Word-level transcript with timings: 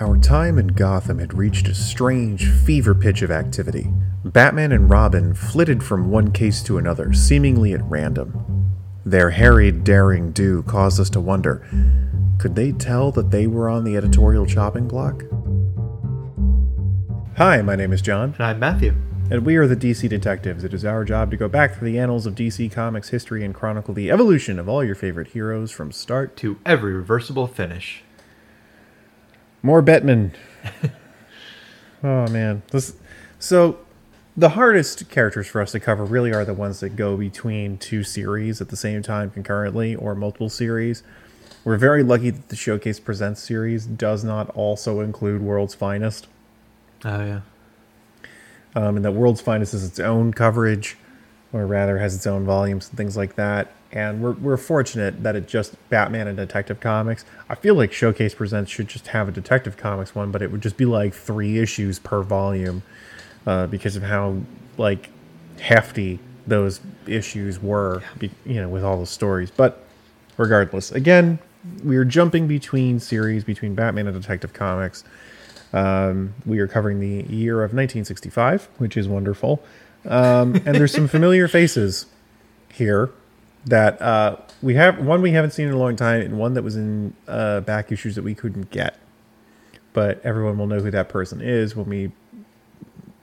Our 0.00 0.16
time 0.16 0.58
in 0.58 0.68
Gotham 0.68 1.18
had 1.18 1.34
reached 1.34 1.68
a 1.68 1.74
strange 1.74 2.48
fever 2.48 2.94
pitch 2.94 3.20
of 3.20 3.30
activity. 3.30 3.92
Batman 4.24 4.72
and 4.72 4.88
Robin 4.88 5.34
flitted 5.34 5.82
from 5.82 6.10
one 6.10 6.32
case 6.32 6.62
to 6.62 6.78
another, 6.78 7.12
seemingly 7.12 7.74
at 7.74 7.84
random. 7.84 8.72
Their 9.04 9.28
harried, 9.28 9.84
daring 9.84 10.32
do 10.32 10.62
caused 10.62 11.00
us 11.00 11.10
to 11.10 11.20
wonder 11.20 11.68
could 12.38 12.54
they 12.54 12.72
tell 12.72 13.12
that 13.12 13.30
they 13.30 13.46
were 13.46 13.68
on 13.68 13.84
the 13.84 13.98
editorial 13.98 14.46
chopping 14.46 14.88
block? 14.88 15.24
Hi, 17.36 17.60
my 17.60 17.76
name 17.76 17.92
is 17.92 18.00
John, 18.00 18.32
And 18.38 18.46
I'm 18.46 18.58
Matthew. 18.58 18.94
and 19.30 19.44
we 19.44 19.56
are 19.56 19.66
the 19.66 19.76
DC 19.76 20.08
Detectives. 20.08 20.64
It 20.64 20.72
is 20.72 20.86
our 20.86 21.04
job 21.04 21.30
to 21.30 21.36
go 21.36 21.48
back 21.48 21.74
through 21.74 21.92
the 21.92 21.98
annals 21.98 22.24
of 22.24 22.34
DC 22.34 22.72
Comics 22.72 23.10
history 23.10 23.44
and 23.44 23.54
chronicle 23.54 23.92
the 23.92 24.10
evolution 24.10 24.58
of 24.58 24.66
all 24.66 24.82
your 24.82 24.94
favorite 24.94 25.28
heroes 25.28 25.70
from 25.70 25.92
start 25.92 26.38
To 26.38 26.58
every 26.64 26.94
reversible 26.94 27.46
finish. 27.46 28.02
More 29.62 29.82
Batman. 29.82 30.32
oh 32.02 32.26
man, 32.28 32.62
this. 32.70 32.94
So, 33.38 33.78
the 34.36 34.50
hardest 34.50 35.08
characters 35.10 35.46
for 35.46 35.60
us 35.60 35.72
to 35.72 35.80
cover 35.80 36.04
really 36.04 36.32
are 36.32 36.44
the 36.44 36.54
ones 36.54 36.80
that 36.80 36.90
go 36.96 37.16
between 37.16 37.78
two 37.78 38.02
series 38.04 38.60
at 38.60 38.68
the 38.68 38.76
same 38.76 39.02
time 39.02 39.30
concurrently, 39.30 39.94
or 39.94 40.14
multiple 40.14 40.48
series. 40.48 41.02
We're 41.64 41.76
very 41.76 42.02
lucky 42.02 42.30
that 42.30 42.48
the 42.48 42.56
Showcase 42.56 43.00
Presents 43.00 43.42
series 43.42 43.84
does 43.84 44.24
not 44.24 44.48
also 44.50 45.00
include 45.00 45.42
World's 45.42 45.74
Finest, 45.74 46.26
Oh, 47.04 47.22
yeah. 47.24 47.40
um, 48.74 48.96
and 48.96 49.04
that 49.04 49.12
World's 49.12 49.42
Finest 49.42 49.74
is 49.74 49.84
its 49.86 50.00
own 50.00 50.32
coverage, 50.32 50.96
or 51.52 51.66
rather 51.66 51.98
has 51.98 52.14
its 52.14 52.26
own 52.26 52.44
volumes 52.46 52.88
and 52.88 52.96
things 52.96 53.14
like 53.16 53.34
that. 53.36 53.70
And 53.92 54.22
we're, 54.22 54.32
we're 54.32 54.56
fortunate 54.56 55.22
that 55.24 55.34
it 55.34 55.48
just 55.48 55.74
Batman 55.88 56.28
and 56.28 56.36
Detective 56.36 56.78
Comics. 56.78 57.24
I 57.48 57.56
feel 57.56 57.74
like 57.74 57.92
Showcase 57.92 58.34
Presents 58.34 58.70
should 58.70 58.88
just 58.88 59.08
have 59.08 59.28
a 59.28 59.32
Detective 59.32 59.76
Comics 59.76 60.14
one, 60.14 60.30
but 60.30 60.42
it 60.42 60.52
would 60.52 60.60
just 60.60 60.76
be 60.76 60.84
like 60.84 61.12
three 61.12 61.58
issues 61.58 61.98
per 61.98 62.22
volume 62.22 62.82
uh, 63.46 63.66
because 63.66 63.96
of 63.96 64.04
how 64.04 64.36
like 64.78 65.10
hefty 65.58 66.20
those 66.46 66.80
issues 67.06 67.60
were, 67.60 68.02
you 68.20 68.60
know, 68.60 68.68
with 68.68 68.84
all 68.84 68.98
the 69.00 69.06
stories. 69.06 69.50
But 69.50 69.84
regardless, 70.36 70.92
again, 70.92 71.40
we're 71.82 72.04
jumping 72.04 72.46
between 72.46 73.00
series 73.00 73.44
between 73.44 73.74
Batman 73.74 74.06
and 74.06 74.20
Detective 74.20 74.52
Comics. 74.52 75.04
Um, 75.72 76.34
we 76.46 76.58
are 76.60 76.66
covering 76.66 77.00
the 77.00 77.32
year 77.32 77.56
of 77.56 77.72
1965, 77.72 78.68
which 78.78 78.96
is 78.96 79.08
wonderful. 79.08 79.62
Um, 80.04 80.54
and 80.64 80.74
there's 80.74 80.92
some 80.92 81.08
familiar 81.08 81.48
faces 81.48 82.06
here 82.72 83.10
that 83.66 84.00
uh, 84.00 84.36
we 84.62 84.74
have 84.74 84.98
one 84.98 85.22
we 85.22 85.32
haven't 85.32 85.52
seen 85.52 85.68
in 85.68 85.74
a 85.74 85.78
long 85.78 85.96
time, 85.96 86.20
and 86.22 86.38
one 86.38 86.54
that 86.54 86.62
was 86.62 86.76
in 86.76 87.14
uh, 87.28 87.60
back 87.60 87.92
issues 87.92 88.14
that 88.14 88.22
we 88.22 88.34
couldn't 88.34 88.70
get. 88.70 88.98
But 89.92 90.24
everyone 90.24 90.56
will 90.56 90.66
know 90.66 90.80
who 90.80 90.90
that 90.90 91.08
person 91.08 91.40
is 91.40 91.74
when 91.74 91.88
we 91.88 92.12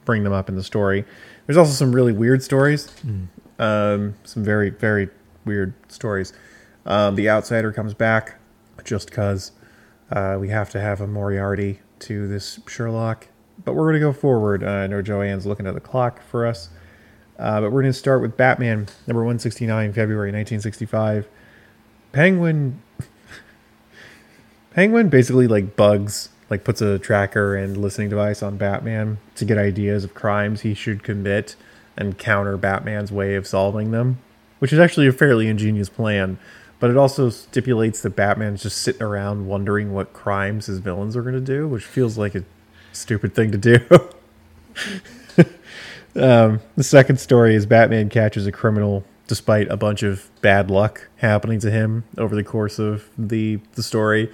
bring 0.06 0.24
them 0.24 0.34
up 0.34 0.50
in 0.50 0.56
the 0.56 0.64
story. 0.64 1.06
There's 1.46 1.58
also 1.58 1.72
some 1.72 1.94
really 1.94 2.12
weird 2.12 2.44
stories, 2.44 2.90
um, 3.60 4.16
some 4.24 4.44
very 4.44 4.70
very 4.70 5.10
weird 5.46 5.74
stories. 5.88 6.34
Um, 6.86 7.16
the 7.16 7.30
Outsider 7.30 7.72
comes 7.72 7.94
back 7.94 8.40
just 8.84 9.10
because 9.10 9.52
uh, 10.12 10.38
we 10.40 10.50
have 10.50 10.70
to 10.72 10.80
have 10.80 11.02
a 11.02 11.08
Moriarty 11.08 11.80
to 12.00 12.28
this 12.28 12.60
Sherlock. 12.68 13.28
But 13.64 13.74
we're 13.74 13.86
going 13.86 13.96
to 13.96 14.00
go 14.00 14.14
forward. 14.14 14.64
Uh, 14.64 14.68
I 14.68 14.88
know 14.88 15.02
Joanne's 15.02 15.46
looking 15.46 15.68
at 15.68 15.74
the 15.74 15.82
clock 15.82 16.22
for 16.22 16.46
us. 16.46 16.70
Uh, 17.38 17.62
but 17.62 17.72
we're 17.72 17.82
going 17.82 17.94
to 17.94 17.98
start 17.98 18.22
with 18.22 18.36
Batman, 18.36 18.88
number 19.06 19.22
169, 19.22 19.94
February 19.94 20.30
1965. 20.30 21.28
Penguin. 22.12 22.82
Penguin 24.74 25.10
basically 25.10 25.48
like 25.48 25.76
bugs, 25.76 26.30
like 26.50 26.64
puts 26.64 26.82
a 26.82 26.98
tracker 26.98 27.56
and 27.56 27.78
listening 27.78 28.10
device 28.10 28.42
on 28.42 28.58
Batman 28.58 29.20
to 29.36 29.46
get 29.46 29.58
ideas 29.58 30.04
of 30.04 30.14
crimes 30.14 30.62
he 30.62 30.74
should 30.74 31.04
commit 31.04 31.56
and 31.96 32.18
counter 32.18 32.58
Batman's 32.58 33.12
way 33.12 33.36
of 33.36 33.48
solving 33.48 33.92
them, 33.92 34.20
which 34.60 34.74
is 34.74 34.80
actually 34.80 35.08
a 35.08 35.12
fairly 35.12 35.48
ingenious 35.48 35.90
plan. 35.90 36.40
But 36.80 36.92
it 36.92 36.98
also 36.98 37.30
stipulates 37.30 38.02
that 38.02 38.16
Batman's 38.16 38.62
just 38.62 38.78
sitting 38.80 39.02
around 39.02 39.48
wondering 39.48 39.94
what 39.94 40.14
crimes 40.14 40.68
his 40.68 40.78
villains 40.78 41.16
are 41.16 41.24
going 41.24 41.34
to 41.34 41.42
do, 41.42 41.68
which 41.68 41.84
feels 41.84 42.18
like 42.18 42.36
a 42.36 42.44
stupid 42.94 43.34
thing 43.34 43.52
to 43.52 43.58
do. 43.58 43.80
Um, 46.18 46.62
the 46.76 46.84
second 46.84 47.20
story 47.20 47.56
is 47.56 47.66
Batman 47.66 48.10
catches 48.10 48.48
a 48.48 48.52
criminal 48.52 49.04
despite 49.28 49.70
a 49.70 49.78
bunch 49.78 50.04
of 50.04 50.30
bad 50.42 50.72
luck 50.72 51.10
happening 51.18 51.60
to 51.60 51.70
him 51.70 52.06
over 52.18 52.36
the 52.36 52.44
course 52.44 52.80
of 52.80 53.10
the 53.18 53.60
the 53.74 53.84
story, 53.84 54.32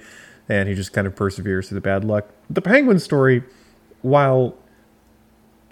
and 0.48 0.68
he 0.68 0.74
just 0.74 0.92
kind 0.92 1.06
of 1.06 1.14
perseveres 1.14 1.68
through 1.68 1.76
the 1.76 1.82
bad 1.82 2.04
luck. 2.04 2.28
The 2.48 2.62
Penguin 2.62 2.98
story, 2.98 3.42
while 4.02 4.56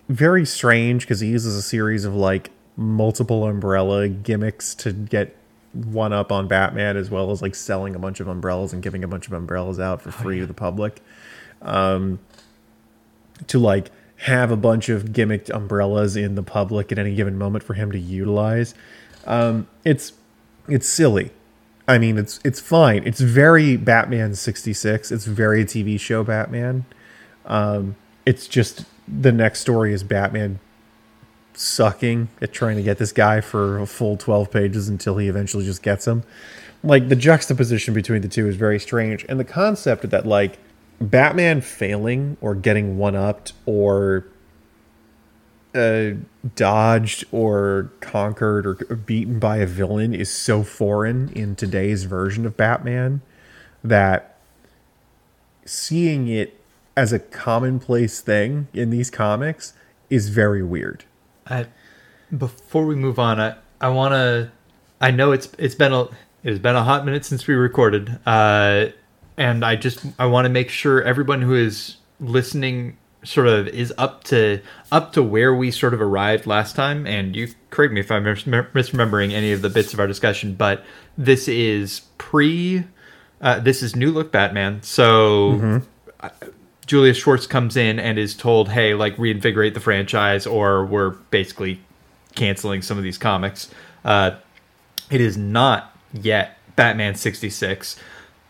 very 0.08 0.44
strange 0.44 1.02
because 1.02 1.20
he 1.20 1.28
uses 1.28 1.56
a 1.56 1.62
series 1.62 2.04
of 2.04 2.14
like 2.14 2.50
multiple 2.76 3.44
umbrella 3.46 4.08
gimmicks 4.08 4.74
to 4.74 4.92
get 4.92 5.36
one 5.72 6.12
up 6.12 6.30
on 6.30 6.48
Batman, 6.48 6.96
as 6.96 7.10
well 7.10 7.30
as 7.30 7.40
like 7.40 7.54
selling 7.54 7.94
a 7.94 7.98
bunch 7.98 8.20
of 8.20 8.28
umbrellas 8.28 8.72
and 8.72 8.82
giving 8.82 9.04
a 9.04 9.08
bunch 9.08 9.26
of 9.26 9.32
umbrellas 9.32 9.80
out 9.80 10.02
for 10.02 10.10
free 10.10 10.40
to 10.40 10.46
the 10.46 10.54
public 10.54 11.00
um, 11.62 12.18
to 13.46 13.58
like 13.58 13.90
have 14.22 14.50
a 14.50 14.56
bunch 14.56 14.88
of 14.88 15.06
gimmicked 15.06 15.50
umbrellas 15.54 16.16
in 16.16 16.36
the 16.36 16.42
public 16.42 16.92
at 16.92 16.98
any 16.98 17.14
given 17.14 17.36
moment 17.36 17.64
for 17.64 17.74
him 17.74 17.90
to 17.90 17.98
utilize. 17.98 18.74
Um, 19.26 19.66
it's 19.84 20.12
it's 20.68 20.88
silly. 20.88 21.30
I 21.88 21.98
mean, 21.98 22.18
it's 22.18 22.38
it's 22.44 22.60
fine. 22.60 23.02
It's 23.04 23.20
very 23.20 23.76
Batman 23.76 24.34
sixty 24.34 24.72
six. 24.72 25.10
It's 25.10 25.24
very 25.24 25.64
TV 25.64 25.98
show 25.98 26.22
Batman. 26.22 26.84
Um, 27.44 27.96
it's 28.24 28.46
just 28.46 28.84
the 29.08 29.32
next 29.32 29.60
story 29.60 29.92
is 29.92 30.04
Batman 30.04 30.60
sucking 31.54 32.28
at 32.40 32.52
trying 32.52 32.76
to 32.76 32.82
get 32.82 32.98
this 32.98 33.12
guy 33.12 33.40
for 33.40 33.78
a 33.78 33.86
full 33.86 34.16
12 34.16 34.50
pages 34.50 34.88
until 34.88 35.18
he 35.18 35.28
eventually 35.28 35.64
just 35.64 35.82
gets 35.82 36.06
him. 36.06 36.22
Like 36.82 37.08
the 37.08 37.16
juxtaposition 37.16 37.94
between 37.94 38.22
the 38.22 38.28
two 38.28 38.48
is 38.48 38.56
very 38.56 38.78
strange. 38.78 39.26
And 39.28 39.38
the 39.38 39.44
concept 39.44 40.08
that 40.08 40.24
like 40.24 40.58
Batman 41.00 41.60
failing 41.60 42.36
or 42.40 42.54
getting 42.54 42.98
one 42.98 43.16
upped 43.16 43.52
or 43.66 44.26
uh, 45.74 46.10
dodged 46.54 47.24
or 47.32 47.90
conquered 48.00 48.66
or 48.66 48.74
beaten 48.96 49.38
by 49.38 49.56
a 49.56 49.66
villain 49.66 50.14
is 50.14 50.32
so 50.32 50.62
foreign 50.62 51.30
in 51.30 51.56
today's 51.56 52.04
version 52.04 52.46
of 52.46 52.56
Batman 52.56 53.22
that 53.82 54.38
seeing 55.64 56.28
it 56.28 56.60
as 56.96 57.12
a 57.12 57.18
commonplace 57.18 58.20
thing 58.20 58.68
in 58.72 58.90
these 58.90 59.10
comics 59.10 59.72
is 60.10 60.28
very 60.28 60.62
weird. 60.62 61.04
I, 61.46 61.66
before 62.36 62.84
we 62.84 62.94
move 62.94 63.18
on, 63.18 63.40
I, 63.40 63.56
I 63.80 63.88
want 63.88 64.12
to. 64.12 64.52
I 65.00 65.10
know 65.10 65.32
it's 65.32 65.48
it's 65.58 65.74
been 65.74 65.92
a 65.92 66.02
it 66.02 66.50
has 66.50 66.58
been 66.58 66.76
a 66.76 66.84
hot 66.84 67.04
minute 67.04 67.24
since 67.24 67.46
we 67.46 67.54
recorded, 67.54 68.18
uh, 68.26 68.86
and 69.36 69.64
I 69.64 69.76
just 69.76 70.04
I 70.18 70.26
want 70.26 70.44
to 70.46 70.48
make 70.48 70.70
sure 70.70 71.02
everyone 71.02 71.42
who 71.42 71.54
is 71.54 71.96
listening 72.20 72.96
sort 73.24 73.46
of 73.46 73.68
is 73.68 73.92
up 73.98 74.24
to 74.24 74.60
up 74.90 75.12
to 75.12 75.22
where 75.22 75.54
we 75.54 75.70
sort 75.70 75.94
of 75.94 76.00
arrived 76.00 76.46
last 76.46 76.74
time. 76.74 77.06
And 77.06 77.36
you 77.36 77.48
correct 77.70 77.92
me 77.92 78.00
if 78.00 78.10
I'm 78.10 78.24
mis- 78.24 78.44
misremembering 78.44 79.32
any 79.32 79.52
of 79.52 79.62
the 79.62 79.70
bits 79.70 79.92
of 79.94 80.00
our 80.00 80.06
discussion, 80.06 80.54
but 80.54 80.84
this 81.16 81.48
is 81.48 82.02
pre. 82.18 82.84
Uh, 83.40 83.58
this 83.58 83.82
is 83.82 83.96
new 83.96 84.12
look 84.12 84.30
Batman, 84.30 84.82
so. 84.82 85.82
uh, 86.20 86.28
Julius 86.84 87.16
Schwartz 87.16 87.46
comes 87.46 87.76
in 87.76 87.98
and 87.98 88.18
is 88.18 88.34
told, 88.34 88.68
"Hey, 88.68 88.92
like 88.94 89.16
reinvigorate 89.16 89.74
the 89.74 89.80
franchise, 89.80 90.46
or 90.46 90.84
we're 90.84 91.10
basically 91.10 91.80
canceling 92.34 92.82
some 92.82 92.98
of 92.98 93.04
these 93.04 93.18
comics." 93.18 93.70
Uh, 94.04 94.32
it 95.10 95.20
is 95.20 95.36
not 95.36 95.96
yet 96.12 96.58
Batman 96.76 97.14
sixty 97.14 97.50
six, 97.50 97.96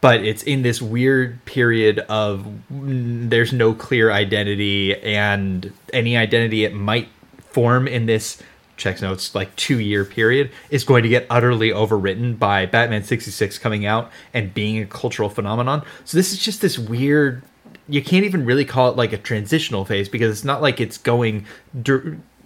but 0.03 0.23
it's 0.25 0.43
in 0.43 0.63
this 0.63 0.83
weird 0.83 1.43
period 1.47 2.01
of 2.01 2.45
there's 2.69 3.53
no 3.53 3.73
clear 3.73 4.11
identity, 4.11 4.95
and 5.01 5.73
any 5.95 6.17
identity 6.19 6.65
it 6.65 6.75
might 6.75 7.09
form 7.39 7.89
in 7.89 8.05
this 8.05 8.43
checks 8.77 9.01
notes 9.01 9.35
like 9.35 9.55
two 9.55 9.79
year 9.79 10.05
period 10.05 10.51
is 10.71 10.83
going 10.83 11.05
to 11.05 11.09
get 11.09 11.25
utterly 11.31 11.71
overwritten 11.71 12.37
by 12.37 12.67
Batman 12.67 13.05
66 13.05 13.59
coming 13.59 13.87
out 13.87 14.11
and 14.35 14.53
being 14.53 14.83
a 14.83 14.87
cultural 14.87 15.29
phenomenon. 15.29 15.85
So 16.05 16.19
this 16.19 16.33
is 16.33 16.39
just 16.39 16.61
this 16.61 16.79
weird 16.79 17.43
you 17.89 18.03
can't 18.03 18.25
even 18.25 18.45
really 18.45 18.65
call 18.65 18.91
it 18.91 18.97
like 18.97 19.13
a 19.13 19.19
transitional 19.19 19.85
phase 19.85 20.09
because 20.09 20.31
it's 20.31 20.45
not 20.45 20.63
like 20.63 20.81
it's 20.81 20.99
going 20.99 21.47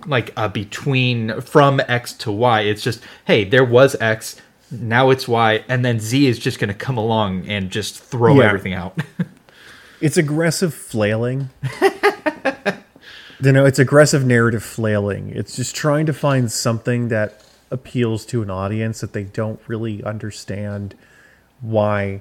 like 0.07 0.33
uh, 0.37 0.49
between 0.49 1.41
from 1.41 1.81
X 1.89 2.13
to 2.15 2.33
Y. 2.33 2.61
It's 2.63 2.83
just 2.83 3.01
hey, 3.27 3.45
there 3.45 3.65
was 3.65 3.97
X, 4.01 4.37
now 4.71 5.11
it's 5.11 5.27
Y, 5.29 5.65
and 5.69 5.85
then 5.85 6.01
Z 6.01 6.27
is 6.27 6.39
just 6.39 6.59
going 6.59 6.69
to 6.69 6.75
come 6.75 6.97
along 6.99 7.47
and 7.49 7.71
just 7.71 7.99
throw 8.03 8.41
Yeah. 8.41 8.47
everything 8.49 8.75
out. 8.75 8.99
It's 9.99 10.19
aggressive 10.19 10.75
flailing. 10.75 11.49
you 13.43 13.53
know, 13.53 13.65
it's 13.65 13.79
aggressive 13.79 14.27
narrative 14.27 14.63
flailing. 14.63 15.31
It's 15.31 15.57
just 15.57 15.75
trying 15.75 16.05
to 16.05 16.13
find 16.13 16.53
something 16.53 17.09
that 17.09 17.43
appeals 17.71 18.27
to 18.27 18.43
an 18.43 18.51
audience 18.51 19.01
that 19.01 19.15
they 19.15 19.25
don't 19.25 19.59
really 19.67 20.05
understand 20.05 20.95
why 21.63 22.21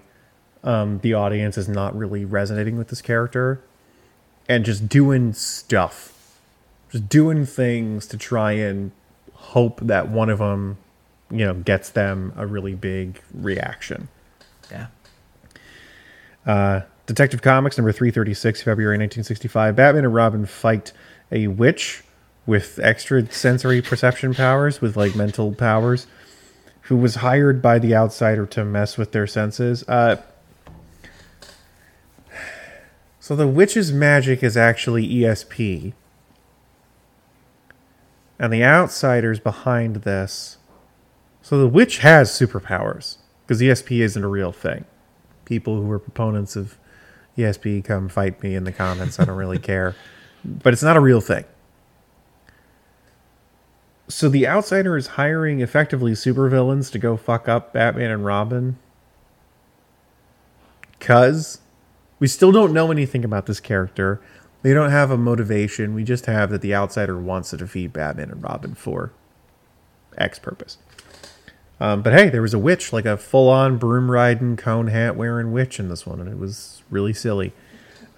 um, 0.63 0.99
the 0.99 1.13
audience 1.13 1.57
is 1.57 1.67
not 1.67 1.93
really 1.97 2.23
resonating 2.25 2.77
with 2.77 2.87
this 2.87 3.01
character, 3.01 3.61
and 4.47 4.63
just 4.63 4.87
doing 4.87 5.33
stuff, 5.33 6.39
just 6.91 7.09
doing 7.09 7.45
things 7.45 8.07
to 8.07 8.17
try 8.17 8.53
and 8.53 8.91
hope 9.33 9.79
that 9.81 10.07
one 10.09 10.29
of 10.29 10.39
them, 10.39 10.77
you 11.37 11.45
know, 11.45 11.53
gets 11.53 11.89
them 11.89 12.33
a 12.35 12.45
really 12.45 12.75
big 12.75 13.21
reaction. 13.33 14.07
Yeah. 14.71 14.87
Uh, 16.45 16.81
Detective 17.05 17.41
Comics 17.41 17.77
number 17.77 17.91
336, 17.91 18.61
February 18.61 18.97
1965. 18.97 19.75
Batman 19.75 20.05
and 20.05 20.13
Robin 20.13 20.45
fight 20.45 20.91
a 21.31 21.47
witch 21.47 22.03
with 22.45 22.79
extra 22.81 23.31
sensory 23.31 23.81
perception 23.81 24.33
powers, 24.33 24.81
with 24.81 24.95
like 24.95 25.15
mental 25.15 25.53
powers, 25.53 26.07
who 26.81 26.95
was 26.95 27.15
hired 27.15 27.61
by 27.61 27.79
the 27.79 27.95
outsider 27.95 28.45
to 28.45 28.63
mess 28.63 28.97
with 28.97 29.11
their 29.11 29.27
senses. 29.27 29.83
Uh, 29.87 30.21
so 33.19 33.35
the 33.35 33.47
witch's 33.47 33.91
magic 33.91 34.43
is 34.43 34.55
actually 34.55 35.07
ESP. 35.07 35.93
And 38.37 38.53
the 38.53 38.63
outsiders 38.63 39.39
behind 39.39 39.97
this. 39.97 40.57
So 41.45 41.59
the 41.59 41.67
witch 41.67 41.99
has 41.99 42.31
superpowers 42.31 43.17
because 43.45 43.61
ESP 43.61 43.99
isn't 43.99 44.23
a 44.23 44.27
real 44.27 44.51
thing. 44.51 44.83
People 45.45 45.79
who 45.79 45.91
are 45.91 45.99
proponents 45.99 46.55
of 46.55 46.79
ESP 47.37 47.85
come 47.85 48.09
fight 48.09 48.41
me 48.41 48.55
in 48.55 48.63
the 48.63 48.71
comments. 48.71 49.19
I 49.19 49.25
don't 49.25 49.37
really 49.37 49.59
care. 49.73 49.95
But 50.43 50.73
it's 50.73 50.81
not 50.81 50.97
a 50.97 50.99
real 50.99 51.21
thing. 51.21 51.45
So 54.07 54.27
the 54.27 54.47
outsider 54.47 54.97
is 54.97 55.05
hiring 55.21 55.59
effectively 55.61 56.13
supervillains 56.13 56.91
to 56.93 56.97
go 56.97 57.15
fuck 57.15 57.47
up 57.47 57.73
Batman 57.73 58.09
and 58.09 58.25
Robin. 58.25 58.79
Cuz 60.99 61.59
we 62.17 62.27
still 62.27 62.51
don't 62.51 62.73
know 62.73 62.89
anything 62.89 63.23
about 63.23 63.45
this 63.45 63.59
character. 63.59 64.19
They 64.63 64.73
don't 64.73 64.89
have 64.89 65.11
a 65.11 65.17
motivation. 65.17 65.93
We 65.93 66.05
just 66.05 66.25
have 66.25 66.49
that 66.49 66.61
the 66.61 66.73
outsider 66.73 67.19
wants 67.19 67.51
to 67.51 67.57
defeat 67.57 67.93
Batman 67.93 68.31
and 68.31 68.41
Robin 68.41 68.73
for 68.73 69.11
X 70.17 70.39
purpose. 70.39 70.79
Um, 71.79 72.01
but 72.01 72.13
hey, 72.13 72.29
there 72.29 72.41
was 72.41 72.53
a 72.53 72.59
witch, 72.59 72.93
like 72.93 73.05
a 73.05 73.17
full 73.17 73.49
on 73.49 73.77
broom 73.77 74.09
riding, 74.09 74.55
cone 74.55 74.87
hat 74.87 75.15
wearing 75.15 75.51
witch 75.51 75.79
in 75.79 75.89
this 75.89 76.05
one, 76.05 76.19
and 76.19 76.29
it 76.29 76.37
was 76.37 76.81
really 76.89 77.13
silly. 77.13 77.53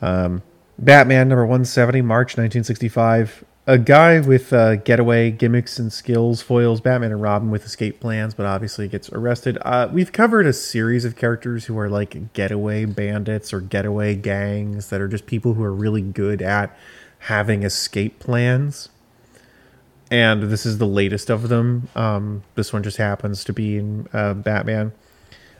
Um, 0.01 0.43
Batman 0.77 1.29
number 1.29 1.43
170, 1.43 2.01
March 2.03 2.37
1965. 2.37 3.43
A 3.69 3.77
guy 3.77 4.19
with 4.21 4.53
uh, 4.53 4.77
getaway 4.77 5.29
gimmicks 5.29 5.77
and 5.77 5.91
skills 5.91 6.41
foils 6.41 6.79
Batman 6.79 7.11
and 7.11 7.21
Robin 7.21 7.49
with 7.49 7.65
escape 7.65 7.99
plans, 7.99 8.33
but 8.33 8.45
obviously 8.45 8.87
gets 8.87 9.09
arrested. 9.09 9.57
Uh, 9.63 9.89
we've 9.91 10.13
covered 10.13 10.45
a 10.45 10.53
series 10.53 11.03
of 11.03 11.17
characters 11.17 11.65
who 11.65 11.77
are 11.77 11.89
like 11.89 12.31
getaway 12.31 12.85
bandits 12.85 13.51
or 13.51 13.59
getaway 13.59 14.15
gangs 14.15 14.89
that 14.89 15.01
are 15.01 15.09
just 15.09 15.25
people 15.25 15.55
who 15.55 15.63
are 15.63 15.73
really 15.73 16.01
good 16.01 16.41
at 16.41 16.77
having 17.19 17.63
escape 17.63 18.19
plans 18.19 18.87
and 20.09 20.43
this 20.43 20.65
is 20.65 20.77
the 20.77 20.87
latest 20.87 21.29
of 21.29 21.49
them. 21.49 21.89
Um, 21.95 22.43
this 22.55 22.71
one 22.71 22.83
just 22.83 22.97
happens 22.97 23.43
to 23.45 23.53
be 23.53 23.77
in 23.77 24.07
uh, 24.13 24.33
Batman. 24.33 24.93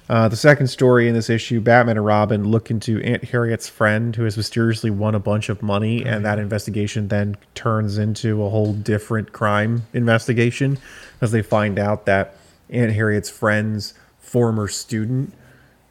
Uh, 0.10 0.30
the 0.30 0.38
second 0.38 0.68
story 0.68 1.10
in 1.10 1.14
this 1.14 1.30
issue, 1.30 1.60
Batman 1.60 1.98
and 1.98 2.06
Robin 2.06 2.46
look 2.46 2.72
into 2.72 3.02
Aunt 3.02 3.26
Harriet's 3.26 3.68
friend 3.68 4.16
who 4.16 4.24
has 4.24 4.38
mysteriously 4.38 4.90
won 4.90 5.16
a 5.16 5.20
bunch 5.20 5.50
of 5.50 5.62
money, 5.62 6.06
and 6.06 6.24
that 6.24 6.40
investigation 6.40 7.10
then 7.10 7.36
turns 7.56 7.98
into 7.98 8.44
a 8.44 8.50
whole 8.50 8.72
different 8.72 9.34
crime 9.34 9.84
investigation 9.94 10.78
as 11.20 11.32
they 11.32 11.42
find 11.42 11.78
out 11.78 12.06
that 12.06 12.36
Aunt 12.70 12.94
Harriet's 12.94 13.30
friend's 13.30 13.94
former 14.18 14.70
student 14.70 15.34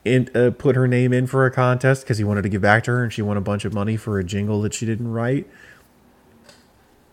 in, 0.07 0.31
uh, 0.35 0.51
put 0.57 0.77
her 0.77 0.89
name 0.89 1.13
in 1.13 1.27
for 1.27 1.45
a 1.45 1.51
contest 1.51 2.03
because 2.03 2.17
he 2.17 2.25
wanted 2.25 2.43
to 2.43 2.49
give 2.49 2.63
back 2.63 2.85
to 2.85 2.93
her, 2.93 3.03
and 3.03 3.13
she 3.13 3.21
won 3.21 3.37
a 3.37 3.43
bunch 3.43 3.67
of 3.67 3.75
money 3.75 3.99
for 3.99 4.19
a 4.19 4.25
jingle 4.25 4.63
that 4.63 4.73
she 4.73 4.87
didn't 4.87 5.13
write. 5.13 5.47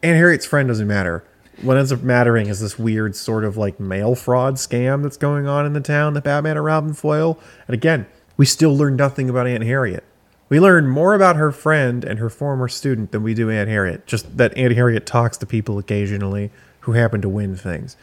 Aunt 0.01 0.15
Harriet's 0.15 0.45
friend 0.45 0.69
doesn't 0.69 0.87
matter. 0.87 1.25
What 1.61 1.77
ends 1.77 1.91
up 1.91 2.01
mattering 2.01 2.47
is 2.47 2.59
this 2.59 2.79
weird 2.79 3.15
sort 3.15 3.43
of 3.43 3.57
like 3.57 3.79
mail 3.79 4.15
fraud 4.15 4.55
scam 4.55 5.03
that's 5.03 5.17
going 5.17 5.47
on 5.47 5.65
in 5.65 5.73
the 5.73 5.81
town 5.81 6.13
that 6.13 6.23
Batman 6.23 6.57
and 6.57 6.65
Robin 6.65 6.93
foil. 6.93 7.39
And 7.67 7.73
again, 7.73 8.07
we 8.37 8.45
still 8.45 8.75
learn 8.75 8.95
nothing 8.95 9.29
about 9.29 9.47
Aunt 9.47 9.63
Harriet. 9.63 10.03
We 10.49 10.59
learn 10.59 10.87
more 10.87 11.13
about 11.13 11.35
her 11.35 11.51
friend 11.51 12.03
and 12.03 12.19
her 12.19 12.29
former 12.29 12.67
student 12.67 13.11
than 13.11 13.23
we 13.23 13.33
do 13.33 13.49
Aunt 13.49 13.69
Harriet. 13.69 14.05
Just 14.05 14.37
that 14.37 14.55
Aunt 14.57 14.73
Harriet 14.73 15.05
talks 15.05 15.37
to 15.37 15.45
people 15.45 15.77
occasionally 15.77 16.51
who 16.81 16.93
happen 16.93 17.21
to 17.21 17.29
win 17.29 17.55
things. 17.55 17.95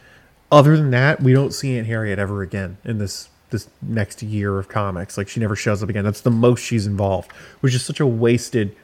Other 0.51 0.75
than 0.75 0.91
that, 0.91 1.21
we 1.21 1.33
don't 1.33 1.53
see 1.53 1.77
Aunt 1.77 1.87
Harriet 1.87 2.19
ever 2.19 2.41
again 2.41 2.77
in 2.83 2.97
this 2.97 3.29
this 3.51 3.69
next 3.81 4.23
year 4.23 4.57
of 4.57 4.69
comics. 4.69 5.17
Like 5.17 5.27
she 5.27 5.39
never 5.39 5.55
shows 5.55 5.83
up 5.83 5.89
again. 5.89 6.03
That's 6.03 6.21
the 6.21 6.31
most 6.31 6.61
she's 6.61 6.87
involved, 6.87 7.31
which 7.59 7.75
is 7.75 7.85
such 7.85 7.99
a 7.99 8.07
wasted, 8.07 8.75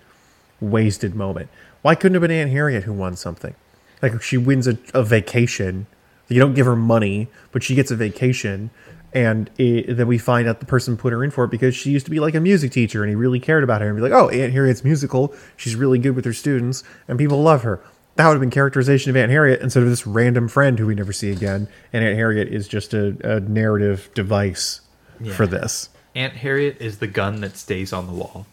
wasted 0.59 1.15
moment. 1.15 1.49
Why 1.81 1.95
couldn't 1.95 2.15
it 2.15 2.21
have 2.21 2.29
been 2.29 2.37
Aunt 2.37 2.51
Harriet 2.51 2.83
who 2.83 2.93
won 2.93 3.15
something? 3.15 3.55
Like 4.01 4.21
she 4.21 4.37
wins 4.37 4.67
a, 4.67 4.77
a 4.93 5.03
vacation. 5.03 5.87
You 6.29 6.39
don't 6.39 6.53
give 6.53 6.65
her 6.65 6.75
money, 6.75 7.27
but 7.51 7.63
she 7.63 7.73
gets 7.75 7.89
a 7.91 7.95
vacation. 7.95 8.69
And 9.13 9.49
it, 9.57 9.95
then 9.95 10.07
we 10.07 10.17
find 10.17 10.47
out 10.47 10.59
the 10.59 10.65
person 10.65 10.97
put 10.97 11.13
her 11.13 11.23
in 11.23 11.31
for 11.31 11.45
it 11.45 11.51
because 11.51 11.75
she 11.75 11.89
used 11.91 12.05
to 12.05 12.11
be 12.11 12.19
like 12.19 12.35
a 12.35 12.39
music 12.41 12.71
teacher 12.71 13.01
and 13.03 13.09
he 13.09 13.15
really 13.15 13.39
cared 13.39 13.63
about 13.63 13.81
her 13.81 13.87
and 13.87 13.95
be 13.95 14.01
like, 14.01 14.11
oh, 14.11 14.29
Aunt 14.29 14.51
Harriet's 14.51 14.83
musical. 14.83 15.33
She's 15.55 15.75
really 15.75 15.97
good 15.97 16.11
with 16.15 16.25
her 16.25 16.33
students 16.33 16.83
and 17.07 17.17
people 17.17 17.41
love 17.41 17.63
her. 17.63 17.79
That 18.15 18.27
would 18.27 18.33
have 18.33 18.41
been 18.41 18.49
characterization 18.49 19.09
of 19.09 19.15
Aunt 19.15 19.31
Harriet 19.31 19.61
instead 19.61 19.83
of 19.83 19.89
this 19.89 20.05
random 20.05 20.47
friend 20.47 20.77
who 20.77 20.87
we 20.87 20.95
never 20.95 21.13
see 21.13 21.31
again. 21.31 21.67
And 21.93 22.03
Aunt 22.03 22.15
Harriet 22.17 22.49
is 22.49 22.67
just 22.67 22.93
a, 22.93 23.15
a 23.23 23.39
narrative 23.39 24.09
device 24.13 24.81
Yeah. 25.21 25.33
for 25.33 25.47
this. 25.47 25.89
Aunt 26.15 26.33
Harriet 26.33 26.77
is 26.81 26.97
the 26.97 27.07
gun 27.07 27.41
that 27.41 27.55
stays 27.57 27.93
on 27.93 28.07
the 28.07 28.13
wall. 28.13 28.45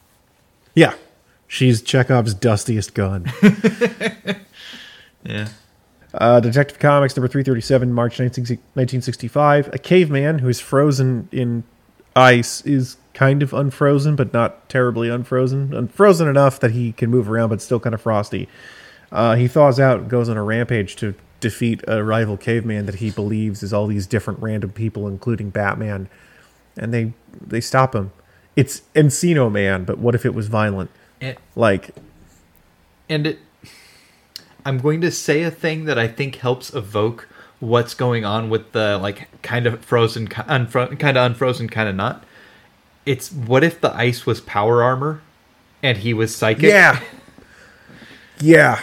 Yeah. 0.75 0.95
She's 1.49 1.83
Chekhov's 1.83 2.35
dustiest 2.35 2.95
gun. 2.95 3.31
Yeah. 5.25 5.49
Uh, 6.13 6.39
Detective 6.39 6.79
Comics 6.79 7.17
number 7.17 7.27
337, 7.27 7.93
March 7.93 8.21
1965. 8.21 9.69
A 9.73 9.79
caveman 9.79 10.39
who 10.39 10.49
is 10.49 10.61
frozen 10.61 11.29
in 11.33 11.65
ice 12.15 12.61
is 12.63 12.97
kind 13.15 13.43
of 13.43 13.53
unfrozen, 13.53 14.15
but 14.15 14.33
not 14.33 14.69
terribly 14.69 15.09
unfrozen. 15.09 15.75
Unfrozen 15.75 16.29
enough 16.29 16.61
that 16.61 16.71
he 16.71 16.93
can 16.93 17.11
move 17.11 17.29
around, 17.29 17.49
but 17.49 17.61
still 17.61 17.81
kind 17.81 17.95
of 17.95 18.01
frosty. 18.01 18.49
Uh, 19.11 19.35
he 19.35 19.49
thaws 19.49 19.81
out 19.81 20.01
and 20.01 20.11
goes 20.11 20.29
on 20.29 20.37
a 20.37 20.43
rampage 20.43 20.97
to 20.97 21.15
defeat 21.41 21.83
a 21.87 22.03
rival 22.03 22.37
caveman 22.37 22.87
that 22.87 22.97
he 22.97 23.11
believes 23.11 23.63
is 23.63 23.73
all 23.73 23.87
these 23.87 24.07
different 24.07 24.41
random 24.41 24.71
people, 24.71 25.07
including 25.07 25.51
Batman. 25.51 26.09
And 26.77 26.93
they 26.93 27.13
they 27.41 27.61
stop 27.61 27.95
him. 27.95 28.13
It's 28.57 28.83
Encino 28.95 29.51
Man, 29.51 29.85
but 29.85 29.99
what 29.99 30.15
if 30.15 30.25
it 30.25 30.35
was 30.35 30.47
violent? 30.47 30.91
And, 31.21 31.37
Like, 31.57 31.91
and 33.09 33.27
it, 33.27 33.39
I'm 34.65 34.79
going 34.79 35.01
to 35.03 35.11
say 35.11 35.43
a 35.43 35.51
thing 35.51 35.85
that 35.85 35.99
I 35.99 36.09
think 36.09 36.37
helps 36.37 36.73
evoke 36.75 37.29
what's 37.61 37.95
going 37.95 38.25
on 38.25 38.51
with 38.51 38.73
the 38.73 38.99
like 38.99 39.29
kind 39.43 39.67
of 39.67 39.85
frozen, 39.85 40.29
unfro- 40.29 40.99
kind 40.99 41.17
of 41.17 41.31
unfrozen, 41.33 41.69
kind 41.69 41.89
of 41.89 41.95
not. 41.95 42.25
It's 43.07 43.31
what 43.31 43.63
if 43.63 43.81
the 43.81 43.95
ice 43.95 44.25
was 44.25 44.41
power 44.41 44.83
armor, 44.83 45.21
and 45.83 45.99
he 45.99 46.15
was 46.15 46.35
psychic? 46.35 46.65
yeah. 46.65 47.01
Yeah. 48.41 48.83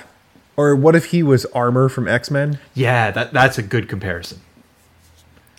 Or 0.55 0.75
what 0.75 0.95
if 0.95 1.05
he 1.05 1.23
was 1.23 1.45
armor 1.47 1.89
from 1.89 2.07
X 2.07 2.29
Men? 2.29 2.59
yeah. 2.73 3.11
That 3.11 3.33
that's 3.33 3.57
a 3.57 3.63
good 3.63 3.89
comparison. 3.89 4.41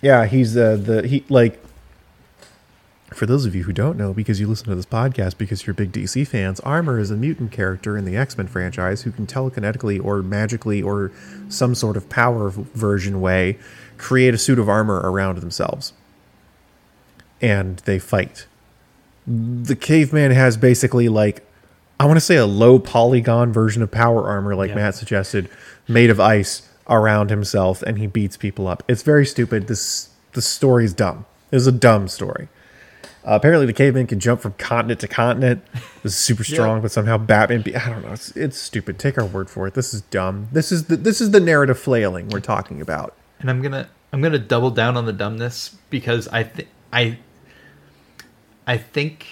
Yeah, 0.01 0.25
he's 0.25 0.55
uh, 0.57 0.77
the 0.77 1.07
he 1.07 1.23
like. 1.29 1.59
For 3.13 3.25
those 3.25 3.45
of 3.45 3.55
you 3.55 3.63
who 3.63 3.73
don't 3.73 3.97
know, 3.97 4.13
because 4.13 4.39
you 4.39 4.47
listen 4.47 4.67
to 4.67 4.75
this 4.75 4.85
podcast 4.85 5.37
because 5.37 5.65
you're 5.65 5.73
big 5.73 5.91
DC 5.91 6.27
fans, 6.27 6.59
Armor 6.61 6.99
is 6.99 7.11
a 7.11 7.15
mutant 7.15 7.51
character 7.51 7.97
in 7.97 8.05
the 8.05 8.17
X 8.17 8.37
Men 8.37 8.47
franchise 8.47 9.03
who 9.03 9.11
can 9.11 9.27
telekinetically 9.27 10.03
or 10.03 10.21
magically 10.21 10.81
or 10.81 11.11
some 11.49 11.75
sort 11.75 11.97
of 11.97 12.09
power 12.09 12.49
version 12.49 13.21
way 13.21 13.57
create 13.97 14.33
a 14.33 14.37
suit 14.37 14.59
of 14.59 14.67
armor 14.67 14.99
around 15.03 15.37
themselves. 15.37 15.93
And 17.41 17.77
they 17.79 17.99
fight. 17.99 18.47
The 19.25 19.75
caveman 19.75 20.31
has 20.31 20.57
basically 20.57 21.09
like, 21.09 21.45
I 21.99 22.05
want 22.05 22.17
to 22.17 22.21
say 22.25 22.35
a 22.35 22.45
low 22.45 22.79
polygon 22.79 23.53
version 23.53 23.81
of 23.81 23.91
power 23.91 24.27
armor, 24.27 24.55
like 24.55 24.69
Yeah. 24.69 24.75
Matt 24.75 24.95
suggested, 24.95 25.49
made 25.87 26.09
of 26.09 26.19
ice 26.19 26.67
around 26.89 27.29
himself, 27.29 27.81
and 27.83 27.97
he 27.97 28.07
beats 28.07 28.35
people 28.35 28.67
up. 28.67 28.83
It's 28.87 29.03
very 29.03 29.25
stupid. 29.25 29.67
This 29.67 30.09
the 30.33 30.41
story's 30.41 30.93
dumb. 30.93 31.25
It's 31.51 31.67
a 31.67 31.71
dumb 31.71 32.07
story. 32.07 32.49
Uh, 33.25 33.35
apparently, 33.35 33.65
the 33.65 33.73
caveman 33.73 34.05
can 34.07 34.19
jump 34.19 34.41
from 34.41 34.53
continent 34.53 34.99
to 34.99 35.07
continent. 35.07 35.63
This 36.03 36.13
is 36.13 36.15
super 36.17 36.43
strong, 36.53 36.81
but 36.81 36.91
somehow 36.91 37.17
Batman. 37.17 37.61
Be- 37.61 37.75
I 37.75 37.89
don't 37.89 38.03
know. 38.03 38.11
It's, 38.11 38.35
it's 38.35 38.57
stupid. 38.57 38.99
Take 38.99 39.17
our 39.17 39.25
word 39.25 39.49
for 39.49 39.65
it. 39.67 39.73
This 39.75 39.93
is 39.93 40.01
dumb. 40.01 40.49
This 40.51 40.71
is 40.71 40.85
the 40.85 40.97
this 40.97 41.21
is 41.21 41.31
the 41.31 41.39
narrative 41.39 41.79
flailing 41.79 42.29
we're 42.29 42.39
talking 42.41 42.81
about. 42.81 43.15
and 43.39 43.49
I'm 43.49 43.61
gonna 43.61 43.89
I'm 44.11 44.21
gonna 44.21 44.39
double 44.39 44.71
down 44.71 44.97
on 44.97 45.05
the 45.05 45.13
dumbness 45.13 45.75
because 45.89 46.27
I 46.29 46.43
think 46.43 46.67
I 46.91 47.17
I 48.67 48.77
think 48.77 49.25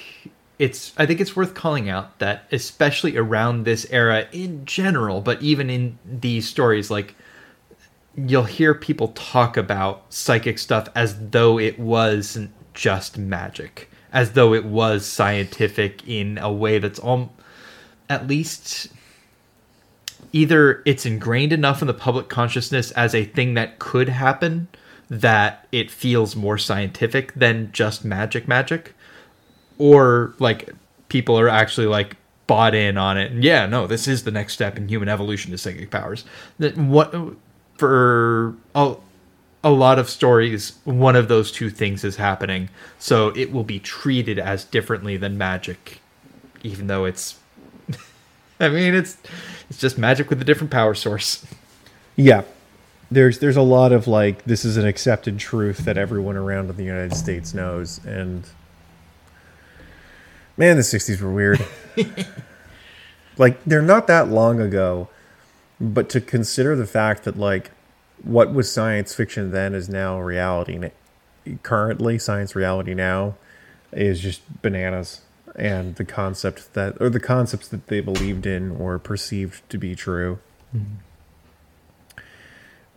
it's 0.57 0.93
I 0.97 1.05
think 1.05 1.19
it's 1.19 1.35
worth 1.35 1.53
calling 1.53 1.89
out 1.89 2.19
that 2.19 2.45
especially 2.51 3.17
around 3.17 3.65
this 3.65 3.85
era 3.91 4.27
in 4.31 4.65
general, 4.65 5.19
but 5.21 5.41
even 5.41 5.69
in 5.69 5.97
these 6.05 6.47
stories, 6.47 6.89
like 6.89 7.15
you'll 8.15 8.43
hear 8.43 8.73
people 8.73 9.09
talk 9.09 9.57
about 9.57 10.03
psychic 10.09 10.59
stuff 10.59 10.87
as 10.95 11.29
though 11.31 11.57
it 11.59 11.79
wasn't 11.79 12.51
just 12.73 13.17
magic, 13.17 13.89
as 14.11 14.33
though 14.33 14.53
it 14.53 14.65
was 14.65 15.05
scientific 15.05 16.07
in 16.07 16.37
a 16.37 16.51
way 16.51 16.79
that's 16.79 16.99
all 16.99 17.33
at 18.09 18.27
least 18.27 18.87
either 20.33 20.81
it's 20.85 21.05
ingrained 21.05 21.53
enough 21.53 21.81
in 21.81 21.87
the 21.87 21.93
public 21.93 22.29
consciousness 22.29 22.91
as 22.91 23.15
a 23.15 23.25
thing 23.25 23.53
that 23.53 23.79
could 23.79 24.09
happen 24.09 24.67
that 25.09 25.67
it 25.71 25.91
feels 25.91 26.35
more 26.35 26.57
scientific 26.57 27.33
than 27.33 27.71
just 27.71 28.05
magic 28.05 28.47
magic 28.47 28.93
or 29.77 30.33
like 30.39 30.69
people 31.09 31.37
are 31.37 31.49
actually 31.49 31.87
like 31.87 32.15
bought 32.47 32.75
in 32.75 32.97
on 32.97 33.17
it 33.17 33.31
and 33.31 33.43
yeah 33.43 33.65
no 33.65 33.87
this 33.87 34.07
is 34.07 34.23
the 34.23 34.31
next 34.31 34.53
step 34.53 34.77
in 34.77 34.87
human 34.87 35.09
evolution 35.09 35.51
to 35.51 35.57
psychic 35.57 35.89
powers. 35.89 36.25
That 36.59 36.77
what 36.77 37.13
for 37.77 38.53
a, 38.75 38.95
a 39.63 39.69
lot 39.69 39.99
of 39.99 40.09
stories 40.09 40.73
one 40.85 41.15
of 41.15 41.27
those 41.27 41.51
two 41.51 41.69
things 41.69 42.03
is 42.03 42.15
happening 42.15 42.69
so 42.97 43.29
it 43.35 43.51
will 43.51 43.63
be 43.63 43.79
treated 43.79 44.39
as 44.39 44.63
differently 44.65 45.17
than 45.17 45.37
magic 45.37 45.99
even 46.63 46.87
though 46.87 47.05
it's 47.05 47.37
i 48.59 48.67
mean 48.69 48.95
it's 48.95 49.17
it's 49.69 49.79
just 49.79 49.97
magic 49.97 50.29
with 50.29 50.41
a 50.41 50.45
different 50.45 50.71
power 50.71 50.93
source 50.95 51.45
Yeah. 52.15 52.43
There's 53.09 53.39
there's 53.39 53.57
a 53.57 53.61
lot 53.61 53.91
of 53.91 54.07
like 54.07 54.43
this 54.45 54.63
is 54.63 54.77
an 54.77 54.85
accepted 54.87 55.37
truth 55.37 55.79
that 55.79 55.97
everyone 55.97 56.37
around 56.37 56.69
in 56.69 56.77
the 56.77 56.83
United 56.85 57.13
States 57.15 57.53
knows 57.53 57.99
and 58.05 58.47
man 60.55 60.77
the 60.77 60.81
60s 60.81 61.19
were 61.21 61.29
weird. 61.31 61.59
like 63.37 63.61
they're 63.65 63.81
not 63.81 64.07
that 64.07 64.29
long 64.29 64.59
ago 64.61 65.09
but 65.79 66.07
to 66.09 66.21
consider 66.21 66.75
the 66.75 66.85
fact 66.85 67.23
that 67.23 67.37
like 67.37 67.71
what 68.23 68.53
was 68.53 68.71
science 68.71 69.13
fiction 69.13 69.51
then 69.51 69.73
is 69.73 69.89
now 69.89 70.19
reality 70.19 70.91
currently 71.63 72.19
science 72.19 72.55
reality 72.55 72.93
now 72.93 73.35
is 73.91 74.19
just 74.19 74.61
bananas 74.61 75.21
and 75.55 75.95
the 75.95 76.05
concept 76.05 76.73
that 76.73 76.95
or 77.01 77.09
the 77.09 77.19
concepts 77.19 77.67
that 77.67 77.87
they 77.87 77.99
believed 77.99 78.45
in 78.45 78.71
or 78.71 78.99
perceived 78.99 79.67
to 79.69 79.77
be 79.77 79.95
true 79.95 80.39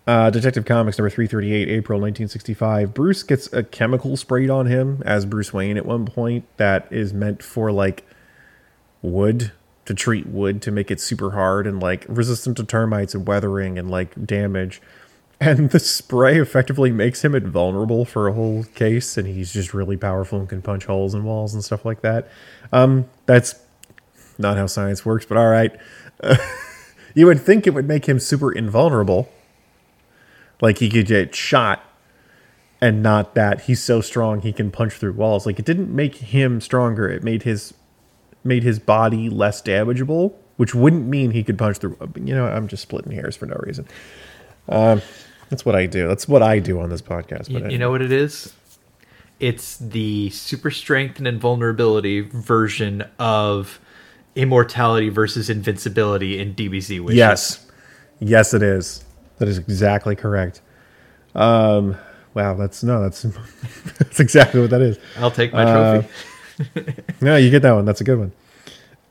uh, 0.07 0.29
Detective 0.29 0.67
Comics 0.67 0.99
number 0.99 1.09
338, 1.09 1.69
April 1.69 1.99
1965. 1.99 2.93
Bruce 2.93 3.23
gets 3.23 3.51
a 3.55 3.63
chemical 3.63 4.19
sprayed 4.19 4.51
on 4.51 4.67
him 4.67 5.03
as 5.07 5.25
Bruce 5.25 5.53
Wayne 5.53 5.79
at 5.79 5.87
one 5.87 6.05
point 6.05 6.45
that 6.59 6.87
is 6.91 7.15
meant 7.15 7.43
for 7.43 7.73
like 7.73 8.07
wood 9.01 9.53
to 9.87 9.95
treat 9.95 10.27
wood 10.27 10.61
to 10.63 10.71
make 10.71 10.91
it 10.91 11.01
super 11.01 11.31
hard 11.31 11.67
and 11.67 11.81
like 11.81 12.05
resistant 12.09 12.59
to 12.59 12.65
termites 12.65 13.15
and 13.15 13.27
weathering 13.27 13.79
and 13.79 13.91
like 13.91 14.27
damage. 14.27 14.83
And 15.41 15.71
the 15.71 15.81
spray 15.81 16.39
effectively 16.39 16.93
makes 16.93 17.25
him 17.25 17.35
invulnerable 17.35 18.05
for 18.05 18.29
a 18.29 18.33
whole 18.33 18.65
case, 18.75 19.17
and 19.17 19.27
he's 19.27 19.53
just 19.53 19.75
really 19.75 19.97
powerful 19.97 20.39
and 20.39 20.49
can 20.49 20.63
punch 20.63 20.85
holes 20.85 21.15
in 21.15 21.25
walls 21.25 21.55
and 21.55 21.63
stuff 21.63 21.85
like 21.85 22.03
that. 22.03 22.29
Um, 22.73 23.07
that's 23.27 23.57
not 24.39 24.57
how 24.57 24.67
science 24.67 25.05
works, 25.05 25.27
but 25.27 25.37
all 25.37 25.49
right. 25.49 25.77
you 27.15 27.27
would 27.27 27.41
think 27.41 27.67
it 27.67 27.75
would 27.75 27.89
make 27.89 28.07
him 28.07 28.19
super 28.19 28.53
invulnerable. 28.53 29.29
Like 30.61 30.79
he 30.79 30.89
could 30.89 31.07
get 31.07 31.35
shot 31.35 31.83
and 32.81 33.03
not 33.03 33.35
that. 33.35 33.63
He's 33.63 33.83
so 33.83 34.01
strong 34.01 34.41
he 34.41 34.53
can 34.53 34.71
punch 34.71 34.95
through 34.95 35.13
walls. 35.15 35.47
Like 35.47 35.59
it 35.59 35.65
didn't 35.65 35.95
make 35.95 36.17
him 36.17 36.61
stronger. 36.61 37.09
It 37.09 37.23
made 37.23 37.43
his 37.43 37.75
made 38.45 38.63
his 38.63 38.79
body 38.79 39.29
less 39.31 39.63
damageable 39.63 40.35
which 40.57 40.75
wouldn't 40.75 41.07
mean 41.07 41.31
he 41.33 41.43
could 41.43 41.59
punch 41.59 41.79
through 41.79 41.97
you 42.17 42.35
know 42.35 42.47
i'm 42.47 42.69
just 42.69 42.83
splitting 42.83 43.13
hairs 43.13 43.37
for 43.37 43.47
no 43.47 43.57
reason 43.61 43.87
um, 44.69 45.01
that's 45.51 45.65
what 45.65 45.75
i 45.75 45.87
do 45.87 46.09
that's 46.09 46.27
what 46.29 46.43
i 46.43 46.59
do 46.59 46.81
on 46.81 46.89
this 46.91 47.03
podcast 47.03 47.49
You, 47.51 47.61
but 47.61 47.71
you 47.73 47.79
know 47.79 47.91
what 47.91 48.03
it 48.03 48.13
is? 48.13 48.53
It's 49.41 49.77
the 49.79 50.31
super 50.31 50.71
strength 50.71 51.19
and 51.19 51.27
invulnerability 51.27 52.21
version 52.21 53.05
of 53.19 53.81
immortality 54.37 55.09
versus 55.11 55.51
invincibility 55.51 56.39
in 56.39 56.55
DBZ 56.55 57.01
wishes. 57.01 57.17
yes 57.17 57.67
yes 58.21 58.55
it 58.55 58.63
is 58.63 59.05
that 59.39 59.49
is 59.49 59.59
exactly 59.59 60.15
correct 60.17 60.61
um 61.35 61.97
wow 62.35 62.55
that's 62.55 62.83
no 62.85 63.03
that's 63.03 63.23
that's 63.99 64.21
exactly 64.21 64.61
what 64.61 64.71
that 64.71 64.81
is 64.81 64.99
I'll 65.19 65.31
take 65.31 65.53
my 65.53 65.65
Uh, 65.65 66.03
trophy. 66.03 66.09
No, 67.21 67.37
you 67.37 67.51
get 67.51 67.63
that 67.63 67.73
one. 67.73 67.85
That's 67.85 68.01
a 68.01 68.05
good 68.05 68.19
one. 68.21 68.33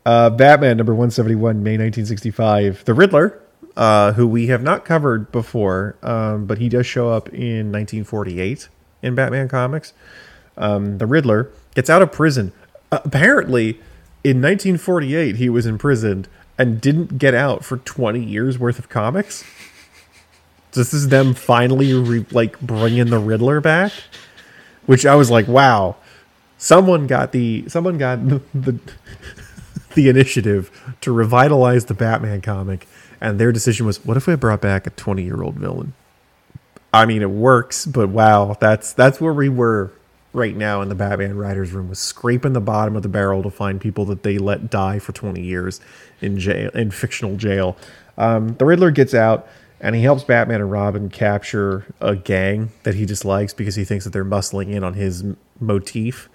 Uh, 0.06 0.30
Batman 0.30 0.78
number 0.78 0.94
171, 0.94 1.62
May 1.62 1.72
1965. 1.72 2.86
The 2.86 2.94
Riddler, 2.94 3.38
uh, 3.76 4.12
who 4.12 4.26
we 4.26 4.46
have 4.48 4.62
not 4.62 4.84
covered 4.84 5.32
before, 5.32 5.96
um, 6.02 6.46
but 6.46 6.58
he 6.58 6.68
does 6.68 6.86
show 6.86 7.10
up 7.10 7.28
in 7.28 7.72
1948 7.72 8.68
in 9.02 9.14
Batman 9.14 9.48
comics. 9.48 9.92
Um, 10.56 10.98
the 10.98 11.06
Riddler 11.06 11.50
gets 11.74 11.90
out 11.90 12.02
of 12.02 12.12
prison. 12.12 12.52
Uh, 12.92 13.00
apparently, 13.04 13.80
in 14.22 14.40
1948, 14.40 15.36
he 15.36 15.48
was 15.48 15.66
imprisoned 15.66 16.28
and 16.56 16.80
didn't 16.80 17.18
get 17.18 17.34
out 17.34 17.64
for 17.64 17.78
20 17.78 18.22
years 18.22 18.58
worth 18.58 18.78
of 18.78 18.88
comics. 18.88 19.44
This 20.72 20.94
is 20.94 21.08
them 21.08 21.34
finally 21.34 21.92
re- 21.92 22.26
like 22.30 22.60
bringing 22.60 23.10
the 23.10 23.18
Riddler 23.18 23.60
back, 23.60 23.92
which 24.86 25.04
I 25.04 25.14
was 25.14 25.30
like, 25.30 25.48
wow 25.48 25.96
someone 26.64 27.06
got 27.06 27.32
the 27.32 27.64
someone 27.68 27.98
got 27.98 28.26
the, 28.28 28.40
the 28.54 28.78
the 29.94 30.08
initiative 30.08 30.70
to 31.00 31.12
revitalize 31.12 31.84
the 31.84 31.94
Batman 31.94 32.40
comic, 32.40 32.88
and 33.24 33.40
their 33.40 33.50
decision 33.50 33.86
was, 33.86 34.04
what 34.04 34.16
if 34.16 34.28
we 34.28 34.36
brought 34.36 34.60
back 34.60 34.86
a 34.86 34.90
twenty 34.90 35.24
year 35.24 35.42
old 35.42 35.56
villain? 35.56 35.94
I 36.92 37.06
mean, 37.06 37.22
it 37.22 37.30
works, 37.30 37.86
but 37.86 38.10
wow, 38.10 38.56
that's 38.60 38.92
that's 38.92 39.20
where 39.20 39.32
we 39.32 39.48
were 39.48 39.90
right 40.32 40.56
now 40.56 40.82
in 40.82 40.88
the 40.88 40.94
Batman 40.94 41.36
writers' 41.36 41.72
room, 41.72 41.88
was 41.88 41.98
scraping 41.98 42.52
the 42.52 42.60
bottom 42.60 42.94
of 42.94 43.02
the 43.02 43.08
barrel 43.08 43.42
to 43.42 43.50
find 43.50 43.80
people 43.80 44.04
that 44.04 44.22
they 44.22 44.38
let 44.38 44.70
die 44.70 45.00
for 45.00 45.12
twenty 45.12 45.42
years 45.42 45.80
in 46.20 46.38
jail 46.38 46.70
in 46.74 46.92
fictional 46.92 47.36
jail. 47.36 47.76
Um, 48.16 48.54
the 48.58 48.64
Riddler 48.64 48.92
gets 48.92 49.14
out. 49.14 49.48
And 49.80 49.94
he 49.94 50.02
helps 50.02 50.24
Batman 50.24 50.62
and 50.62 50.70
Robin 50.70 51.10
capture 51.10 51.84
a 52.00 52.16
gang 52.16 52.70
that 52.84 52.94
he 52.94 53.04
dislikes 53.04 53.52
because 53.52 53.74
he 53.74 53.84
thinks 53.84 54.04
that 54.06 54.12
they're 54.12 54.24
muscling 54.24 54.70
in 54.70 54.82
on 54.82 54.94
his 54.94 55.22
motif. 55.60 56.30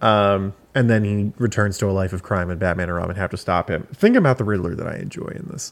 Um, 0.00 0.54
and 0.74 0.90
then 0.90 1.04
he 1.04 1.32
returns 1.38 1.78
to 1.78 1.86
a 1.86 1.92
life 1.92 2.12
of 2.12 2.24
crime, 2.24 2.50
and 2.50 2.58
Batman 2.58 2.88
and 2.88 2.96
Robin 2.96 3.14
have 3.14 3.30
to 3.30 3.36
stop 3.36 3.70
him. 3.70 3.86
Think 3.94 4.16
about 4.16 4.38
the 4.38 4.44
Riddler 4.44 4.74
that 4.74 4.88
I 4.88 4.96
enjoy 4.96 5.28
in 5.36 5.46
this. 5.52 5.70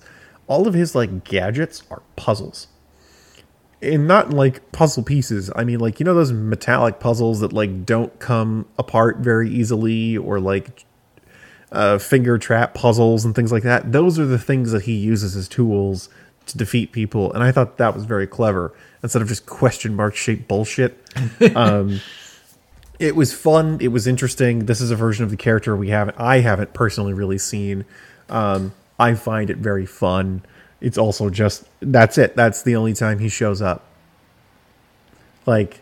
All 0.49 0.67
of 0.67 0.75
his 0.75 0.95
like 0.95 1.25
gadgets 1.25 1.83
are 1.91 2.03
puzzles, 2.17 2.67
and 3.81 4.09
not 4.09 4.31
like 4.31 4.73
puzzle 4.73 5.03
pieces. 5.03 5.51
I 5.55 5.65
mean, 5.65 5.79
like 5.79 6.01
you 6.01 6.05
know 6.05 6.15
those 6.15 6.33
metallic 6.33 7.01
puzzles 7.01 7.41
that 7.41 7.53
like 7.53 7.85
don't 7.85 8.19
come 8.19 8.67
apart 8.79 9.19
very 9.19 9.51
easily, 9.51 10.17
or 10.17 10.41
like 10.41 10.85
uh, 11.71 11.99
finger 11.99 12.39
trap 12.39 12.75
puzzles 12.75 13.25
and 13.25 13.35
things 13.35 13.53
like 13.53 13.63
that. 13.63 13.93
Those 13.93 14.19
are 14.19 14.27
the 14.27 14.39
things 14.39 14.73
that 14.73 14.83
he 14.83 14.95
uses 14.95 15.37
as 15.37 15.49
tools 15.49 16.09
to 16.47 16.59
defeat 16.59 16.93
people, 16.93 17.33
and 17.33 17.43
I 17.45 17.53
thought 17.53 17.77
that 17.79 17.95
was 17.95 18.05
very 18.05 18.27
clever. 18.27 18.75
Instead 19.03 19.23
of 19.23 19.29
just 19.29 19.47
question 19.47 19.95
mark 19.95 20.17
shaped 20.17 20.49
bullshit. 20.49 20.99
Um, 21.55 22.01
it 22.99 23.15
was 23.15 23.33
fun. 23.33 23.79
It 23.81 23.89
was 23.89 24.07
interesting. 24.07 24.67
This 24.67 24.81
is 24.81 24.91
a 24.91 24.97
version 24.97 25.25
of 25.25 25.31
the 25.31 25.37
character 25.37 25.77
we 25.77 25.91
haven't. 25.91 26.19
I 26.19 26.41
haven't 26.41 26.75
personally 26.75 27.13
really 27.13 27.39
seen. 27.39 27.85
Um, 28.29 28.73
I 28.99 29.15
find 29.15 29.51
it 29.51 29.59
very 29.59 29.87
fun. 29.87 30.43
It's 30.81 30.99
also 30.99 31.31
just 31.31 31.65
that's 31.81 32.19
it. 32.19 32.37
That's 32.37 32.63
the 32.63 32.77
only 32.77 32.95
time 32.95 33.19
he 33.19 33.29
shows 33.29 33.63
up. 33.63 33.85
Like, 35.47 35.81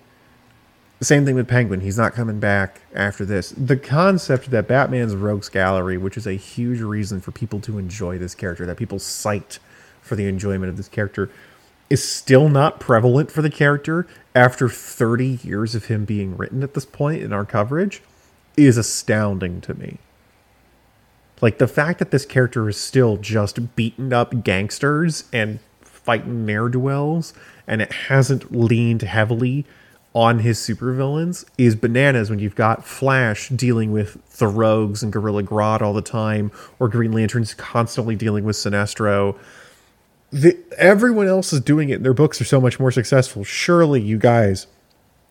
same 1.00 1.26
thing 1.26 1.34
with 1.34 1.48
Penguin. 1.48 1.80
He's 1.80 1.98
not 1.98 2.14
coming 2.14 2.40
back 2.40 2.80
after 2.94 3.24
this. 3.24 3.50
The 3.50 3.76
concept 3.76 4.50
that 4.50 4.66
Batman's 4.66 5.14
Rogues 5.14 5.48
Gallery, 5.48 5.98
which 5.98 6.16
is 6.16 6.26
a 6.26 6.34
huge 6.34 6.80
reason 6.80 7.20
for 7.20 7.32
people 7.32 7.60
to 7.60 7.78
enjoy 7.78 8.16
this 8.16 8.34
character, 8.34 8.64
that 8.64 8.76
people 8.76 8.98
cite 8.98 9.58
for 10.00 10.16
the 10.16 10.26
enjoyment 10.26 10.70
of 10.70 10.76
this 10.76 10.88
character, 10.88 11.30
is 11.90 12.02
still 12.02 12.48
not 12.48 12.80
prevalent 12.80 13.30
for 13.30 13.42
the 13.42 13.50
character 13.50 14.06
after 14.34 14.68
30 14.68 15.40
years 15.42 15.74
of 15.74 15.86
him 15.86 16.04
being 16.04 16.36
written 16.36 16.62
at 16.62 16.74
this 16.74 16.84
point 16.84 17.22
in 17.22 17.32
our 17.32 17.44
coverage 17.44 18.02
is 18.56 18.76
astounding 18.76 19.60
to 19.60 19.74
me. 19.74 19.98
Like 21.40 21.58
the 21.58 21.68
fact 21.68 21.98
that 21.98 22.10
this 22.10 22.24
character 22.24 22.68
is 22.68 22.76
still 22.76 23.16
just 23.16 23.76
beaten 23.76 24.12
up 24.12 24.42
gangsters 24.42 25.24
and 25.32 25.58
fighting 25.82 26.46
ne'er 26.46 26.68
do 26.68 26.80
wells, 26.80 27.34
and 27.66 27.82
it 27.82 27.92
hasn't 27.92 28.54
leaned 28.54 29.02
heavily 29.02 29.66
on 30.14 30.38
his 30.38 30.58
supervillains 30.58 31.44
is 31.58 31.76
bananas 31.76 32.30
when 32.30 32.38
you've 32.38 32.54
got 32.54 32.86
Flash 32.86 33.50
dealing 33.50 33.92
with 33.92 34.38
the 34.38 34.46
rogues 34.46 35.02
and 35.02 35.12
Gorilla 35.12 35.42
Grodd 35.42 35.82
all 35.82 35.92
the 35.92 36.00
time, 36.00 36.50
or 36.78 36.88
Green 36.88 37.12
Lantern's 37.12 37.52
constantly 37.52 38.16
dealing 38.16 38.44
with 38.44 38.56
Sinestro. 38.56 39.36
The, 40.30 40.56
everyone 40.78 41.28
else 41.28 41.52
is 41.52 41.60
doing 41.60 41.90
it. 41.90 41.96
and 41.96 42.04
Their 42.04 42.14
books 42.14 42.40
are 42.40 42.44
so 42.44 42.62
much 42.62 42.80
more 42.80 42.90
successful. 42.90 43.44
Surely, 43.44 44.00
you 44.00 44.16
guys, 44.16 44.66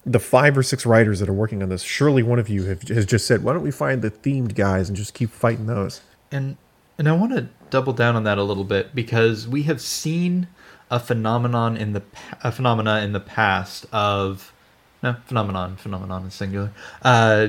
the 0.05 0.19
five 0.19 0.57
or 0.57 0.63
six 0.63 0.85
writers 0.85 1.19
that 1.19 1.29
are 1.29 1.33
working 1.33 1.63
on 1.63 1.69
this, 1.69 1.81
surely 1.81 2.21
one 2.21 2.39
of 2.39 2.47
you 2.47 2.65
have, 2.65 2.83
has 2.83 3.05
just 3.05 3.25
said, 3.25 3.43
"Why 3.43 3.53
don't 3.53 3.63
we 3.63 3.71
find 3.71 4.01
the 4.01 4.12
themed 4.12 4.55
guys 4.55 4.88
and 4.88 4.95
just 4.97 5.13
keep 5.13 5.31
fighting 5.31 5.65
those?" 5.65 6.01
And 6.31 6.57
and 6.97 7.09
I 7.09 7.13
want 7.13 7.33
to 7.33 7.50
double 7.69 7.93
down 7.93 8.15
on 8.15 8.24
that 8.24 8.38
a 8.38 8.43
little 8.43 8.63
bit 8.63 8.95
because 8.95 9.47
we 9.47 9.63
have 9.63 9.81
seen 9.81 10.47
a 10.91 11.00
phenomenon 11.00 11.75
in 11.75 11.93
the 11.93 12.03
a 12.43 12.51
phenomena 12.51 13.00
in 13.00 13.13
the 13.13 13.19
past 13.19 13.85
of 13.91 14.53
no 15.01 15.15
phenomenon 15.25 15.75
phenomenon 15.75 16.27
is 16.27 16.33
singular 16.33 16.71
uh, 17.01 17.47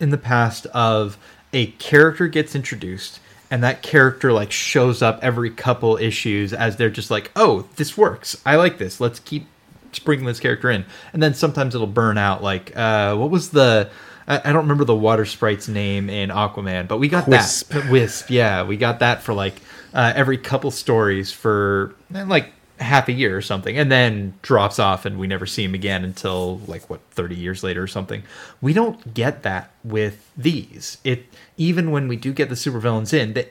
in 0.00 0.10
the 0.10 0.18
past 0.18 0.66
of 0.66 1.18
a 1.52 1.66
character 1.72 2.26
gets 2.26 2.54
introduced 2.54 3.20
and 3.50 3.62
that 3.62 3.82
character 3.82 4.32
like 4.32 4.50
shows 4.50 5.02
up 5.02 5.18
every 5.22 5.50
couple 5.50 5.98
issues 5.98 6.54
as 6.54 6.76
they're 6.76 6.88
just 6.88 7.10
like, 7.10 7.30
"Oh, 7.36 7.68
this 7.76 7.98
works. 7.98 8.40
I 8.46 8.56
like 8.56 8.78
this. 8.78 8.98
Let's 8.98 9.20
keep 9.20 9.46
sprinkling 9.92 10.26
this 10.26 10.40
character 10.40 10.70
in." 10.70 10.84
And 11.12 11.22
then 11.22 11.34
sometimes 11.34 11.74
it'll 11.74 11.86
burn 11.86 12.18
out 12.18 12.42
like 12.42 12.76
uh 12.76 13.14
what 13.16 13.30
was 13.30 13.50
the 13.50 13.90
I, 14.26 14.52
don't 14.52 14.62
remember 14.62 14.84
the 14.84 14.94
water 14.94 15.24
sprite's 15.24 15.68
name 15.68 16.08
in 16.08 16.30
Aquaman, 16.30 16.88
but 16.88 16.98
we 16.98 17.08
got 17.08 17.26
Wisp. 17.26 17.70
that 17.72 17.88
Wisp. 17.90 18.30
Yeah, 18.30 18.62
we 18.64 18.76
got 18.76 19.00
that 19.00 19.22
for 19.22 19.34
like 19.34 19.54
uh, 19.94 20.12
every 20.14 20.38
couple 20.38 20.70
stories 20.70 21.32
for 21.32 21.94
eh, 22.14 22.24
like 22.24 22.52
half 22.78 23.08
a 23.08 23.12
year 23.12 23.36
or 23.36 23.42
something, 23.42 23.76
and 23.76 23.90
then 23.90 24.34
drops 24.42 24.78
off, 24.78 25.04
and 25.04 25.18
we 25.18 25.26
never 25.26 25.46
see 25.46 25.64
him 25.64 25.74
again 25.74 26.04
until 26.04 26.58
like 26.66 26.88
what 26.88 27.00
thirty 27.10 27.34
years 27.34 27.62
later 27.62 27.82
or 27.82 27.86
something. 27.86 28.22
We 28.60 28.72
don't 28.72 29.14
get 29.14 29.42
that 29.42 29.70
with 29.84 30.28
these. 30.36 30.98
It 31.04 31.26
even 31.56 31.90
when 31.90 32.08
we 32.08 32.16
do 32.16 32.32
get 32.32 32.48
the 32.48 32.54
supervillains 32.54 33.12
in, 33.12 33.34
they, 33.34 33.48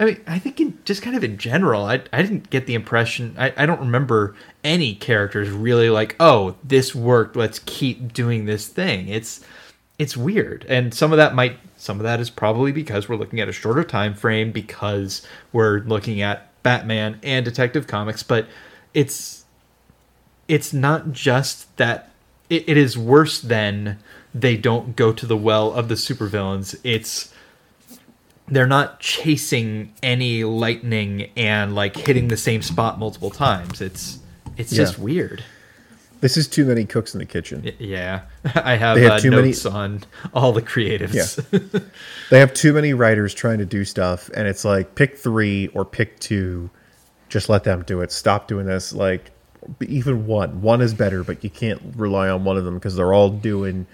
I 0.00 0.04
mean, 0.06 0.20
I 0.26 0.38
think 0.40 0.60
in 0.60 0.78
just 0.84 1.02
kind 1.02 1.14
of 1.14 1.22
in 1.22 1.38
general, 1.38 1.84
I 1.84 2.02
I 2.12 2.22
didn't 2.22 2.50
get 2.50 2.66
the 2.66 2.74
impression. 2.74 3.36
I, 3.38 3.52
I 3.56 3.66
don't 3.66 3.80
remember 3.80 4.34
any 4.64 4.94
characters 4.94 5.50
really 5.50 5.90
like, 5.90 6.16
oh, 6.18 6.56
this 6.64 6.94
worked. 6.94 7.36
Let's 7.36 7.60
keep 7.60 8.12
doing 8.12 8.46
this 8.46 8.66
thing. 8.66 9.08
It's 9.08 9.44
it's 10.00 10.16
weird 10.16 10.64
and 10.66 10.94
some 10.94 11.12
of 11.12 11.18
that 11.18 11.34
might 11.34 11.58
some 11.76 11.98
of 11.98 12.04
that 12.04 12.20
is 12.20 12.30
probably 12.30 12.72
because 12.72 13.06
we're 13.06 13.16
looking 13.16 13.38
at 13.38 13.50
a 13.50 13.52
shorter 13.52 13.84
time 13.84 14.14
frame 14.14 14.50
because 14.50 15.26
we're 15.52 15.80
looking 15.80 16.22
at 16.22 16.50
batman 16.62 17.20
and 17.22 17.44
detective 17.44 17.86
comics 17.86 18.22
but 18.22 18.48
it's 18.94 19.44
it's 20.48 20.72
not 20.72 21.12
just 21.12 21.76
that 21.76 22.10
it, 22.48 22.66
it 22.66 22.78
is 22.78 22.96
worse 22.96 23.42
than 23.42 23.98
they 24.34 24.56
don't 24.56 24.96
go 24.96 25.12
to 25.12 25.26
the 25.26 25.36
well 25.36 25.70
of 25.70 25.88
the 25.88 25.96
supervillains 25.96 26.80
it's 26.82 27.30
they're 28.50 28.66
not 28.66 29.00
chasing 29.00 29.92
any 30.02 30.44
lightning 30.44 31.30
and 31.36 31.74
like 31.74 31.96
hitting 31.96 32.28
the 32.28 32.36
same 32.36 32.62
spot 32.62 32.98
multiple 32.98 33.30
times 33.30 33.80
it's 33.80 34.18
it's 34.56 34.70
just 34.72 34.98
weird 34.98 35.42
This 36.20 36.36
is 36.36 36.48
too 36.48 36.66
many 36.66 36.84
cooks 36.84 37.14
in 37.14 37.18
the 37.18 37.24
kitchen. 37.24 37.62
Y- 37.64 37.74
Yeah, 37.78 38.20
I 38.54 38.76
have, 38.76 38.96
They 38.96 39.04
have 39.04 39.12
uh, 39.12 39.20
too 39.20 39.30
many- 39.30 39.48
notes 39.48 39.64
on 39.64 40.02
all 40.34 40.52
the 40.52 40.60
creatives. 40.60 41.42
They 42.30 42.38
have 42.40 42.52
too 42.52 42.74
many 42.74 42.92
writers 42.92 43.32
trying 43.32 43.56
to 43.58 43.64
do 43.64 43.84
stuff, 43.86 44.28
and 44.36 44.46
it's 44.46 44.62
like 44.64 44.94
pick 44.94 45.16
three 45.16 45.68
or 45.68 45.84
pick 45.86 46.20
two. 46.20 46.68
Just 47.30 47.48
let 47.48 47.64
them 47.64 47.82
do 47.84 48.02
it. 48.02 48.12
Stop 48.12 48.48
doing 48.48 48.66
this. 48.66 48.92
Like 48.92 49.30
even 49.80 50.26
one, 50.26 50.60
one 50.60 50.82
is 50.82 50.92
better, 50.92 51.24
but 51.24 51.42
you 51.42 51.48
can't 51.48 51.80
rely 51.96 52.28
on 52.28 52.44
one 52.44 52.58
of 52.58 52.64
them 52.66 52.74
because 52.74 52.96
they're 52.96 53.14
all 53.14 53.30
doing 53.30 53.86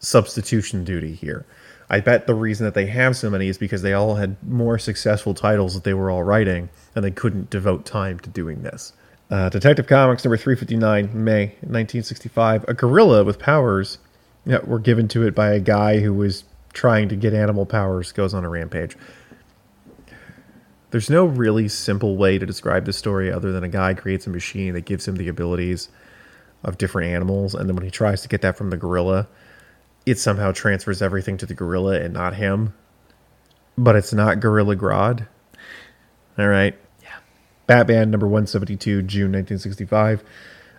substitution 0.00 0.84
duty 0.84 1.14
here. 1.14 1.46
I 1.92 1.98
bet 1.98 2.28
the 2.28 2.36
reason 2.36 2.64
that 2.66 2.74
they 2.74 2.86
have 2.86 3.16
so 3.16 3.28
many 3.28 3.48
is 3.48 3.58
because 3.58 3.82
they 3.82 3.92
all 3.92 4.14
had 4.14 4.36
more 4.46 4.78
successful 4.78 5.34
titles 5.34 5.74
that 5.74 5.82
they 5.82 5.92
were 5.92 6.08
all 6.08 6.22
writing, 6.22 6.70
and 6.94 7.04
they 7.04 7.10
couldn't 7.10 7.50
devote 7.50 7.84
time 7.84 8.20
to 8.20 8.30
doing 8.30 8.62
this. 8.62 8.92
Uh, 9.28 9.48
Detective 9.48 9.88
Comics 9.88 10.24
number 10.24 10.36
359, 10.36 11.24
May 11.24 11.46
1965. 11.62 12.64
A 12.68 12.74
gorilla 12.74 13.24
with 13.24 13.40
powers 13.40 13.98
that 14.46 14.68
were 14.68 14.78
given 14.78 15.08
to 15.08 15.26
it 15.26 15.34
by 15.34 15.50
a 15.50 15.58
guy 15.58 15.98
who 15.98 16.14
was 16.14 16.44
trying 16.72 17.08
to 17.08 17.16
get 17.16 17.34
animal 17.34 17.66
powers 17.66 18.12
goes 18.12 18.34
on 18.34 18.44
a 18.44 18.48
rampage. 18.48 18.96
There's 20.92 21.10
no 21.10 21.24
really 21.24 21.66
simple 21.66 22.16
way 22.16 22.38
to 22.38 22.46
describe 22.46 22.84
this 22.84 22.96
story 22.96 23.32
other 23.32 23.50
than 23.50 23.64
a 23.64 23.68
guy 23.68 23.94
creates 23.94 24.28
a 24.28 24.30
machine 24.30 24.74
that 24.74 24.84
gives 24.84 25.08
him 25.08 25.16
the 25.16 25.28
abilities 25.28 25.88
of 26.62 26.78
different 26.78 27.10
animals, 27.10 27.54
and 27.54 27.68
then 27.68 27.74
when 27.74 27.84
he 27.84 27.90
tries 27.90 28.22
to 28.22 28.28
get 28.28 28.42
that 28.42 28.56
from 28.56 28.70
the 28.70 28.76
gorilla, 28.76 29.26
it 30.06 30.18
somehow 30.18 30.52
transfers 30.52 31.02
everything 31.02 31.36
to 31.38 31.46
the 31.46 31.54
gorilla 31.54 32.00
and 32.00 32.14
not 32.14 32.34
him. 32.34 32.74
But 33.76 33.96
it's 33.96 34.12
not 34.12 34.40
Gorilla 34.40 34.76
Grodd. 34.76 35.26
All 36.38 36.48
right. 36.48 36.76
yeah, 37.02 37.16
Batman 37.66 38.10
number 38.10 38.26
172, 38.26 39.02
June 39.02 39.32
1965. 39.32 40.22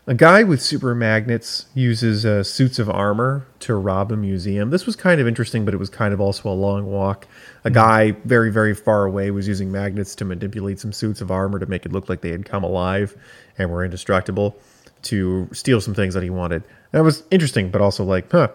A 0.08 0.16
guy 0.16 0.42
with 0.44 0.62
super 0.62 0.96
magnets 0.96 1.68
uses 1.76 2.26
uh, 2.26 2.44
suits 2.44 2.80
of 2.80 2.90
armor 2.90 3.46
to 3.60 3.76
rob 3.76 4.12
a 4.12 4.18
museum. 4.18 4.72
This 4.72 4.88
was 4.88 4.96
kind 4.96 5.22
of 5.22 5.28
interesting, 5.28 5.64
but 5.64 5.76
it 5.76 5.78
was 5.78 5.92
kind 5.92 6.12
of 6.12 6.20
also 6.20 6.50
a 6.50 6.54
long 6.54 6.88
walk. 6.88 7.28
A 7.64 7.70
guy 7.70 8.12
very, 8.26 8.52
very 8.52 8.74
far 8.74 9.06
away 9.06 9.30
was 9.30 9.48
using 9.48 9.72
magnets 9.72 10.16
to 10.16 10.26
manipulate 10.26 10.80
some 10.80 10.92
suits 10.92 11.22
of 11.22 11.30
armor 11.30 11.60
to 11.60 11.68
make 11.68 11.86
it 11.86 11.92
look 11.92 12.10
like 12.10 12.22
they 12.22 12.32
had 12.32 12.46
come 12.46 12.64
alive 12.64 13.16
and 13.60 13.70
were 13.70 13.86
indestructible 13.86 14.58
to 15.04 15.48
steal 15.54 15.80
some 15.80 15.94
things 15.94 16.16
that 16.16 16.24
he 16.24 16.32
wanted. 16.32 16.64
That 16.92 17.04
was 17.04 17.24
interesting, 17.30 17.70
but 17.70 17.82
also 17.82 18.04
like, 18.04 18.32
huh, 18.32 18.50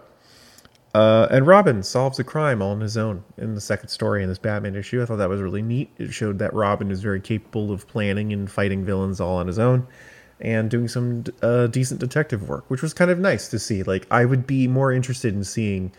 uh, 0.95 1.29
and 1.31 1.47
Robin 1.47 1.83
solves 1.83 2.19
a 2.19 2.25
crime 2.25 2.63
all 2.63 2.71
on 2.71 2.81
his 2.81 2.97
own 2.97 3.23
in 3.37 3.55
the 3.55 3.61
second 3.61 3.89
story 3.89 4.23
in 4.23 4.29
this 4.29 4.39
Batman 4.39 4.75
issue. 4.77 5.03
I 5.03 5.05
thought 5.05 5.17
that 5.17 5.29
was 5.29 5.41
really 5.41 5.63
neat. 5.63 5.91
It 5.99 6.13
showed 6.13 6.39
that 6.39 6.55
Robin 6.55 6.91
is 6.91 7.03
very 7.03 7.21
capable 7.21 7.71
of 7.71 7.87
planning 7.87 8.33
and 8.33 8.51
fighting 8.51 8.85
villains 8.85 9.21
all 9.21 9.37
on 9.37 9.47
his 9.47 9.59
own 9.59 9.87
and 10.41 10.71
doing 10.71 10.89
some 10.89 11.25
uh, 11.43 11.67
decent 11.67 12.01
detective 12.01 12.49
work, 12.49 12.65
which 12.69 12.83
was 12.83 12.93
kind 12.93 13.11
of 13.11 13.19
nice 13.19 13.49
to 13.49 13.59
see. 13.59 13.83
Like, 13.83 14.07
I 14.11 14.25
would 14.25 14.47
be 14.47 14.69
more 14.69 14.93
interested 14.93 15.35
in 15.35 15.45
seeing 15.45 15.93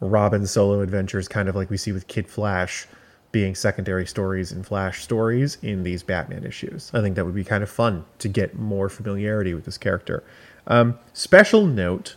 Robin 0.00 0.46
solo 0.46 0.80
adventures, 0.80 1.28
kind 1.28 1.48
of 1.48 1.56
like 1.56 1.70
we 1.70 1.76
see 1.76 1.92
with 1.92 2.06
Kid 2.06 2.28
Flash, 2.28 2.86
being 3.32 3.54
secondary 3.54 4.06
stories 4.06 4.52
and 4.52 4.66
Flash 4.66 5.02
stories 5.02 5.58
in 5.62 5.82
these 5.82 6.02
Batman 6.02 6.44
issues. 6.44 6.90
I 6.94 7.02
think 7.02 7.16
that 7.16 7.24
would 7.24 7.34
be 7.34 7.44
kind 7.44 7.62
of 7.62 7.70
fun 7.70 8.04
to 8.18 8.28
get 8.28 8.58
more 8.58 8.88
familiarity 8.88 9.52
with 9.52 9.64
this 9.64 9.78
character. 9.78 10.24
Um, 10.66 10.98
special 11.12 11.66
note 11.66 12.16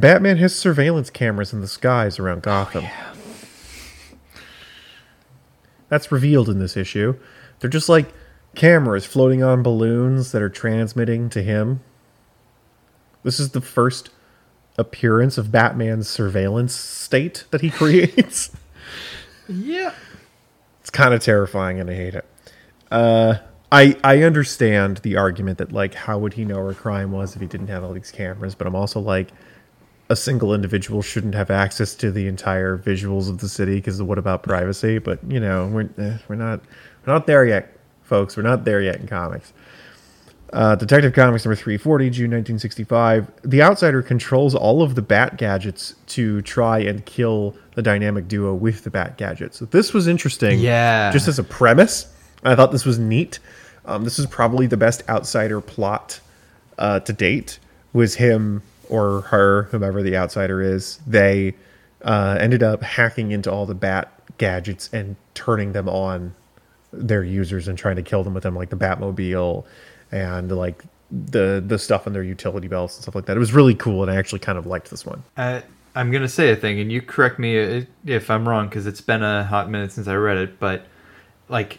Batman 0.00 0.36
has 0.38 0.54
surveillance 0.54 1.10
cameras 1.10 1.52
in 1.52 1.60
the 1.60 1.66
skies 1.68 2.18
around 2.18 2.42
Gotham. 2.42 2.84
That's 5.88 6.12
revealed 6.12 6.48
in 6.48 6.58
this 6.58 6.76
issue. 6.76 7.16
They're 7.60 7.70
just 7.70 7.88
like 7.88 8.12
cameras 8.54 9.06
floating 9.06 9.42
on 9.42 9.62
balloons 9.62 10.32
that 10.32 10.42
are 10.42 10.48
transmitting 10.48 11.30
to 11.30 11.42
him. 11.42 11.80
This 13.22 13.40
is 13.40 13.50
the 13.50 13.60
first 13.60 14.10
appearance 14.76 15.38
of 15.38 15.50
Batman's 15.50 16.08
surveillance 16.08 16.74
state 16.74 17.44
that 17.50 17.62
he 17.62 17.70
creates. 17.70 18.50
yeah. 19.48 19.92
it's 20.80 20.90
kind 20.90 21.12
of 21.14 21.22
terrifying 21.22 21.80
and 21.80 21.90
I 21.90 21.94
hate 21.94 22.14
it. 22.14 22.24
Uh, 22.90 23.38
I 23.70 23.96
I 24.02 24.22
understand 24.22 24.98
the 24.98 25.16
argument 25.16 25.58
that 25.58 25.72
like 25.72 25.94
how 25.94 26.18
would 26.18 26.34
he 26.34 26.44
know 26.44 26.62
where 26.62 26.72
crime 26.72 27.12
was 27.12 27.34
if 27.34 27.40
he 27.42 27.46
didn't 27.46 27.66
have 27.68 27.84
all 27.84 27.92
these 27.92 28.10
cameras, 28.10 28.54
but 28.54 28.66
I'm 28.66 28.74
also 28.74 29.00
like 29.00 29.28
a 30.10 30.16
single 30.16 30.54
individual 30.54 31.02
shouldn't 31.02 31.34
have 31.34 31.50
access 31.50 31.94
to 31.96 32.10
the 32.10 32.26
entire 32.26 32.78
visuals 32.78 33.28
of 33.28 33.38
the 33.38 33.48
city 33.48 33.76
because 33.76 34.02
what 34.02 34.18
about 34.18 34.42
privacy? 34.42 34.98
But 34.98 35.18
you 35.28 35.40
know 35.40 35.66
we're 35.66 35.88
eh, 35.98 36.18
we're 36.28 36.36
not 36.36 36.60
we're 37.04 37.12
not 37.12 37.26
there 37.26 37.44
yet, 37.44 37.76
folks. 38.02 38.36
We're 38.36 38.42
not 38.42 38.64
there 38.64 38.80
yet 38.80 38.96
in 38.96 39.06
comics. 39.06 39.52
Uh, 40.50 40.74
Detective 40.74 41.12
Comics 41.12 41.44
number 41.44 41.56
340, 41.56 42.08
June 42.08 42.30
1965. 42.30 43.30
The 43.42 43.62
Outsider 43.62 44.02
controls 44.02 44.54
all 44.54 44.82
of 44.82 44.94
the 44.94 45.02
Bat 45.02 45.36
gadgets 45.36 45.94
to 46.06 46.40
try 46.40 46.78
and 46.78 47.04
kill 47.04 47.54
the 47.74 47.82
dynamic 47.82 48.28
duo 48.28 48.54
with 48.54 48.84
the 48.84 48.88
Bat 48.90 49.18
gadgets. 49.18 49.58
So 49.58 49.66
this 49.66 49.92
was 49.92 50.08
interesting. 50.08 50.58
Yeah. 50.58 51.12
Just 51.12 51.28
as 51.28 51.38
a 51.38 51.44
premise, 51.44 52.10
I 52.44 52.54
thought 52.54 52.72
this 52.72 52.86
was 52.86 52.98
neat. 52.98 53.40
Um, 53.84 54.04
this 54.04 54.18
is 54.18 54.24
probably 54.24 54.66
the 54.66 54.78
best 54.78 55.06
Outsider 55.06 55.60
plot 55.60 56.20
uh, 56.78 57.00
to 57.00 57.12
date. 57.12 57.58
Was 57.92 58.14
him 58.14 58.62
or 58.88 59.22
her, 59.22 59.64
whomever 59.64 60.02
the 60.02 60.16
Outsider 60.16 60.60
is, 60.60 60.98
they 61.06 61.54
uh, 62.02 62.36
ended 62.40 62.62
up 62.62 62.82
hacking 62.82 63.32
into 63.32 63.50
all 63.50 63.66
the 63.66 63.74
Bat 63.74 64.12
gadgets 64.38 64.88
and 64.92 65.16
turning 65.34 65.72
them 65.72 65.88
on 65.88 66.34
their 66.92 67.24
users 67.24 67.68
and 67.68 67.76
trying 67.76 67.96
to 67.96 68.02
kill 68.02 68.24
them 68.24 68.34
with 68.34 68.42
them, 68.42 68.54
like 68.54 68.70
the 68.70 68.76
Batmobile 68.76 69.64
and 70.10 70.50
like 70.50 70.84
the 71.10 71.62
the 71.66 71.78
stuff 71.78 72.06
on 72.06 72.12
their 72.12 72.22
utility 72.22 72.68
belts 72.68 72.96
and 72.96 73.02
stuff 73.02 73.14
like 73.14 73.26
that. 73.26 73.36
It 73.36 73.40
was 73.40 73.52
really 73.52 73.74
cool, 73.74 74.02
and 74.02 74.10
I 74.10 74.16
actually 74.16 74.40
kind 74.40 74.58
of 74.58 74.66
liked 74.66 74.90
this 74.90 75.04
one. 75.04 75.22
Uh, 75.36 75.60
I'm 75.94 76.10
gonna 76.10 76.28
say 76.28 76.50
a 76.50 76.56
thing, 76.56 76.80
and 76.80 76.92
you 76.92 77.02
correct 77.02 77.38
me 77.38 77.86
if 78.06 78.30
I'm 78.30 78.48
wrong, 78.48 78.68
because 78.68 78.86
it's 78.86 79.00
been 79.00 79.22
a 79.22 79.44
hot 79.44 79.70
minute 79.70 79.92
since 79.92 80.06
I 80.06 80.14
read 80.14 80.36
it. 80.36 80.58
But 80.58 80.86
like 81.48 81.78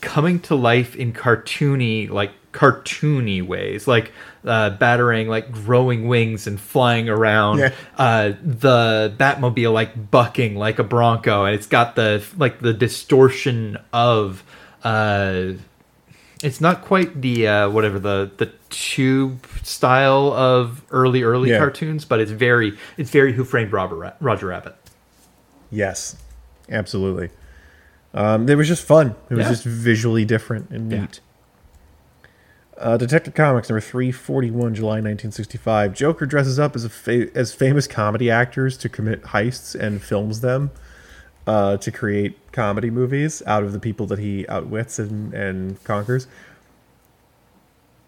coming 0.00 0.40
to 0.40 0.54
life 0.54 0.96
in 0.96 1.12
cartoony, 1.12 2.10
like 2.10 2.32
cartoony 2.52 3.44
ways, 3.46 3.86
like 3.88 4.12
uh, 4.44 4.70
battering, 4.70 5.28
like 5.28 5.50
growing 5.50 6.06
wings 6.08 6.46
and 6.46 6.60
flying 6.60 7.08
around. 7.08 7.58
Yeah. 7.58 7.72
Uh, 7.96 8.32
the 8.42 9.12
Batmobile 9.16 9.72
like 9.72 10.10
bucking 10.10 10.56
like 10.56 10.78
a 10.78 10.84
Bronco, 10.84 11.44
and 11.44 11.54
it's 11.54 11.66
got 11.66 11.96
the 11.96 12.24
like 12.36 12.60
the 12.60 12.72
distortion 12.72 13.78
of. 13.92 14.44
Uh, 14.84 15.52
it's 16.42 16.60
not 16.60 16.82
quite 16.82 17.20
the 17.22 17.46
uh, 17.46 17.70
whatever 17.70 17.98
the 18.00 18.30
the 18.36 18.46
tube 18.68 19.46
style 19.62 20.32
of 20.32 20.82
early 20.90 21.22
early 21.22 21.50
Yeah. 21.50 21.58
cartoons, 21.58 22.04
but 22.04 22.18
it's 22.20 22.32
very 22.32 22.76
it's 22.96 23.10
very 23.10 23.32
Who 23.32 23.44
Framed 23.44 23.72
Roger, 23.72 23.94
Ra- 23.94 24.12
Roger 24.20 24.48
Rabbit. 24.48 24.74
Yes, 25.70 26.16
absolutely. 26.68 27.30
Um, 28.12 28.48
it 28.48 28.56
was 28.56 28.66
just 28.68 28.84
fun. 28.84 29.14
It 29.30 29.34
was 29.36 29.44
Yeah. 29.46 29.50
just 29.50 29.64
visually 29.64 30.24
different 30.24 30.68
and 30.70 30.88
neat. 30.88 31.20
Uh, 32.82 32.96
Detective 32.96 33.32
Comics 33.32 33.68
number 33.68 33.80
341, 33.80 34.74
July 34.74 34.94
1965. 34.94 35.94
Joker 35.94 36.26
dresses 36.26 36.58
up 36.58 36.74
as 36.74 36.84
fa- 36.88 37.30
as 37.36 37.54
famous 37.54 37.86
comedy 37.86 38.28
actors 38.28 38.76
to 38.78 38.88
commit 38.88 39.22
heists 39.22 39.78
and 39.78 40.02
films 40.02 40.40
them 40.40 40.72
uh, 41.46 41.76
to 41.76 41.92
create 41.92 42.36
comedy 42.50 42.90
movies 42.90 43.40
out 43.46 43.62
of 43.62 43.72
the 43.72 43.78
people 43.78 44.06
that 44.06 44.18
he 44.18 44.48
outwits 44.48 44.98
and, 44.98 45.32
and 45.32 45.82
conquers. 45.84 46.26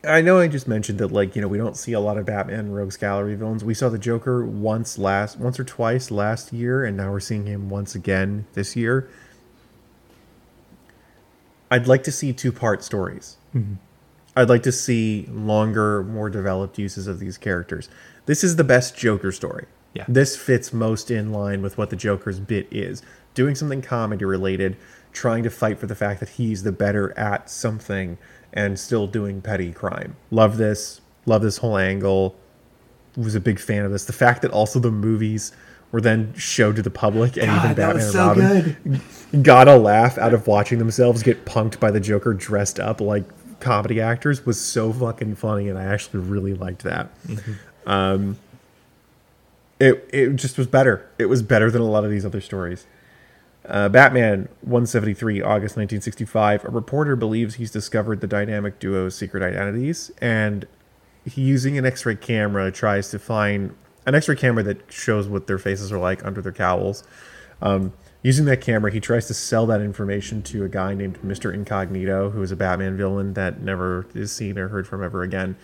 I 0.03 0.21
know 0.21 0.41
I 0.41 0.49
just 0.49 0.67
mentioned 0.67 0.99
that 0.99 1.13
like 1.13 1.37
you 1.37 1.41
know 1.41 1.47
we 1.47 1.57
don't 1.57 1.77
see 1.77 1.93
a 1.93 2.01
lot 2.01 2.19
of 2.19 2.27
Batman 2.27 2.73
Rogues 2.73 2.97
Gallery 2.97 3.37
villains. 3.37 3.63
We 3.63 3.75
saw 3.75 3.89
the 3.89 3.99
Joker 3.99 4.45
once 4.45 4.99
last 4.99 5.39
once 5.39 5.61
or 5.61 5.65
twice 5.65 6.11
last 6.11 6.53
year, 6.53 6.85
and 6.85 6.97
now 6.97 7.13
we're 7.13 7.21
seeing 7.21 7.47
him 7.47 7.71
once 7.71 7.95
again 7.95 8.47
this 8.55 8.75
year. 8.75 9.09
I'd 11.71 11.87
like 11.87 12.03
to 12.05 12.13
see 12.13 12.33
two 12.33 12.51
part 12.51 12.83
stories. 12.83 13.37
I'd 14.37 14.49
like 14.49 14.63
to 14.65 14.73
see 14.73 15.29
longer, 15.31 16.03
more 16.03 16.29
developed 16.29 16.79
uses 16.79 17.07
of 17.07 17.19
these 17.19 17.39
characters. 17.39 17.89
This 18.27 18.43
is 18.43 18.57
the 18.57 18.65
best 18.65 18.97
Joker 18.97 19.31
story. 19.31 19.67
Yeah. 19.95 20.05
This 20.09 20.37
fits 20.37 20.73
most 20.73 21.11
in 21.11 21.33
line 21.33 21.63
with 21.63 21.79
what 21.79 21.91
the 21.91 21.97
Joker's 21.97 22.41
bit 22.41 22.67
is. 22.71 23.03
Doing 23.35 23.55
something 23.55 23.81
comedy 23.81 24.25
related, 24.25 24.77
trying 25.13 25.45
to 25.45 25.51
fight 25.51 25.79
for 25.79 25.87
the 25.87 25.95
fact 25.95 26.21
that 26.21 26.31
he's 26.31 26.65
the 26.65 26.73
better 26.73 27.17
at 27.19 27.49
something 27.49 28.19
and 28.53 28.79
still 28.79 29.07
doing 29.07 29.41
petty 29.41 29.73
crime. 29.73 30.17
Love 30.31 30.57
this. 30.57 31.01
Love 31.27 31.43
this 31.43 31.59
whole 31.59 31.79
angle. 31.79 32.37
Was 33.17 33.37
a 33.37 33.41
big 33.41 33.61
fan 33.61 33.85
of 33.85 33.93
this. 33.93 34.05
The 34.05 34.13
fact 34.13 34.43
that 34.43 34.51
also 34.51 34.81
the 34.81 34.91
movies 34.91 35.53
were 35.93 36.01
then 36.01 36.35
showed 36.35 36.75
to 36.75 36.83
the 36.83 36.91
public 36.91 37.37
and 37.37 37.45
even 37.45 37.57
God, 37.57 37.77
that 37.77 37.77
Batman 37.77 38.03
and 38.03 38.13
so 38.13 38.29
Robin 38.29 39.43
got 39.43 39.69
a 39.69 39.77
laugh 39.77 40.19
out 40.19 40.35
of 40.35 40.49
watching 40.49 40.81
themselves 40.81 41.23
get 41.23 41.45
punked 41.45 41.79
by 41.79 41.93
the 41.93 42.01
Joker 42.01 42.35
dressed 42.35 42.81
up 42.81 43.01
like 43.01 43.25
comedy 43.65 44.01
actors 44.01 44.47
was 44.47 44.61
so 44.61 44.93
fucking 44.93 45.35
funny, 45.37 45.69
and 45.69 45.79
I 45.79 45.85
actually 45.85 46.21
really 46.21 46.55
liked 46.55 46.83
that. 46.85 47.11
Um, 47.87 48.39
it 49.81 50.09
it 50.13 50.37
just 50.37 50.57
was 50.57 50.67
better. 50.67 51.09
It 51.19 51.27
was 51.27 51.43
better 51.43 51.71
than 51.71 51.83
a 51.83 51.87
lot 51.87 52.05
of 52.05 52.11
these 52.11 52.25
other 52.25 52.41
stories. 52.41 52.87
Uh, 53.67 53.89
Batman 53.89 54.49
173, 54.61 55.41
August 55.41 55.77
1965. 55.77 56.65
A 56.65 56.69
reporter 56.69 57.17
believes 57.17 57.55
he's 57.55 57.71
discovered 57.71 58.21
the 58.21 58.27
dynamic 58.27 58.79
duo's 58.79 59.17
secret 59.17 59.43
identities, 59.43 60.11
and 60.21 60.67
he, 61.25 61.41
using 61.43 61.79
an 61.79 61.87
X-ray 61.87 62.17
camera, 62.17 62.71
tries 62.71 63.11
to 63.11 63.19
find 63.19 63.75
an 64.07 64.15
X-ray 64.15 64.37
camera 64.37 64.63
that 64.63 64.93
shows 64.93 65.29
what 65.29 65.47
their 65.47 65.59
faces 65.59 65.91
are 65.91 65.99
like 65.99 66.25
under 66.25 66.43
their 66.43 66.53
cowls. 66.53 67.05
Um, 67.63 67.95
using 68.25 68.47
that 68.47 68.63
camera, 68.63 68.91
he 68.91 69.01
tries 69.01 69.27
to 69.27 69.35
sell 69.35 69.67
that 69.67 69.83
information 69.83 70.43
to 70.43 70.65
a 70.65 70.69
guy 70.69 70.95
named 70.95 71.21
Mr. 71.23 71.53
Incognito, 71.53 72.31
who 72.31 72.43
is 72.43 72.51
a 72.51 72.57
Batman 72.57 72.97
villain 72.97 73.35
that 73.35 73.61
never 73.61 74.07
is 74.15 74.33
seen 74.33 74.59
or 74.59 74.69
heard 74.69 74.89
from 74.89 75.05
ever 75.05 75.23
again. 75.23 75.57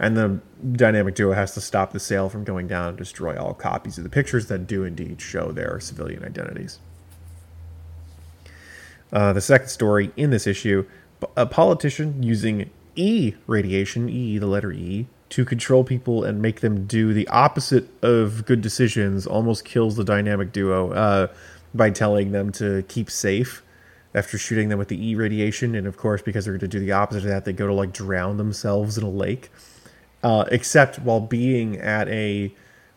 And 0.00 0.16
the 0.16 0.40
dynamic 0.72 1.14
duo 1.14 1.32
has 1.32 1.54
to 1.54 1.60
stop 1.60 1.92
the 1.92 2.00
sale 2.00 2.28
from 2.28 2.42
going 2.42 2.66
down 2.66 2.88
and 2.88 2.98
destroy 2.98 3.38
all 3.38 3.54
copies 3.54 3.98
of 3.98 4.04
the 4.04 4.10
pictures 4.10 4.46
that 4.48 4.66
do 4.66 4.82
indeed 4.82 5.20
show 5.20 5.52
their 5.52 5.78
civilian 5.78 6.24
identities. 6.24 6.80
Uh, 9.12 9.32
the 9.32 9.40
second 9.40 9.68
story 9.68 10.10
in 10.16 10.30
this 10.30 10.46
issue 10.46 10.84
a 11.36 11.46
politician 11.46 12.22
using 12.22 12.70
E 12.94 13.34
radiation, 13.46 14.08
E, 14.08 14.38
the 14.38 14.46
letter 14.46 14.70
E, 14.70 15.06
to 15.30 15.44
control 15.44 15.84
people 15.84 16.24
and 16.24 16.40
make 16.40 16.60
them 16.60 16.86
do 16.86 17.12
the 17.12 17.26
opposite 17.28 17.88
of 18.02 18.44
good 18.46 18.60
decisions 18.60 19.26
almost 19.26 19.64
kills 19.64 19.96
the 19.96 20.04
dynamic 20.04 20.52
duo 20.52 20.92
uh, 20.92 21.26
by 21.74 21.90
telling 21.90 22.32
them 22.32 22.52
to 22.52 22.82
keep 22.88 23.10
safe 23.10 23.62
after 24.14 24.38
shooting 24.38 24.68
them 24.68 24.78
with 24.78 24.88
the 24.88 25.08
E 25.08 25.14
radiation. 25.14 25.74
And 25.74 25.86
of 25.86 25.96
course, 25.96 26.22
because 26.22 26.44
they're 26.44 26.54
going 26.54 26.60
to 26.60 26.68
do 26.68 26.80
the 26.80 26.92
opposite 26.92 27.24
of 27.24 27.30
that, 27.30 27.44
they 27.44 27.52
go 27.52 27.66
to 27.66 27.74
like 27.74 27.92
drown 27.92 28.36
themselves 28.36 28.98
in 28.98 29.04
a 29.04 29.10
lake. 29.10 29.50
Uh, 30.22 30.44
except 30.50 30.98
while 30.98 31.20
being 31.20 31.76
at 31.76 32.08
a 32.08 32.52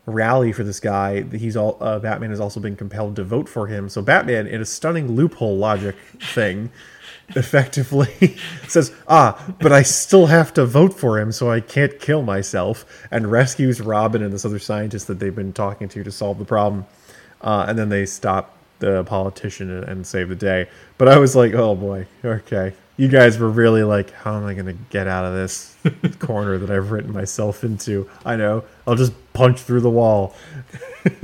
rally 0.06 0.52
for 0.52 0.64
this 0.64 0.80
guy, 0.80 1.22
he's 1.22 1.56
all 1.56 1.78
uh, 1.80 1.98
Batman 1.98 2.30
has 2.30 2.40
also 2.40 2.58
been 2.58 2.76
compelled 2.76 3.16
to 3.16 3.24
vote 3.24 3.48
for 3.48 3.68
him. 3.68 3.88
So 3.88 4.02
Batman, 4.02 4.46
in 4.46 4.60
a 4.60 4.64
stunning 4.64 5.12
loophole 5.12 5.56
logic 5.56 5.96
thing, 6.20 6.70
effectively 7.36 8.36
says, 8.68 8.92
"Ah, 9.06 9.54
but 9.60 9.72
I 9.72 9.82
still 9.82 10.26
have 10.26 10.52
to 10.54 10.66
vote 10.66 10.94
for 10.94 11.20
him, 11.20 11.30
so 11.30 11.50
I 11.50 11.60
can't 11.60 12.00
kill 12.00 12.22
myself," 12.22 12.84
and 13.12 13.30
rescues 13.30 13.80
Robin 13.80 14.22
and 14.22 14.32
this 14.32 14.44
other 14.44 14.58
scientist 14.58 15.06
that 15.06 15.20
they've 15.20 15.34
been 15.34 15.52
talking 15.52 15.88
to 15.90 16.02
to 16.02 16.10
solve 16.10 16.38
the 16.38 16.44
problem. 16.44 16.86
Uh, 17.40 17.66
and 17.68 17.78
then 17.78 17.88
they 17.88 18.06
stop 18.06 18.56
the 18.82 19.04
politician 19.04 19.70
and, 19.70 20.06
save 20.06 20.28
the 20.28 20.36
day. 20.36 20.68
But 20.98 21.08
I 21.08 21.18
was 21.18 21.34
like, 21.34 21.54
"Oh 21.54 21.74
boy, 21.74 22.06
okay." 22.24 22.74
You 22.98 23.08
guys 23.08 23.38
were 23.38 23.48
really 23.48 23.82
like, 23.82 24.12
how 24.12 24.36
am 24.36 24.44
I 24.44 24.52
going 24.52 24.66
to 24.66 24.76
get 24.90 25.08
out 25.08 25.24
of 25.24 25.32
this 25.32 25.74
corner 26.18 26.58
that 26.58 26.70
I've 26.70 26.90
written 26.90 27.10
myself 27.10 27.64
into? 27.64 28.08
I 28.24 28.36
know. 28.36 28.64
I'll 28.86 28.96
just 28.96 29.14
punch 29.32 29.60
through 29.60 29.80
the 29.80 29.90
wall. 29.90 30.34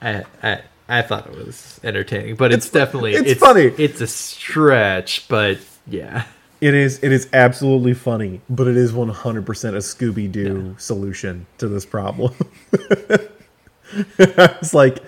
I, 0.00 0.22
I 0.42 0.60
I 0.88 1.02
thought 1.02 1.26
it 1.26 1.36
was 1.36 1.80
entertaining, 1.84 2.36
but 2.36 2.52
it's, 2.52 2.70
definitely 2.70 3.12
it's 3.14 3.40
funny. 3.40 3.64
It's 3.64 4.00
a 4.00 4.06
stretch, 4.06 5.28
but 5.28 5.58
yeah. 5.86 6.24
It 6.60 6.74
is 6.74 6.98
it 7.04 7.12
is 7.12 7.28
absolutely 7.32 7.94
funny, 7.94 8.40
but 8.50 8.66
it 8.66 8.76
is 8.76 8.92
100% 8.92 9.04
a 9.04 9.76
Scooby 9.76 10.32
Doo 10.32 10.74
solution 10.78 11.46
to 11.58 11.68
this 11.68 11.86
problem. 11.86 12.34
I 14.18 14.56
was 14.58 14.74
like, 14.74 14.98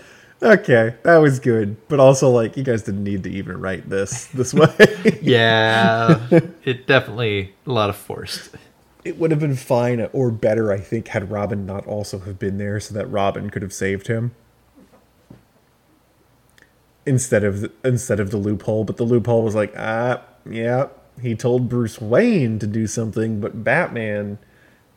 okay, 0.43 0.95
that 1.03 1.17
was 1.19 1.39
good, 1.41 1.77
but 1.89 2.01
also 2.01 2.31
like 2.31 2.57
you 2.57 2.63
guys 2.63 2.83
didn't 2.83 3.05
need 3.05 3.23
to 3.25 3.31
even 3.31 3.61
write 3.61 3.89
this 3.89 4.27
this 4.27 4.55
way. 4.55 5.19
Yeah, 5.23 6.21
it 6.65 6.87
definitely 6.87 7.55
a 7.67 7.73
lot 7.73 7.91
of 7.91 7.97
forced. 7.97 8.55
it 9.05 9.19
would 9.19 9.31
have 9.31 9.41
been 9.41 9.57
fine 9.57 10.09
or 10.13 10.31
better, 10.31 10.73
I 10.73 10.79
think, 10.79 11.09
had 11.09 11.31
Robin 11.31 11.67
not 11.67 11.87
also 11.87 12.19
have 12.21 12.39
been 12.39 12.59
there, 12.59 12.81
so 12.81 12.95
that 12.95 13.07
Robin 13.07 13.51
could 13.51 13.63
have 13.63 13.73
saved 13.73 14.07
him 14.07 14.33
instead 17.07 17.45
of 17.45 17.61
the, 17.63 17.73
instead 17.85 18.21
of 18.21 18.31
the 18.31 18.37
loophole. 18.37 18.85
But 18.85 18.97
the 18.97 19.05
loophole 19.05 19.43
was 19.43 19.55
like, 19.55 19.75
ah, 19.77 20.23
yeah, 20.49 20.89
he 21.21 21.35
told 21.35 21.69
Bruce 21.69 22.01
Wayne 22.01 22.59
to 22.59 22.67
do 22.67 22.87
something, 22.87 23.41
but 23.41 23.65
Batman 23.65 24.39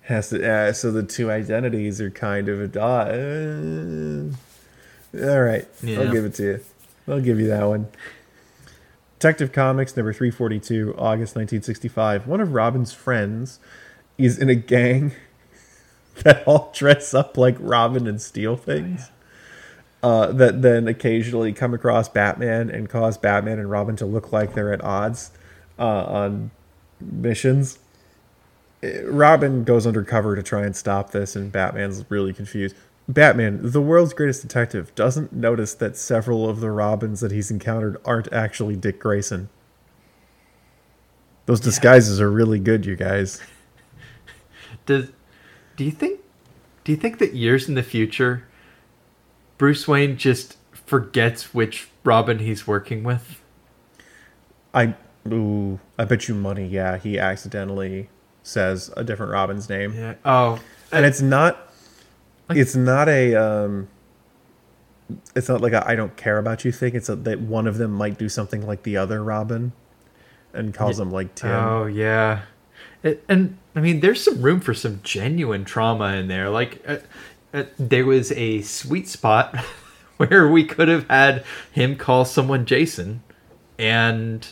has 0.04 0.30
to. 0.30 0.48
Uh, 0.48 0.74
so 0.74 0.92
the 0.92 1.04
two 1.04 1.32
identities 1.32 2.02
are 2.02 2.12
kind 2.12 2.50
of 2.50 2.76
a. 2.76 2.82
Uh, 2.82 4.36
all 5.22 5.42
right, 5.42 5.68
Yeah. 5.82 6.00
I'll 6.02 6.12
give 6.12 6.26
it 6.26 6.34
to 6.36 6.44
you. 6.44 6.60
I'll 7.08 7.22
give 7.22 7.40
you 7.40 7.48
that 7.48 7.64
one. 7.66 7.88
Detective 9.20 9.52
Comics 9.52 9.96
number 9.96 10.12
342, 10.12 10.96
August 10.98 11.36
1965. 11.36 12.28
One 12.28 12.42
of 12.42 12.54
Robin's 12.54 12.94
friends 12.94 13.60
is 14.18 14.38
in 14.38 14.50
a 14.50 14.56
gang 14.56 15.14
that 16.24 16.46
all 16.46 16.72
dress 16.76 17.14
up 17.14 17.38
like 17.38 17.56
Robin 17.60 18.08
and 18.08 18.22
steal 18.22 18.56
things. 18.58 19.10
Uh, 20.02 20.34
that 20.34 20.62
then 20.62 20.86
occasionally 20.90 21.54
come 21.54 21.74
across 21.74 22.10
Batman 22.10 22.70
and 22.70 22.90
cause 22.90 23.18
Batman 23.18 23.58
and 23.60 23.72
Robin 23.72 23.96
to 23.96 24.06
look 24.06 24.34
like 24.34 24.54
they're 24.54 24.74
at 24.74 24.84
odds 24.84 25.32
uh, 25.80 26.04
on 26.04 26.52
missions. 27.00 27.80
Uh, 28.84 29.06
Robin 29.06 29.64
goes 29.64 29.88
undercover 29.88 30.36
to 30.36 30.44
try 30.44 30.66
and 30.66 30.76
stop 30.76 31.12
this, 31.12 31.38
and 31.38 31.54
Batman's 31.54 32.04
really 32.10 32.34
confused. 32.34 32.76
Batman, 33.08 33.60
the 33.62 33.82
world's 33.82 34.14
greatest 34.14 34.42
detective, 34.42 34.94
doesn't 34.96 35.34
notice 35.34 35.74
that 35.74 35.98
several 35.98 36.50
of 36.50 36.62
the 36.62 36.72
Robins 36.72 37.20
that 37.20 37.32
he's 37.32 37.52
encountered 37.52 37.98
aren't 38.06 38.32
actually 38.32 38.76
Dick 38.76 39.00
Grayson. 39.00 39.50
Those 41.46 41.60
disguises 41.60 42.22
are 42.22 42.32
really 42.32 42.60
good, 42.60 42.86
you 42.86 42.96
guys. 42.96 43.42
Does 44.86 45.12
do 45.76 45.84
you 45.84 45.92
think 45.92 46.22
do 46.84 46.92
you 46.92 46.98
think 46.98 47.20
that 47.20 47.34
years 47.34 47.68
in 47.68 47.76
the 47.76 47.84
future 47.84 48.46
Bruce 49.58 49.88
Wayne 49.88 50.18
just 50.18 50.58
forgets 50.72 51.54
which 51.54 51.90
Robin 52.04 52.40
he's 52.40 52.66
working 52.68 53.04
with? 53.04 53.42
I 54.74 54.96
ooh, 55.28 55.80
I 55.98 56.06
bet 56.06 56.28
you 56.28 56.36
money. 56.36 56.66
Yeah, 56.68 56.98
he 56.98 57.20
accidentally 57.20 58.10
says 58.44 58.92
a 58.96 59.04
different 59.04 59.32
Robin's 59.32 59.70
name, 59.70 59.94
Yeah. 59.94 60.16
Oh, 60.26 60.60
and 60.92 61.06
it's 61.06 61.22
not. 61.22 61.63
It's 62.50 62.76
not 62.76 63.10
a. 63.10 63.36
Um, 63.36 63.88
it's 65.36 65.50
not 65.50 65.62
like 65.62 65.74
a 65.74 65.88
I 65.88 65.96
don't 65.96 66.16
care 66.16 66.38
about 66.38 66.66
you 66.66 66.72
thing. 66.72 66.96
It's 66.96 67.10
a, 67.10 67.16
that 67.16 67.42
one 67.42 67.68
of 67.68 67.78
them 67.78 67.92
might 67.92 68.18
do 68.18 68.30
something 68.30 68.66
like 68.66 68.84
the 68.84 68.98
other 68.98 69.24
Robin, 69.24 69.74
and 70.54 70.74
calls 70.74 71.00
him 71.00 71.12
like 71.12 71.36
Tim. 71.36 71.52
Oh 71.52 71.86
yeah, 71.86 72.44
it, 73.04 73.24
and 73.28 73.58
I 73.76 73.82
mean, 73.82 74.00
there's 74.00 74.24
some 74.24 74.42
room 74.42 74.60
for 74.60 74.74
some 74.74 75.00
genuine 75.04 75.66
trauma 75.66 76.16
in 76.16 76.28
there. 76.28 76.50
Like, 76.50 76.84
uh, 76.88 76.98
uh, 77.54 77.64
there 77.78 78.06
was 78.06 78.32
a 78.34 78.62
sweet 78.62 79.08
spot 79.08 79.56
where 80.18 80.48
we 80.48 80.66
could 80.66 80.88
have 80.88 81.08
had 81.10 81.44
him 81.72 81.96
call 81.96 82.26
someone 82.26 82.66
Jason, 82.66 83.24
and 83.78 84.48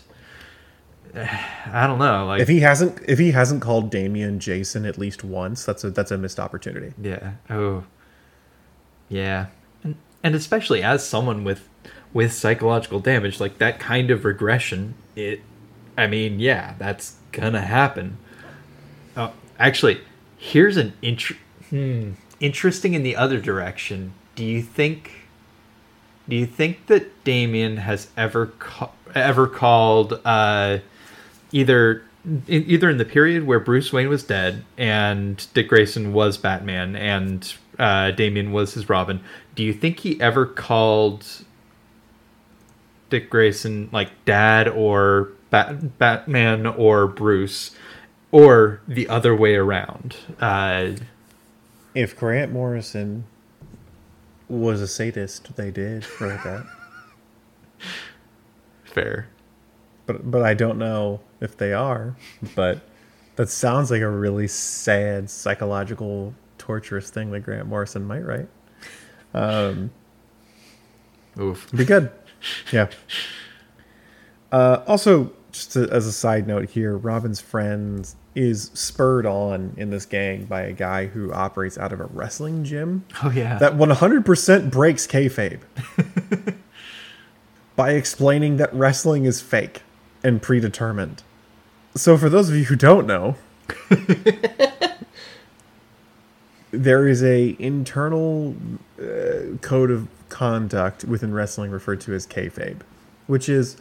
I 1.15 1.87
don't 1.87 1.99
know, 1.99 2.25
like, 2.25 2.41
If 2.41 2.47
he 2.47 2.59
hasn't, 2.61 2.99
if 3.07 3.19
he 3.19 3.31
hasn't 3.31 3.61
called 3.61 3.89
Damian 3.91 4.39
Jason 4.39 4.85
at 4.85 4.97
least 4.97 5.23
once, 5.23 5.65
that's 5.65 5.83
a 5.83 5.89
that's 5.91 6.11
a 6.11 6.17
missed 6.17 6.39
opportunity. 6.39 6.93
yeah, 7.01 7.33
oh, 7.49 7.83
yeah, 9.09 9.47
and 9.83 9.95
and 10.23 10.35
especially 10.35 10.81
as 10.83 11.05
someone 11.05 11.43
with 11.43 11.67
with 12.13 12.33
psychological 12.33 12.99
damage, 12.99 13.39
like 13.39 13.57
that 13.57 13.79
kind 13.79 14.11
of 14.11 14.25
regression, 14.25 14.93
it, 15.15 15.41
I 15.97 16.07
mean, 16.07 16.39
yeah, 16.39 16.75
that's 16.77 17.15
gonna 17.31 17.61
happen. 17.61 18.17
Oh, 19.17 19.33
actually, 19.59 20.01
here's 20.37 20.77
an 20.77 20.93
int- 21.01 21.35
hmm, 21.69 22.11
interesting 22.39 22.93
in 22.93 23.03
the 23.03 23.15
other 23.15 23.39
direction. 23.39 24.13
Do 24.35 24.45
you 24.45 24.61
think? 24.61 25.11
Do 26.29 26.35
you 26.37 26.45
think 26.45 26.85
that 26.87 27.23
Damian 27.25 27.77
has 27.77 28.07
ever 28.15 28.47
ca- 28.59 28.91
ever 29.13 29.47
called 29.47 30.21
uh, 30.23 30.77
either 31.51 32.03
in, 32.25 32.43
either 32.47 32.89
in 32.89 32.97
the 32.97 33.05
period 33.05 33.45
where 33.47 33.59
Bruce 33.59 33.91
Wayne 33.91 34.09
was 34.09 34.23
dead 34.23 34.63
and 34.77 35.45
Dick 35.53 35.67
Grayson 35.69 36.13
was 36.13 36.37
Batman 36.37 36.95
and 36.95 37.53
uh, 37.79 38.11
Damian 38.11 38.51
was 38.51 38.73
his 38.75 38.87
Robin? 38.89 39.21
Do 39.55 39.63
you 39.63 39.73
think 39.73 39.99
he 39.99 40.19
ever 40.21 40.45
called 40.45 41.25
Dick 43.09 43.29
Grayson 43.29 43.89
like 43.91 44.09
Dad 44.25 44.67
or 44.67 45.29
Bat- 45.49 45.97
Batman 45.97 46.65
or 46.65 47.07
Bruce? 47.07 47.71
or 48.33 48.79
the 48.87 49.09
other 49.09 49.35
way 49.35 49.55
around. 49.55 50.15
Uh, 50.39 50.91
If 51.93 52.15
Grant 52.15 52.53
Morrison 52.53 53.25
was 54.47 54.79
a 54.79 54.87
sadist, 54.87 55.53
they 55.57 55.69
did 55.69 56.05
write 56.21 56.41
that. 56.45 56.65
fair. 58.85 59.27
But 60.13 60.29
but 60.31 60.43
I 60.43 60.53
don't 60.53 60.77
know 60.77 61.19
if 61.39 61.57
they 61.57 61.73
are. 61.73 62.15
But 62.55 62.81
that 63.35 63.49
sounds 63.49 63.91
like 63.91 64.01
a 64.01 64.09
really 64.09 64.47
sad 64.47 65.29
psychological 65.29 66.33
torturous 66.57 67.09
thing 67.09 67.31
that 67.31 67.41
Grant 67.41 67.67
Morrison 67.67 68.05
might 68.05 68.19
write. 68.25 68.47
Oof. 71.39 71.71
Be 71.71 71.85
good. 71.85 72.11
Yeah. 72.71 72.87
Uh, 74.51 74.83
also, 74.87 75.31
just 75.51 75.73
to, 75.73 75.87
as 75.91 76.05
a 76.07 76.11
side 76.11 76.47
note 76.47 76.69
here, 76.69 76.97
Robin's 76.97 77.39
friend 77.39 78.07
is 78.35 78.71
spurred 78.73 79.25
on 79.25 79.73
in 79.77 79.89
this 79.89 80.05
gang 80.05 80.45
by 80.45 80.61
a 80.61 80.73
guy 80.73 81.05
who 81.07 81.31
operates 81.33 81.77
out 81.77 81.91
of 81.93 81.99
a 81.99 82.05
wrestling 82.05 82.63
gym 82.63 83.03
Oh 83.23 83.29
yeah. 83.29 83.57
that 83.57 83.73
100% 83.73 84.71
breaks 84.71 85.05
kayfabe 85.05 85.59
by 87.75 87.91
explaining 87.91 88.55
that 88.57 88.73
wrestling 88.73 89.25
is 89.25 89.41
fake 89.41 89.81
and 90.23 90.41
predetermined. 90.41 91.23
So, 91.95 92.17
for 92.17 92.29
those 92.29 92.49
of 92.49 92.55
you 92.55 92.65
who 92.65 92.75
don't 92.75 93.05
know, 93.05 93.35
there 96.71 97.07
is 97.07 97.23
a 97.23 97.55
internal 97.59 98.55
uh, 98.99 99.57
code 99.61 99.91
of 99.91 100.07
conduct 100.29 101.03
within 101.03 101.33
wrestling 101.33 101.71
referred 101.71 102.01
to 102.01 102.13
as 102.13 102.25
kayfabe, 102.25 102.79
which 103.27 103.49
is 103.49 103.77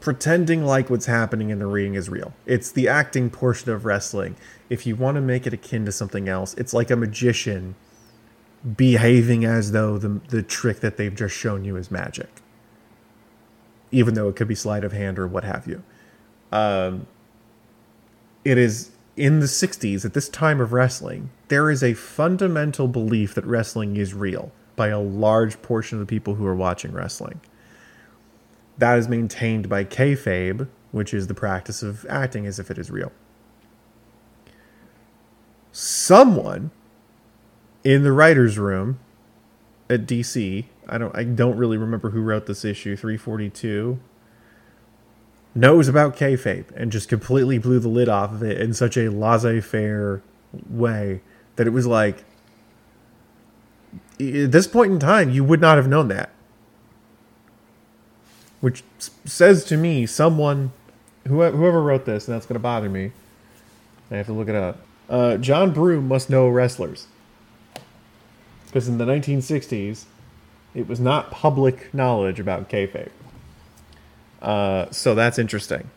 pretending 0.00 0.64
like 0.64 0.88
what's 0.88 1.06
happening 1.06 1.50
in 1.50 1.58
the 1.58 1.66
ring 1.66 1.94
is 1.94 2.08
real. 2.08 2.32
It's 2.46 2.70
the 2.70 2.88
acting 2.88 3.30
portion 3.30 3.70
of 3.70 3.84
wrestling. 3.84 4.36
If 4.68 4.86
you 4.86 4.96
want 4.96 5.16
to 5.16 5.20
make 5.20 5.46
it 5.46 5.52
akin 5.52 5.84
to 5.84 5.92
something 5.92 6.28
else, 6.28 6.54
it's 6.54 6.72
like 6.72 6.90
a 6.90 6.96
magician 6.96 7.74
behaving 8.76 9.44
as 9.44 9.72
though 9.72 9.98
the 9.98 10.20
the 10.28 10.42
trick 10.42 10.80
that 10.80 10.96
they've 10.96 11.14
just 11.14 11.34
shown 11.34 11.64
you 11.64 11.76
is 11.76 11.90
magic, 11.90 12.28
even 13.90 14.14
though 14.14 14.28
it 14.28 14.36
could 14.36 14.48
be 14.48 14.54
sleight 14.54 14.84
of 14.84 14.92
hand 14.92 15.18
or 15.18 15.26
what 15.26 15.44
have 15.44 15.66
you. 15.66 15.82
Um, 16.52 17.06
it 18.44 18.58
is 18.58 18.90
in 19.16 19.40
the 19.40 19.46
60s 19.46 20.04
at 20.04 20.14
this 20.14 20.28
time 20.28 20.60
of 20.60 20.72
wrestling 20.72 21.30
there 21.48 21.70
is 21.70 21.82
a 21.82 21.94
fundamental 21.94 22.88
belief 22.88 23.34
that 23.34 23.44
wrestling 23.44 23.96
is 23.96 24.14
real 24.14 24.52
by 24.76 24.88
a 24.88 25.00
large 25.00 25.60
portion 25.62 26.00
of 26.00 26.06
the 26.06 26.10
people 26.10 26.36
who 26.36 26.46
are 26.46 26.54
watching 26.54 26.92
wrestling 26.92 27.40
that 28.78 28.98
is 28.98 29.08
maintained 29.08 29.68
by 29.68 29.84
kayfabe 29.84 30.66
which 30.90 31.12
is 31.12 31.26
the 31.26 31.34
practice 31.34 31.82
of 31.82 32.06
acting 32.08 32.46
as 32.46 32.58
if 32.58 32.70
it 32.70 32.78
is 32.78 32.90
real 32.90 33.12
someone 35.72 36.70
in 37.84 38.02
the 38.02 38.12
writers 38.12 38.58
room 38.58 38.98
at 39.90 40.06
dc 40.06 40.64
i 40.90 40.98
don't 40.98 41.16
i 41.16 41.24
don't 41.24 41.56
really 41.56 41.78
remember 41.78 42.10
who 42.10 42.20
wrote 42.20 42.46
this 42.46 42.64
issue 42.64 42.96
342 42.96 43.98
knows 45.54 45.88
about 45.88 46.16
kayfabe 46.16 46.66
and 46.76 46.92
just 46.92 47.08
completely 47.08 47.58
blew 47.58 47.78
the 47.78 47.88
lid 47.88 48.08
off 48.08 48.32
of 48.32 48.42
it 48.42 48.60
in 48.60 48.72
such 48.72 48.96
a 48.96 49.10
laissez-faire 49.10 50.22
way 50.68 51.20
that 51.56 51.66
it 51.66 51.70
was 51.70 51.86
like 51.86 52.24
at 54.20 54.52
this 54.52 54.66
point 54.66 54.92
in 54.92 54.98
time 54.98 55.30
you 55.30 55.42
would 55.42 55.60
not 55.60 55.76
have 55.76 55.88
known 55.88 56.08
that. 56.08 56.30
Which 58.60 58.84
says 58.98 59.64
to 59.64 59.76
me 59.76 60.06
someone 60.06 60.72
whoever, 61.26 61.82
wrote 61.82 62.04
this 62.04 62.28
and 62.28 62.34
that's 62.34 62.46
going 62.46 62.54
to 62.54 62.60
bother 62.60 62.88
me 62.88 63.12
i 64.10 64.16
have 64.16 64.26
to 64.26 64.32
look 64.32 64.48
it 64.48 64.54
up. 64.54 64.80
Uh, 65.08 65.36
john 65.36 65.72
broome 65.72 66.06
must 66.08 66.30
know 66.30 66.48
wrestlers. 66.48 67.06
Because 68.66 68.86
in 68.86 68.98
the 68.98 69.04
1960s 69.04 70.04
it 70.74 70.88
was 70.88 71.00
not 71.00 71.30
public 71.30 71.92
knowledge 71.92 72.38
about 72.40 72.68
kayfabe 72.68 73.10
uh, 74.42 74.90
so 74.90 75.14
that's 75.14 75.38
interesting. 75.38 75.90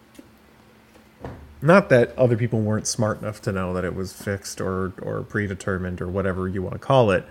Not 1.62 1.90
that 1.90 2.18
other 2.18 2.36
people 2.36 2.60
weren't 2.60 2.88
smart 2.88 3.22
enough 3.22 3.42
to 3.44 3.52
know 3.52 3.74
that 3.74 3.86
it 3.86 3.96
was 3.96 4.12
fixed 4.12 4.60
or, 4.60 4.94
or 5.02 5.22
predetermined 5.22 6.02
or 6.02 6.10
whatever 6.10 6.48
you 6.48 6.62
want 6.62 6.74
to 6.74 6.80
call 6.80 7.10
it, 7.12 7.26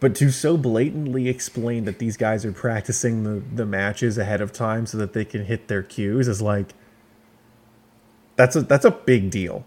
but 0.00 0.16
to 0.16 0.30
so 0.30 0.56
blatantly 0.56 1.28
explain 1.28 1.84
that 1.84 2.00
these 2.00 2.16
guys 2.16 2.44
are 2.44 2.52
practicing 2.52 3.22
the, 3.22 3.42
the 3.54 3.64
matches 3.64 4.18
ahead 4.18 4.40
of 4.40 4.52
time 4.52 4.86
so 4.86 4.98
that 4.98 5.12
they 5.12 5.24
can 5.24 5.44
hit 5.44 5.68
their 5.68 5.84
cues 5.84 6.26
is 6.26 6.42
like 6.42 6.74
that's 8.36 8.56
a 8.56 8.62
that's 8.62 8.84
a 8.84 8.90
big 8.90 9.30
deal 9.30 9.64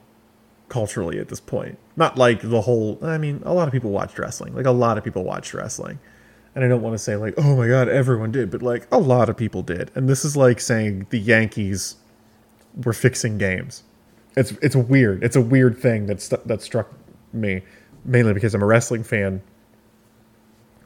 culturally 0.68 1.18
at 1.18 1.30
this 1.30 1.40
point. 1.40 1.80
Not 1.96 2.18
like 2.18 2.42
the 2.42 2.62
whole 2.62 3.00
I 3.02 3.18
mean, 3.18 3.42
a 3.46 3.54
lot 3.54 3.70
of 3.70 3.72
people 3.72 3.92
watch 3.92 4.20
wrestling. 4.20 4.54
Like 4.54 4.66
a 4.66 4.72
lot 4.72 4.98
of 4.98 5.06
people 5.06 5.24
watch 5.24 5.54
wrestling 5.54 6.00
and 6.58 6.66
I 6.66 6.70
don't 6.70 6.82
want 6.82 6.96
to 6.96 6.98
say 6.98 7.16
like, 7.16 7.36
oh 7.38 7.56
my 7.56 7.68
god, 7.68 7.88
everyone 7.88 8.32
did, 8.32 8.50
but 8.50 8.64
like 8.64 8.88
a 8.92 8.98
lot 8.98 9.30
of 9.30 9.38
people 9.38 9.62
did. 9.62 9.92
And 9.94 10.10
this 10.10 10.26
is 10.26 10.36
like 10.36 10.60
saying 10.60 11.06
the 11.12 11.20
Yankees 11.20 11.98
were 12.84 12.94
fixing 12.94 13.38
games. 13.38 13.84
It's 14.36 14.54
it's 14.54 14.76
weird. 14.76 15.24
It's 15.24 15.36
a 15.36 15.42
weird 15.42 15.78
thing 15.78 16.08
that 16.08 16.20
st- 16.20 16.48
that 16.48 16.64
struck 16.64 16.92
me 17.32 17.62
mainly 18.04 18.34
because 18.34 18.56
I'm 18.56 18.64
a 18.64 18.66
wrestling 18.66 19.04
fan. 19.04 19.44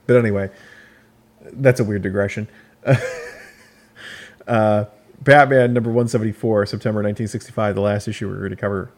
But 0.08 0.18
anyway, 0.18 0.50
that's 1.54 1.80
a 1.80 1.86
weird 1.86 2.02
digression. 2.02 2.50
uh, 4.48 4.86
Batman 5.22 5.72
number 5.72 5.90
174, 5.90 6.66
September 6.66 6.98
1965, 6.98 7.76
the 7.76 7.82
last 7.82 8.10
issue 8.10 8.28
we're 8.28 8.40
going 8.40 8.50
to 8.50 8.58
cover. 8.58 8.92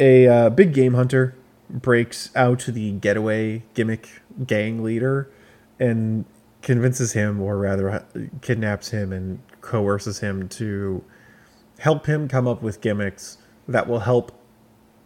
A 0.00 0.26
uh, 0.26 0.48
big 0.48 0.72
game 0.72 0.94
hunter 0.94 1.34
breaks 1.68 2.30
out 2.34 2.58
to 2.60 2.72
the 2.72 2.92
getaway 2.92 3.64
gimmick 3.74 4.22
gang 4.46 4.82
leader 4.82 5.30
and 5.78 6.24
convinces 6.62 7.12
him, 7.12 7.40
or 7.40 7.58
rather 7.58 8.04
kidnaps 8.40 8.90
him 8.90 9.12
and 9.12 9.40
coerces 9.60 10.20
him 10.20 10.48
to 10.48 11.04
help 11.78 12.06
him 12.06 12.28
come 12.28 12.48
up 12.48 12.62
with 12.62 12.80
gimmicks 12.80 13.38
that 13.68 13.86
will 13.86 14.00
help 14.00 14.32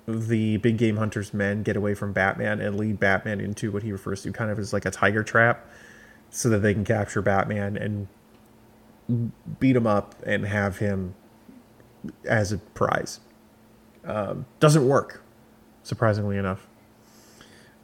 the 0.06 0.56
big 0.58 0.78
game 0.78 0.96
hunter's 0.96 1.32
men 1.32 1.62
get 1.62 1.76
away 1.76 1.94
from 1.94 2.12
Batman 2.12 2.60
and 2.60 2.76
lead 2.76 2.98
Batman 2.98 3.40
into 3.40 3.70
what 3.70 3.82
he 3.82 3.92
refers 3.92 4.22
to 4.22 4.32
kind 4.32 4.50
of 4.50 4.58
as 4.58 4.72
like 4.72 4.84
a 4.84 4.90
tiger 4.90 5.22
trap 5.22 5.66
so 6.30 6.48
that 6.48 6.58
they 6.58 6.72
can 6.72 6.84
capture 6.84 7.22
Batman 7.22 7.76
and 7.76 8.08
beat 9.60 9.76
him 9.76 9.86
up 9.86 10.14
and 10.24 10.46
have 10.46 10.78
him 10.78 11.14
as 12.24 12.52
a 12.52 12.58
prize. 12.58 13.20
Um, 14.04 14.46
doesn't 14.58 14.86
work, 14.86 15.22
surprisingly 15.82 16.36
enough. 16.36 16.66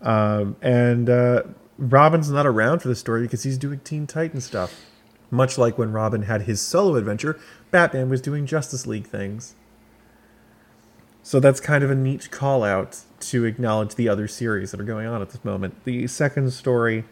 Um, 0.01 0.57
and 0.63 1.11
uh, 1.11 1.43
Robin's 1.79 2.31
not 2.31 2.47
around 2.47 2.81
for 2.81 2.89
the 2.89 2.97
story 2.97 3.23
because 3.23 3.45
he's 3.45 3.57
doing 3.57 3.81
Teen 3.81 4.07
Titan 4.07 4.41
stuff. 4.41 4.85
Much 5.31 5.57
like 5.57 5.79
when 5.79 5.93
Robin 5.93 6.23
had 6.23 6.43
his 6.43 6.61
solo 6.61 6.97
adventure, 6.97 7.39
Batman 7.71 8.09
was 8.09 8.21
doing 8.21 8.47
Justice 8.47 8.87
League 8.87 9.07
things. 9.07 9.55
So 11.23 11.39
that's 11.39 11.61
kind 11.61 11.85
of 11.85 11.91
a 11.91 11.95
neat 11.95 12.31
call 12.31 12.65
out 12.65 13.03
to 13.21 13.45
acknowledge 13.45 13.95
the 13.95 14.09
other 14.09 14.27
series 14.27 14.71
that 14.71 14.81
are 14.81 14.85
going 14.85 15.07
on 15.07 15.21
at 15.21 15.31
this 15.31 15.45
moment. 15.45 15.85
The 15.85 16.07
second 16.07 16.51
story 16.53 17.05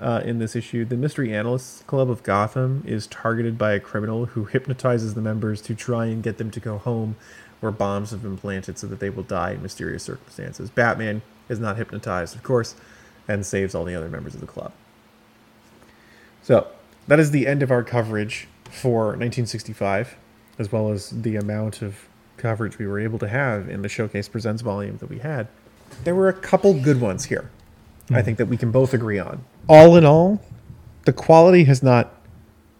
uh, 0.00 0.20
in 0.24 0.38
this 0.38 0.54
issue, 0.54 0.84
the 0.84 0.96
Mystery 0.96 1.34
Analysts 1.34 1.82
Club 1.84 2.10
of 2.10 2.22
Gotham 2.22 2.84
is 2.86 3.06
targeted 3.06 3.56
by 3.56 3.72
a 3.72 3.80
criminal 3.80 4.26
who 4.26 4.44
hypnotizes 4.44 5.14
the 5.14 5.22
members 5.22 5.62
to 5.62 5.74
try 5.74 6.06
and 6.06 6.22
get 6.22 6.36
them 6.36 6.50
to 6.50 6.60
go 6.60 6.78
home 6.78 7.16
where 7.60 7.72
bombs 7.72 8.10
have 8.10 8.22
been 8.22 8.36
planted 8.36 8.78
so 8.78 8.86
that 8.86 9.00
they 9.00 9.08
will 9.08 9.22
die 9.22 9.52
in 9.52 9.62
mysterious 9.62 10.02
circumstances. 10.02 10.68
Batman 10.68 11.22
is 11.48 11.58
not 11.58 11.78
hypnotized, 11.78 12.36
of 12.36 12.42
course, 12.42 12.74
and 13.28 13.44
saves 13.44 13.74
all 13.74 13.84
the 13.84 13.94
other 13.94 14.08
members 14.08 14.34
of 14.34 14.40
the 14.40 14.46
club. 14.46 14.72
So, 16.42 16.68
that 17.08 17.20
is 17.20 17.30
the 17.30 17.46
end 17.46 17.62
of 17.62 17.70
our 17.70 17.82
coverage 17.82 18.48
for 18.64 19.06
1965, 19.06 20.16
as 20.58 20.70
well 20.70 20.90
as 20.90 21.10
the 21.10 21.36
amount 21.36 21.82
of 21.82 22.08
coverage 22.36 22.78
we 22.78 22.86
were 22.86 22.98
able 22.98 23.18
to 23.18 23.28
have 23.28 23.68
in 23.68 23.82
the 23.82 23.88
Showcase 23.88 24.28
Presents 24.28 24.62
volume 24.62 24.98
that 24.98 25.08
we 25.08 25.18
had. 25.18 25.48
There 26.04 26.14
were 26.14 26.28
a 26.28 26.32
couple 26.32 26.74
good 26.74 27.00
ones 27.00 27.26
here, 27.26 27.50
I 28.10 28.18
hmm. 28.18 28.24
think, 28.24 28.38
that 28.38 28.46
we 28.46 28.56
can 28.56 28.70
both 28.70 28.92
agree 28.92 29.18
on. 29.18 29.44
All 29.68 29.96
in 29.96 30.04
all, 30.04 30.42
the 31.04 31.12
quality 31.12 31.64
has 31.64 31.82
not 31.82 32.12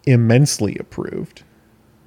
immensely 0.07 0.77
improved, 0.79 1.43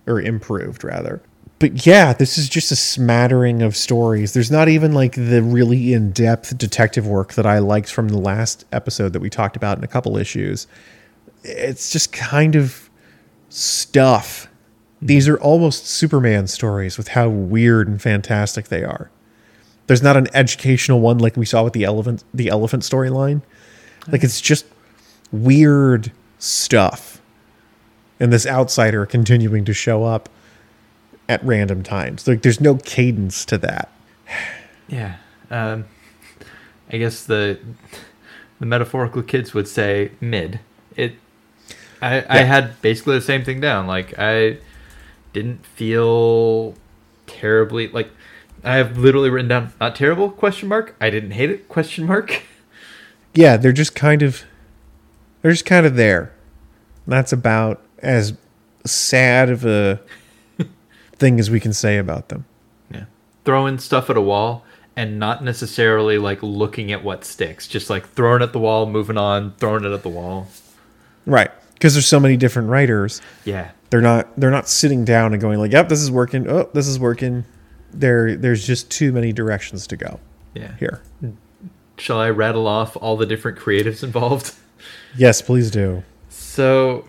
or 0.06 0.22
improved 0.22 0.84
rather, 0.84 1.22
but 1.60 1.86
yeah, 1.88 2.14
this 2.14 2.38
is 2.38 2.48
just 2.48 2.72
a 2.72 2.76
smattering 2.76 3.64
of 3.64 3.76
stories. 3.76 4.34
There's 4.34 4.52
not 4.52 4.70
even 4.70 4.94
like 4.94 5.16
the 5.16 5.42
really 5.42 5.94
in 5.94 6.12
depth 6.12 6.58
detective 6.58 7.08
work 7.08 7.34
that 7.34 7.48
I 7.48 7.60
liked 7.60 7.92
from 7.92 8.10
the 8.10 8.20
last 8.20 8.66
episode 8.72 9.14
that 9.14 9.22
we 9.22 9.30
talked 9.30 9.56
about 9.56 9.78
in 9.78 9.84
a 9.84 9.88
couple 9.88 10.18
issues. 10.18 10.68
It's 11.44 11.92
just 11.92 12.14
kind 12.14 12.56
of 12.56 12.90
stuff. 13.50 14.46
Mm-hmm. 14.46 15.06
These 15.08 15.28
are 15.28 15.38
almost 15.38 15.88
Superman 15.88 16.46
stories 16.48 16.98
with 16.98 17.10
how 17.10 17.30
weird 17.30 17.88
and 17.88 18.00
fantastic 18.00 18.68
they 18.68 18.84
are. 18.84 19.10
There's 19.88 20.04
not 20.04 20.18
an 20.18 20.28
educational 20.36 21.00
one 21.00 21.18
like 21.18 21.38
we 21.38 21.46
saw 21.46 21.64
with 21.64 21.74
the 21.74 21.86
elephant 21.86 22.24
the 22.34 22.50
elephant 22.50 22.84
storyline. 22.84 23.42
Like 24.08 24.24
it's 24.24 24.42
just 24.42 24.66
weird 25.32 26.12
stuff. 26.38 27.20
And 28.20 28.32
this 28.32 28.46
outsider 28.46 29.06
continuing 29.06 29.66
to 29.66 29.74
show 29.74 30.04
up 30.04 30.30
at 31.30 31.44
random 31.44 31.84
times. 31.84 32.28
Like 32.28 32.42
there's 32.42 32.62
no 32.62 32.76
cadence 32.76 33.46
to 33.46 33.58
that. 33.60 33.90
Yeah. 34.88 35.18
Um, 35.50 35.86
I 36.92 36.98
guess 36.98 37.24
the 37.24 37.60
the 38.60 38.66
metaphorical 38.66 39.22
kids 39.22 39.54
would 39.54 39.68
say 39.68 40.12
mid. 40.22 40.60
It. 40.96 41.16
I 42.02 42.26
I 42.30 42.44
had 42.44 42.82
basically 42.82 43.16
the 43.16 43.26
same 43.26 43.44
thing 43.44 43.60
down. 43.60 43.88
Like 43.88 44.18
I 44.18 44.58
didn't 45.34 45.66
feel 45.66 46.76
terribly 47.26 47.88
like 47.90 48.10
I 48.64 48.78
have 48.78 48.98
literally 48.98 49.30
written 49.30 49.50
down 49.50 49.74
not 49.80 49.96
terrible 49.96 50.30
question 50.32 50.70
mark. 50.70 50.96
I 51.00 51.10
didn't 51.10 51.32
hate 51.32 51.50
it 51.50 51.68
question 51.70 52.06
mark. 52.06 52.44
Yeah, 53.34 53.56
they're 53.56 53.72
just 53.72 53.94
kind 53.94 54.24
of 54.24 54.46
they're 55.44 55.52
just 55.52 55.66
kind 55.66 55.86
of 55.86 55.96
there. 55.96 56.34
That's 57.06 57.32
about 57.32 57.84
as 58.00 58.34
sad 58.84 59.52
of 59.52 59.64
a 59.64 60.02
thing 61.18 61.40
as 61.40 61.50
we 61.50 61.60
can 61.60 61.74
say 61.74 61.98
about 61.98 62.30
them. 62.30 62.46
Yeah. 62.92 63.06
Throwing 63.46 63.80
stuff 63.80 64.10
at 64.10 64.18
a 64.18 64.22
wall 64.22 64.64
and 64.96 65.20
not 65.20 65.44
necessarily 65.44 66.18
like 66.18 66.42
looking 66.42 66.92
at 66.92 67.04
what 67.04 67.24
sticks, 67.26 67.68
just 67.68 67.90
like 67.90 68.08
throwing 68.10 68.42
it 68.42 68.46
at 68.46 68.54
the 68.54 68.60
wall, 68.60 68.86
moving 68.86 69.18
on, 69.18 69.54
throwing 69.58 69.84
it 69.86 69.92
at 69.92 70.04
the 70.04 70.10
wall. 70.10 70.48
Right. 71.26 71.52
Because 71.74 71.94
there's 71.94 72.08
so 72.08 72.20
many 72.20 72.38
different 72.38 72.70
writers. 72.70 73.22
Yeah. 73.46 73.72
They're 73.90 74.02
not 74.02 74.28
they're 74.38 74.52
not 74.52 74.68
sitting 74.68 75.06
down 75.06 75.32
and 75.34 75.42
going 75.42 75.60
like, 75.60 75.72
"Yep, 75.72 75.88
this 75.90 76.02
is 76.02 76.12
working. 76.12 76.50
Oh, 76.50 76.70
this 76.74 76.88
is 76.88 77.00
working." 77.00 77.46
There 77.94 78.36
there's 78.36 78.66
just 78.68 78.90
too 78.92 79.14
many 79.14 79.32
directions 79.32 79.88
to 79.88 79.96
go 79.96 80.20
Yeah. 80.54 80.72
here. 80.78 81.02
Shall 81.98 82.20
I 82.20 82.30
rattle 82.32 82.68
off 82.68 82.98
all 82.98 83.16
the 83.16 83.26
different 83.26 83.58
creatives 83.58 84.04
involved? 84.04 84.54
Yes, 85.16 85.42
please 85.42 85.72
do. 85.72 86.04
So 86.30 87.06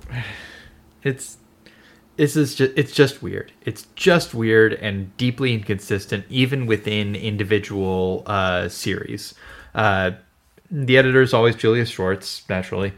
it's 1.02 1.37
this 2.18 2.34
is 2.36 2.56
just 2.56 2.72
it's 2.76 2.92
just 2.92 3.22
weird. 3.22 3.52
It's 3.64 3.86
just 3.94 4.34
weird 4.34 4.74
and 4.74 5.16
deeply 5.16 5.54
inconsistent, 5.54 6.26
even 6.28 6.66
within 6.66 7.14
individual 7.14 8.24
uh, 8.26 8.68
series. 8.68 9.34
Uh, 9.74 10.10
the 10.68 10.98
editor 10.98 11.22
is 11.22 11.32
always 11.32 11.54
Julius 11.54 11.88
Schwartz, 11.88 12.46
naturally, 12.48 12.92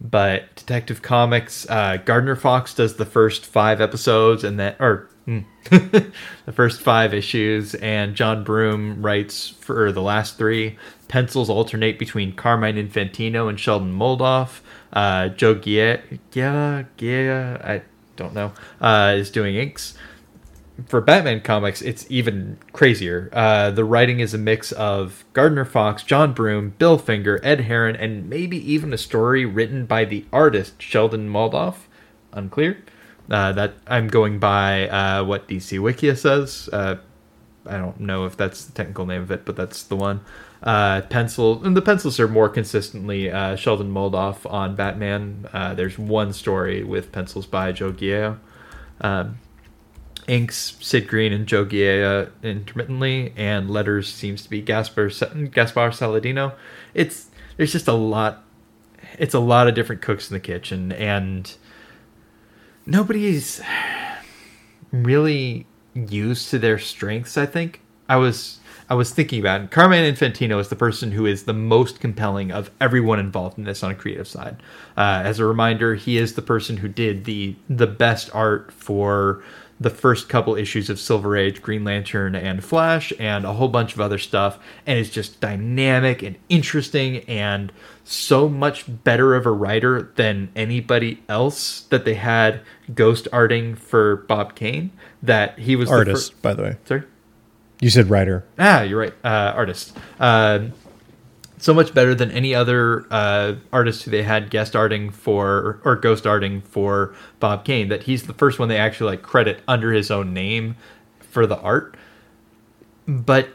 but 0.00 0.56
Detective 0.56 1.02
Comics, 1.02 1.68
uh, 1.68 1.98
Gardner 1.98 2.34
Fox 2.34 2.74
does 2.74 2.96
the 2.96 3.04
first 3.04 3.44
five 3.44 3.82
episodes, 3.82 4.42
and 4.42 4.58
then 4.58 4.74
or 4.80 5.10
mm, 5.28 5.44
the 6.46 6.52
first 6.52 6.80
five 6.80 7.12
issues, 7.12 7.74
and 7.74 8.16
John 8.16 8.42
Broome 8.42 9.02
writes 9.04 9.50
for 9.50 9.92
the 9.92 10.02
last 10.02 10.38
three. 10.38 10.78
Pencils 11.08 11.50
alternate 11.50 11.98
between 11.98 12.32
Carmine 12.34 12.76
Infantino 12.76 13.50
and 13.50 13.60
Sheldon 13.60 13.92
Moldoff. 13.92 14.60
Uh, 14.94 15.28
Joe 15.28 15.54
Gia, 15.54 16.00
Gia, 16.30 16.86
Gia, 16.96 17.60
I 17.62 17.82
don't 18.16 18.34
know, 18.34 18.52
uh, 18.80 19.14
is 19.16 19.30
doing 19.30 19.56
inks. 19.56 19.94
For 20.86 21.00
Batman 21.00 21.42
comics, 21.42 21.82
it's 21.82 22.06
even 22.08 22.58
crazier. 22.72 23.28
Uh, 23.32 23.70
the 23.70 23.84
writing 23.84 24.20
is 24.20 24.32
a 24.32 24.38
mix 24.38 24.72
of 24.72 25.24
Gardner 25.32 25.64
Fox, 25.66 26.02
John 26.02 26.32
Broome, 26.32 26.74
Bill 26.78 26.96
Finger, 26.98 27.38
Ed 27.42 27.62
Herron, 27.62 27.94
and 27.94 28.28
maybe 28.28 28.56
even 28.72 28.92
a 28.92 28.98
story 28.98 29.44
written 29.44 29.84
by 29.84 30.04
the 30.04 30.24
artist 30.32 30.80
Sheldon 30.80 31.28
Moldoff. 31.28 31.86
Unclear. 32.32 32.78
Uh, 33.30 33.52
that 33.52 33.74
I'm 33.86 34.08
going 34.08 34.38
by 34.38 34.88
uh, 34.88 35.24
what 35.24 35.46
DC 35.46 35.78
Wikia 35.78 36.16
says. 36.16 36.68
Uh, 36.72 36.96
I 37.66 37.76
don't 37.76 38.00
know 38.00 38.24
if 38.24 38.36
that's 38.36 38.64
the 38.64 38.72
technical 38.72 39.06
name 39.06 39.22
of 39.22 39.30
it, 39.30 39.44
but 39.44 39.56
that's 39.56 39.84
the 39.84 39.96
one. 39.96 40.20
Uh, 40.62 41.00
pencil 41.02 41.64
and 41.64 41.76
the 41.76 41.82
pencils 41.82 42.20
are 42.20 42.28
more 42.28 42.48
consistently 42.48 43.30
uh, 43.30 43.56
Sheldon 43.56 43.92
Moldoff 43.92 44.48
on 44.50 44.76
Batman. 44.76 45.48
Uh, 45.52 45.74
there's 45.74 45.98
one 45.98 46.32
story 46.32 46.84
with 46.84 47.10
pencils 47.10 47.46
by 47.46 47.72
Joe 47.72 47.92
Giella. 47.92 48.38
Um, 49.00 49.38
inks 50.28 50.76
Sid 50.80 51.08
Greene 51.08 51.32
and 51.32 51.46
Joe 51.46 51.64
Giella 51.64 52.30
intermittently, 52.44 53.32
and 53.36 53.70
letters 53.70 54.12
seems 54.12 54.42
to 54.42 54.50
be 54.50 54.62
Gaspar 54.62 55.08
Gaspar 55.08 55.90
Saladino. 55.90 56.54
It's 56.94 57.28
there's 57.56 57.72
just 57.72 57.88
a 57.88 57.92
lot. 57.92 58.44
It's 59.18 59.34
a 59.34 59.40
lot 59.40 59.66
of 59.66 59.74
different 59.74 60.00
cooks 60.00 60.30
in 60.30 60.34
the 60.34 60.40
kitchen, 60.40 60.92
and 60.92 61.52
nobody's 62.86 63.60
really 64.92 65.66
used 65.94 66.50
to 66.50 66.58
their 66.58 66.78
strengths. 66.78 67.36
I 67.36 67.46
think 67.46 67.80
I 68.08 68.16
was 68.16 68.60
I 68.92 68.94
was 68.94 69.10
thinking 69.10 69.40
about. 69.40 69.70
Carmine 69.70 70.04
Infantino 70.14 70.60
is 70.60 70.68
the 70.68 70.76
person 70.76 71.12
who 71.12 71.24
is 71.24 71.44
the 71.44 71.54
most 71.54 71.98
compelling 71.98 72.52
of 72.52 72.70
everyone 72.78 73.18
involved 73.18 73.56
in 73.56 73.64
this 73.64 73.82
on 73.82 73.90
a 73.90 73.94
creative 73.94 74.28
side. 74.28 74.62
Uh, 74.98 75.22
as 75.24 75.38
a 75.38 75.46
reminder, 75.46 75.94
he 75.94 76.18
is 76.18 76.34
the 76.34 76.42
person 76.42 76.76
who 76.76 76.88
did 76.88 77.24
the 77.24 77.56
the 77.70 77.86
best 77.86 78.28
art 78.34 78.70
for 78.70 79.42
the 79.80 79.88
first 79.88 80.28
couple 80.28 80.56
issues 80.56 80.90
of 80.90 81.00
Silver 81.00 81.34
Age, 81.38 81.62
Green 81.62 81.84
Lantern, 81.84 82.34
and 82.34 82.62
Flash, 82.62 83.14
and 83.18 83.46
a 83.46 83.54
whole 83.54 83.68
bunch 83.68 83.94
of 83.94 84.00
other 84.02 84.18
stuff. 84.18 84.58
And 84.86 84.98
it's 84.98 85.08
just 85.08 85.40
dynamic 85.40 86.22
and 86.22 86.36
interesting 86.50 87.20
and 87.20 87.72
so 88.04 88.46
much 88.46 88.84
better 89.04 89.34
of 89.34 89.46
a 89.46 89.52
writer 89.52 90.12
than 90.16 90.50
anybody 90.54 91.22
else 91.30 91.80
that 91.88 92.04
they 92.04 92.14
had 92.14 92.60
ghost 92.94 93.26
arting 93.32 93.78
for 93.78 94.16
Bob 94.16 94.54
Kane. 94.54 94.90
That 95.22 95.58
he 95.60 95.76
was 95.76 95.90
Artist, 95.90 96.32
The 96.32 96.36
fir- 96.36 96.42
by 96.42 96.52
the 96.52 96.62
way. 96.62 96.76
Sorry. 96.84 97.02
You 97.82 97.90
said 97.90 98.08
writer. 98.10 98.44
Ah, 98.60 98.82
you're 98.82 99.00
right. 99.00 99.14
Uh, 99.24 99.52
artist. 99.56 99.98
Uh, 100.20 100.66
so 101.58 101.74
much 101.74 101.92
better 101.92 102.14
than 102.14 102.30
any 102.30 102.54
other 102.54 103.08
uh, 103.10 103.56
artist 103.72 104.04
who 104.04 104.12
they 104.12 104.22
had 104.22 104.50
guest 104.50 104.74
arting 104.74 105.12
for 105.12 105.80
or 105.84 105.96
ghost 105.96 106.22
arting 106.22 106.62
for 106.62 107.12
Bob 107.40 107.64
Kane. 107.64 107.88
That 107.88 108.04
he's 108.04 108.22
the 108.28 108.34
first 108.34 108.60
one 108.60 108.68
they 108.68 108.76
actually 108.76 109.10
like 109.10 109.22
credit 109.22 109.62
under 109.66 109.92
his 109.92 110.12
own 110.12 110.32
name 110.32 110.76
for 111.18 111.44
the 111.44 111.58
art. 111.58 111.96
But 113.08 113.48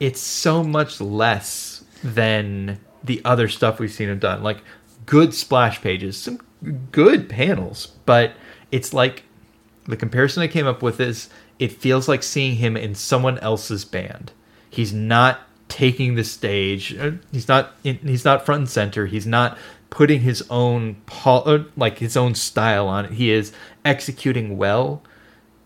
it's 0.00 0.20
so 0.20 0.64
much 0.64 0.98
less 0.98 1.84
than 2.02 2.80
the 3.04 3.20
other 3.26 3.48
stuff 3.48 3.78
we've 3.78 3.92
seen 3.92 4.08
him 4.08 4.20
done. 4.20 4.42
Like 4.42 4.62
good 5.04 5.34
splash 5.34 5.82
pages, 5.82 6.16
some 6.16 6.40
good 6.92 7.28
panels, 7.28 7.88
but 8.06 8.32
it's 8.72 8.94
like 8.94 9.24
the 9.84 9.98
comparison 9.98 10.42
I 10.42 10.48
came 10.48 10.66
up 10.66 10.82
with 10.82 10.98
is 10.98 11.28
it 11.58 11.72
feels 11.72 12.08
like 12.08 12.22
seeing 12.22 12.56
him 12.56 12.76
in 12.76 12.94
someone 12.94 13.38
else's 13.38 13.84
band. 13.84 14.32
He's 14.70 14.92
not 14.92 15.40
taking 15.68 16.14
the 16.14 16.24
stage. 16.24 16.96
uh, 16.96 17.12
He's 17.32 17.48
not. 17.48 17.74
In, 17.84 17.98
he's 17.98 18.24
not 18.24 18.44
front 18.44 18.60
and 18.60 18.68
center. 18.68 19.06
He's 19.06 19.26
not 19.26 19.58
putting 19.90 20.20
his 20.20 20.44
own 20.50 20.96
uh, 21.24 21.58
like 21.76 21.98
his 21.98 22.16
own 22.16 22.34
style 22.34 22.88
on 22.88 23.06
it. 23.06 23.12
He 23.12 23.30
is 23.30 23.52
executing 23.84 24.56
well 24.56 25.02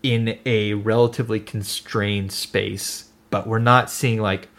in 0.01 0.39
a 0.45 0.73
relatively 0.73 1.39
constrained 1.39 2.31
space. 2.31 3.09
But 3.29 3.47
we're 3.47 3.59
not 3.59 3.89
seeing 3.89 4.21
like 4.21 4.49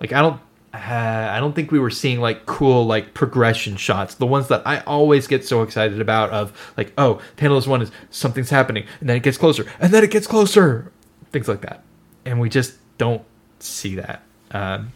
like 0.00 0.12
I 0.12 0.22
don't. 0.22 0.40
Uh, 0.72 1.28
I 1.30 1.40
don't 1.40 1.54
think 1.54 1.70
we 1.70 1.78
were 1.78 1.90
seeing 1.90 2.20
like 2.20 2.44
cool 2.44 2.84
like 2.84 3.14
progression 3.14 3.76
shots. 3.76 4.16
The 4.16 4.26
ones 4.26 4.48
that 4.48 4.62
I 4.66 4.80
always 4.80 5.26
get 5.26 5.44
so 5.44 5.62
excited 5.62 6.00
about 6.00 6.30
of 6.30 6.72
like, 6.76 6.92
oh, 6.98 7.22
panel 7.36 7.56
is 7.56 7.66
one 7.66 7.82
is 7.82 7.90
something's 8.10 8.50
happening, 8.50 8.84
and 9.00 9.08
then 9.08 9.16
it 9.16 9.22
gets 9.22 9.38
closer, 9.38 9.66
and 9.80 9.92
then 9.92 10.04
it 10.04 10.10
gets 10.10 10.26
closer, 10.26 10.92
things 11.32 11.48
like 11.48 11.62
that, 11.62 11.82
and 12.24 12.40
we 12.40 12.50
just 12.50 12.74
don't 12.98 13.22
see 13.58 13.94
that. 13.96 14.22
Um, 14.50 14.92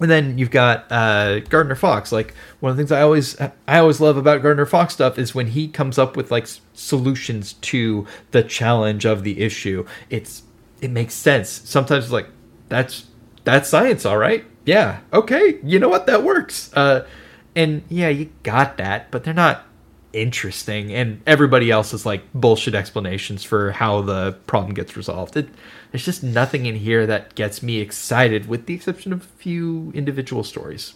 and 0.00 0.10
then 0.10 0.38
you've 0.38 0.50
got 0.50 0.90
uh, 0.90 1.40
Gardner 1.40 1.74
Fox. 1.74 2.10
Like 2.10 2.34
one 2.60 2.70
of 2.70 2.76
the 2.76 2.82
things 2.82 2.92
I 2.92 3.02
always 3.02 3.38
I 3.40 3.78
always 3.78 4.00
love 4.00 4.16
about 4.16 4.42
Gardner 4.42 4.66
Fox 4.66 4.94
stuff 4.94 5.18
is 5.18 5.34
when 5.34 5.48
he 5.48 5.68
comes 5.68 5.98
up 5.98 6.16
with 6.16 6.30
like 6.30 6.48
solutions 6.72 7.54
to 7.54 8.06
the 8.32 8.42
challenge 8.42 9.04
of 9.04 9.22
the 9.22 9.40
issue. 9.40 9.86
It's 10.10 10.42
it 10.80 10.90
makes 10.90 11.14
sense. 11.14 11.48
Sometimes 11.48 12.10
like 12.10 12.28
that's 12.68 13.06
that's 13.44 13.68
science, 13.68 14.04
all 14.04 14.18
right. 14.18 14.44
Yeah, 14.64 15.00
okay. 15.12 15.58
You 15.62 15.78
know 15.78 15.88
what? 15.88 16.06
That 16.06 16.22
works. 16.22 16.72
Uh, 16.74 17.06
and 17.54 17.82
yeah, 17.88 18.08
you 18.08 18.30
got 18.42 18.78
that, 18.78 19.10
but 19.10 19.24
they're 19.24 19.34
not 19.34 19.66
interesting. 20.12 20.92
And 20.94 21.20
everybody 21.26 21.70
else 21.70 21.92
is 21.92 22.06
like 22.06 22.22
bullshit 22.32 22.74
explanations 22.74 23.44
for 23.44 23.72
how 23.72 24.00
the 24.00 24.32
problem 24.46 24.74
gets 24.74 24.96
resolved. 24.96 25.36
It, 25.36 25.48
there's 25.90 26.04
just 26.04 26.22
nothing 26.22 26.66
in 26.66 26.76
here 26.76 27.06
that 27.06 27.34
gets 27.34 27.62
me 27.62 27.78
excited, 27.78 28.48
with 28.48 28.66
the 28.66 28.74
exception 28.74 29.12
of 29.12 29.22
a 29.22 29.24
few 29.24 29.92
individual 29.94 30.44
stories. 30.44 30.94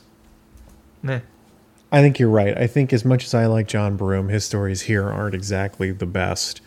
Meh. 1.03 1.21
I 1.91 2.01
think 2.03 2.19
you're 2.19 2.29
right. 2.29 2.57
I 2.57 2.67
think 2.67 2.93
as 2.93 3.05
much 3.05 3.25
as 3.25 3.35
I 3.35 3.47
like 3.47 3.67
John 3.67 3.97
Broome, 3.97 4.29
his 4.29 4.45
stories 4.45 4.83
here 4.83 5.09
aren't 5.09 5.35
exactly 5.35 5.91
the 5.91 6.07
best. 6.07 6.61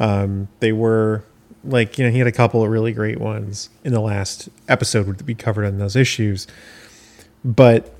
Um, 0.00 0.48
they 0.60 0.72
were 0.72 1.24
like 1.64 1.98
you 1.98 2.04
know 2.04 2.10
he 2.10 2.18
had 2.18 2.26
a 2.26 2.32
couple 2.32 2.62
of 2.62 2.70
really 2.70 2.92
great 2.92 3.20
ones 3.20 3.70
in 3.82 3.92
the 3.92 4.00
last 4.00 4.48
episode 4.68 5.18
that 5.18 5.26
we 5.26 5.34
covered 5.34 5.64
on 5.64 5.78
those 5.78 5.96
issues. 5.96 6.46
But 7.44 7.94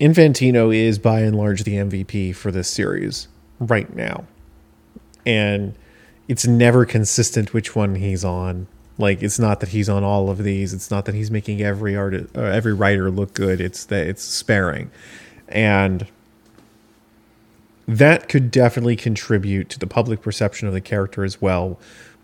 infantino 0.00 0.74
is 0.74 0.98
by 0.98 1.20
and 1.20 1.36
large 1.36 1.64
the 1.64 1.74
mvp 1.74 2.34
for 2.36 2.50
this 2.50 2.68
series 2.68 3.28
right 3.58 3.94
now. 3.94 4.24
And 5.26 5.74
it's 6.28 6.46
never 6.46 6.84
consistent 6.84 7.52
which 7.52 7.74
one 7.74 7.96
he's 7.96 8.24
on. 8.24 8.66
Like 8.96 9.22
it's 9.22 9.38
not 9.38 9.60
that 9.60 9.70
he's 9.70 9.88
on 9.88 10.04
all 10.04 10.30
of 10.30 10.38
these. 10.38 10.72
It's 10.74 10.90
not 10.90 11.04
that 11.06 11.14
he's 11.14 11.30
making 11.30 11.62
every 11.62 11.96
artist 11.96 12.36
uh, 12.36 12.42
every 12.42 12.74
writer 12.74 13.10
look 13.10 13.34
good. 13.34 13.60
It's 13.60 13.84
that 13.86 14.06
it's 14.06 14.22
sparing. 14.22 14.90
And 15.48 16.06
that 17.86 18.28
could 18.28 18.50
definitely 18.50 18.96
contribute 18.96 19.70
to 19.70 19.78
the 19.78 19.86
public 19.86 20.20
perception 20.20 20.68
of 20.68 20.74
the 20.74 20.80
character 20.80 21.24
as 21.24 21.40
well 21.40 21.78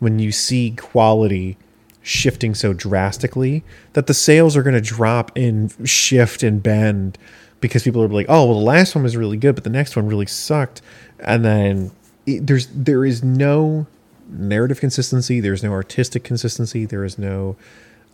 when 0.05 0.18
you 0.20 0.30
see 0.30 0.70
quality 0.72 1.57
shifting 2.02 2.55
so 2.55 2.72
drastically 2.72 3.64
that 3.94 4.07
the 4.07 4.14
sales 4.14 4.57
are 4.57 4.62
going 4.62 4.74
to 4.74 4.80
drop 4.80 5.32
and 5.36 5.74
shift 5.88 6.42
and 6.42 6.62
bend 6.62 7.18
because 7.61 7.82
people 7.82 8.02
are 8.02 8.09
like 8.09 8.26
oh 8.28 8.44
well 8.44 8.59
the 8.59 8.64
last 8.64 8.94
one 8.94 9.02
was 9.02 9.16
really 9.16 9.38
good 9.38 9.55
but 9.55 9.64
the 9.64 9.70
next 9.70 9.96
one 9.96 10.07
really 10.07 10.26
sucked. 10.26 10.82
And 11.20 11.44
then 11.44 11.90
it, 12.26 12.46
there's 12.46 12.66
there 12.68 13.05
is 13.05 13.24
no 13.24 13.86
narrative 14.28 14.80
consistency 14.80 15.40
there's 15.40 15.62
no 15.62 15.72
artistic 15.72 16.24
consistency 16.24 16.86
there 16.86 17.05
is 17.05 17.18
no 17.18 17.57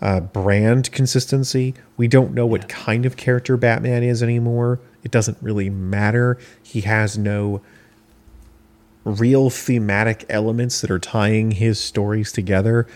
uh, 0.00 0.20
brand 0.20 0.90
consistency. 0.92 1.74
We 1.96 2.08
don't 2.08 2.32
know 2.32 2.46
what 2.46 2.68
kind 2.68 3.04
of 3.04 3.16
character 3.16 3.56
batman 3.56 4.02
is 4.02 4.22
anymore. 4.22 4.80
It 5.04 5.10
doesn't 5.10 5.38
really 5.40 5.70
matter. 5.70 6.38
He 6.62 6.82
has 6.82 7.18
no 7.18 7.60
real 9.04 9.50
thematic 9.50 10.24
elements 10.28 10.80
that 10.80 10.90
are 10.90 10.98
tying 10.98 11.52
his 11.52 11.80
stories 11.80 12.32
together. 12.32 12.86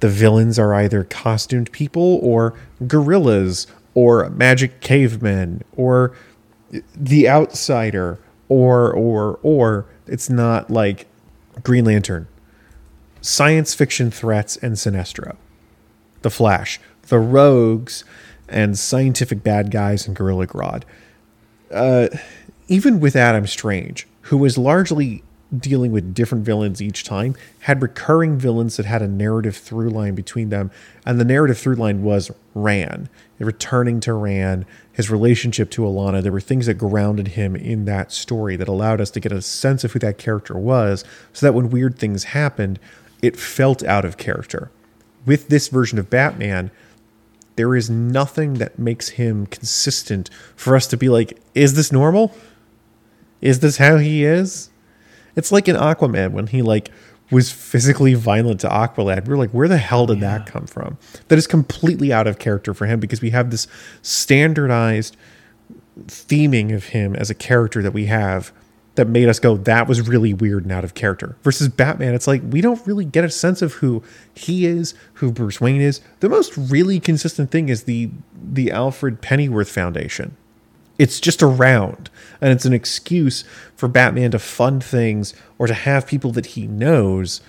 The 0.00 0.08
villains 0.08 0.58
are 0.58 0.74
either 0.74 1.04
costumed 1.04 1.70
people 1.72 2.18
or 2.22 2.54
gorillas 2.86 3.66
or 3.94 4.28
magic 4.30 4.80
cavemen 4.80 5.62
or 5.76 6.12
the 6.96 7.28
outsider 7.28 8.18
or 8.48 8.92
or 8.92 9.38
or 9.42 9.86
it's 10.06 10.28
not 10.28 10.70
like 10.70 11.06
Green 11.62 11.84
Lantern. 11.84 12.26
Science 13.20 13.74
fiction 13.74 14.10
threats 14.10 14.56
and 14.56 14.74
Sinestro. 14.74 15.36
The 16.22 16.30
Flash, 16.30 16.80
the 17.08 17.18
Rogues, 17.18 18.04
and 18.48 18.78
scientific 18.78 19.42
bad 19.42 19.70
guys 19.70 20.06
and 20.06 20.16
Gorilla 20.16 20.46
Grodd. 20.46 20.82
Uh, 21.70 22.08
even 22.68 23.00
with 23.00 23.16
Adam 23.16 23.46
Strange, 23.46 24.06
who 24.22 24.36
was 24.36 24.58
largely 24.58 25.22
dealing 25.56 25.92
with 25.92 26.14
different 26.14 26.44
villains 26.44 26.80
each 26.80 27.04
time, 27.04 27.36
had 27.60 27.82
recurring 27.82 28.38
villains 28.38 28.76
that 28.76 28.86
had 28.86 29.02
a 29.02 29.08
narrative 29.08 29.56
through 29.56 29.90
line 29.90 30.14
between 30.14 30.48
them. 30.48 30.70
And 31.04 31.20
the 31.20 31.24
narrative 31.24 31.58
through 31.58 31.74
line 31.76 32.02
was 32.02 32.30
Rann, 32.54 33.08
returning 33.38 34.00
to 34.00 34.14
Rann 34.14 34.64
his 34.92 35.10
relationship 35.10 35.70
to 35.70 35.82
Alanna. 35.82 36.22
There 36.22 36.32
were 36.32 36.40
things 36.40 36.66
that 36.66 36.74
grounded 36.74 37.28
him 37.28 37.56
in 37.56 37.84
that 37.86 38.12
story 38.12 38.56
that 38.56 38.68
allowed 38.68 39.00
us 39.00 39.10
to 39.12 39.20
get 39.20 39.32
a 39.32 39.42
sense 39.42 39.84
of 39.84 39.92
who 39.92 39.98
that 40.00 40.18
character 40.18 40.54
was, 40.54 41.04
so 41.32 41.46
that 41.46 41.54
when 41.54 41.70
weird 41.70 41.98
things 41.98 42.24
happened, 42.24 42.78
it 43.22 43.36
felt 43.36 43.82
out 43.84 44.04
of 44.04 44.16
character. 44.16 44.70
With 45.24 45.48
this 45.48 45.68
version 45.68 45.98
of 45.98 46.10
Batman, 46.10 46.70
there 47.56 47.76
is 47.76 47.90
nothing 47.90 48.54
that 48.54 48.78
makes 48.78 49.10
him 49.10 49.46
consistent 49.46 50.30
for 50.56 50.74
us 50.74 50.86
to 50.88 50.96
be 50.96 51.08
like, 51.08 51.38
is 51.54 51.74
this 51.74 51.92
normal? 51.92 52.34
Is 53.40 53.60
this 53.60 53.76
how 53.76 53.98
he 53.98 54.24
is? 54.24 54.70
It's 55.36 55.52
like 55.52 55.68
in 55.68 55.76
Aquaman 55.76 56.32
when 56.32 56.48
he 56.48 56.62
like 56.62 56.90
was 57.30 57.50
physically 57.50 58.14
violent 58.14 58.60
to 58.60 58.68
Aqualad. 58.68 59.26
We 59.26 59.34
are 59.34 59.38
like, 59.38 59.50
where 59.50 59.68
the 59.68 59.78
hell 59.78 60.06
did 60.06 60.20
yeah. 60.20 60.38
that 60.38 60.46
come 60.46 60.66
from? 60.66 60.98
That 61.28 61.38
is 61.38 61.46
completely 61.46 62.12
out 62.12 62.26
of 62.26 62.38
character 62.38 62.74
for 62.74 62.86
him 62.86 63.00
because 63.00 63.22
we 63.22 63.30
have 63.30 63.50
this 63.50 63.66
standardized 64.02 65.16
theming 66.06 66.74
of 66.74 66.86
him 66.86 67.16
as 67.16 67.30
a 67.30 67.34
character 67.34 67.82
that 67.82 67.92
we 67.92 68.06
have 68.06 68.52
that 68.94 69.08
made 69.08 69.28
us 69.28 69.38
go, 69.38 69.56
that 69.56 69.88
was 69.88 70.06
really 70.06 70.34
weird 70.34 70.64
and 70.64 70.72
out 70.72 70.84
of 70.84 70.94
character. 70.94 71.36
Versus 71.42 71.68
Batman, 71.68 72.14
it's 72.14 72.26
like 72.26 72.42
we 72.44 72.60
don't 72.60 72.86
really 72.86 73.06
get 73.06 73.24
a 73.24 73.30
sense 73.30 73.62
of 73.62 73.74
who 73.74 74.02
he 74.34 74.66
is, 74.66 74.94
who 75.14 75.32
Bruce 75.32 75.60
Wayne 75.60 75.80
is. 75.80 76.00
The 76.20 76.28
most 76.28 76.54
really 76.56 77.00
consistent 77.00 77.50
thing 77.50 77.68
is 77.68 77.84
the 77.84 78.10
the 78.34 78.70
Alfred 78.70 79.22
Pennyworth 79.22 79.70
Foundation. 79.70 80.36
It's 80.98 81.20
just 81.20 81.42
around, 81.42 82.10
and 82.42 82.50
it's 82.50 82.64
an 82.64 82.72
excuse 82.72 83.44
for 83.76 83.88
Batman 83.88 84.32
to 84.32 84.38
fund 84.38 84.82
things 84.82 85.32
or 85.58 85.68
to 85.68 85.74
have 85.74 86.08
people 86.08 86.32
that 86.32 86.46
he 86.46 86.66
knows 86.66 87.40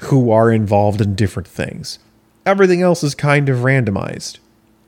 who 0.00 0.30
are 0.30 0.52
involved 0.52 1.00
in 1.00 1.14
different 1.14 1.48
things. 1.48 1.98
Everything 2.44 2.82
else 2.82 3.02
is 3.02 3.14
kind 3.14 3.48
of 3.48 3.58
randomized. 3.60 4.38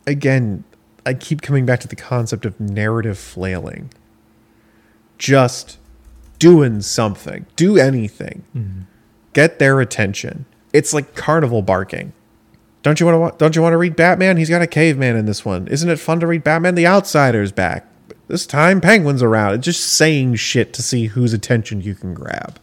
Again, 0.07 0.65
I 1.07 1.15
keep 1.15 1.41
coming 1.41 1.65
back 1.65 1.81
to 1.81 1.89
the 1.89 1.97
concept 1.97 2.45
of 2.45 2.61
narrative 2.61 3.19
flailing. 3.19 3.91
Just 5.17 5.79
doing 6.39 6.83
something, 6.83 7.47
do 7.57 7.79
anything, 7.79 8.45
mm-hmm. 8.55 8.83
get 9.33 9.59
their 9.59 9.81
attention. 9.81 10.45
It's 10.73 10.93
like 10.93 11.15
carnival 11.15 11.63
barking. 11.63 12.13
Don't 12.83 13.01
you 13.01 13.07
want 13.07 13.33
to? 13.33 13.39
Don't 13.39 13.57
you 13.57 13.63
want 13.63 13.73
to 13.73 13.79
read 13.79 13.97
Batman? 13.97 14.37
He's 14.37 14.49
got 14.49 14.63
a 14.63 14.67
caveman 14.67 15.17
in 15.17 15.27
this 15.27 15.45
one. 15.45 15.67
Isn't 15.69 15.91
it 15.91 15.99
fun 15.99 16.21
to 16.21 16.27
read 16.27 16.45
Batman? 16.45 16.75
The 16.75 16.87
Outsider's 16.87 17.53
back. 17.53 17.90
This 18.31 18.47
time, 18.47 18.81
Penguin's 18.81 19.25
around. 19.25 19.55
It's 19.55 19.65
just 19.65 19.85
saying 19.85 20.37
shit 20.37 20.73
to 20.75 20.83
see 20.83 21.07
whose 21.07 21.33
attention 21.33 21.81
you 21.81 21.97
can 21.97 22.15
grab. 22.15 22.61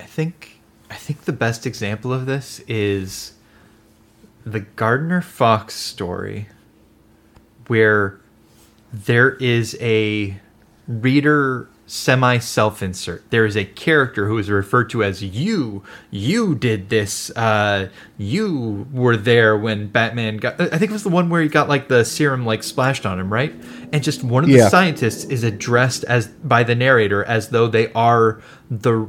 I 0.00 0.02
think. 0.02 0.60
I 0.90 0.96
think 0.96 1.20
the 1.22 1.32
best 1.32 1.66
example 1.66 2.12
of 2.12 2.26
this 2.26 2.58
is 2.66 3.34
the 4.44 4.58
Gardner 4.58 5.20
Fox 5.20 5.74
story, 5.74 6.48
where 7.68 8.18
there 8.92 9.34
is 9.36 9.78
a 9.80 10.40
reader 10.88 11.68
semi 11.86 12.38
self 12.38 12.82
insert. 12.82 13.28
There 13.30 13.44
is 13.44 13.56
a 13.56 13.64
character 13.64 14.28
who 14.28 14.38
is 14.38 14.50
referred 14.50 14.90
to 14.90 15.02
as 15.04 15.22
you. 15.22 15.82
You 16.10 16.54
did 16.54 16.88
this. 16.88 17.30
Uh, 17.30 17.88
you 18.16 18.86
were 18.92 19.16
there 19.16 19.56
when 19.56 19.88
Batman 19.88 20.38
got. 20.38 20.60
I 20.60 20.78
think 20.78 20.90
it 20.90 20.92
was 20.92 21.02
the 21.02 21.08
one 21.08 21.28
where 21.28 21.42
he 21.42 21.48
got 21.48 21.68
like 21.68 21.88
the 21.88 22.04
serum 22.04 22.46
like 22.46 22.62
splashed 22.62 23.06
on 23.06 23.18
him, 23.18 23.32
right? 23.32 23.54
And 23.92 24.02
just 24.02 24.24
one 24.24 24.44
of 24.44 24.50
the 24.50 24.56
yeah. 24.56 24.68
scientists 24.68 25.24
is 25.24 25.44
addressed 25.44 26.04
as 26.04 26.28
by 26.28 26.62
the 26.62 26.74
narrator 26.74 27.24
as 27.24 27.48
though 27.50 27.68
they 27.68 27.92
are 27.92 28.40
the 28.70 29.08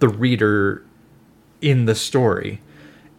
the 0.00 0.08
reader 0.08 0.84
in 1.60 1.86
the 1.86 1.94
story 1.94 2.60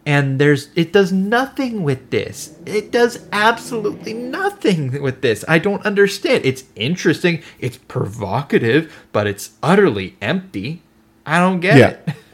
and 0.06 0.38
there's 0.38 0.68
it 0.76 0.92
does 0.92 1.12
nothing 1.12 1.82
with 1.82 2.10
this. 2.10 2.56
It 2.64 2.92
does 2.92 3.26
absolutely 3.32 4.14
nothing 4.14 5.02
with 5.02 5.20
this. 5.20 5.44
I 5.48 5.58
don't 5.58 5.84
understand. 5.84 6.46
It's 6.46 6.64
interesting. 6.76 7.42
It's 7.58 7.76
provocative 7.76 9.04
but 9.12 9.26
it's 9.26 9.50
utterly 9.62 10.16
empty. 10.22 10.82
I 11.26 11.40
don't 11.40 11.60
get 11.60 11.76
yeah. 11.76 11.88
it. 11.88 12.14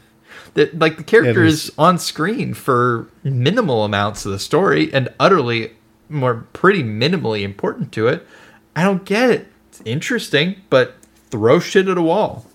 That 0.55 0.77
like 0.77 0.97
the 0.97 1.03
character 1.03 1.43
is. 1.43 1.71
on 1.79 1.97
screen 1.97 2.53
for 2.53 3.09
minimal 3.23 3.85
amounts 3.85 4.23
of 4.23 4.31
the 4.31 4.37
story 4.37 4.93
and 4.93 5.09
utterly 5.19 5.71
more 6.09 6.45
pretty 6.53 6.83
minimally 6.83 7.41
important 7.41 7.91
to 7.93 8.07
it. 8.07 8.27
I 8.75 8.83
don't 8.83 9.03
get 9.03 9.31
it. 9.31 9.47
It's 9.69 9.81
interesting 9.83 10.57
but 10.69 10.93
throw 11.31 11.59
shit 11.59 11.87
at 11.87 11.97
a 11.97 12.03
wall. 12.03 12.45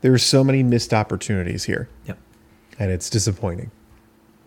There's 0.00 0.22
so 0.22 0.44
many 0.44 0.62
missed 0.62 0.94
opportunities 0.94 1.64
here. 1.64 1.88
Yep. 2.06 2.18
And 2.78 2.92
it's 2.92 3.10
disappointing 3.10 3.72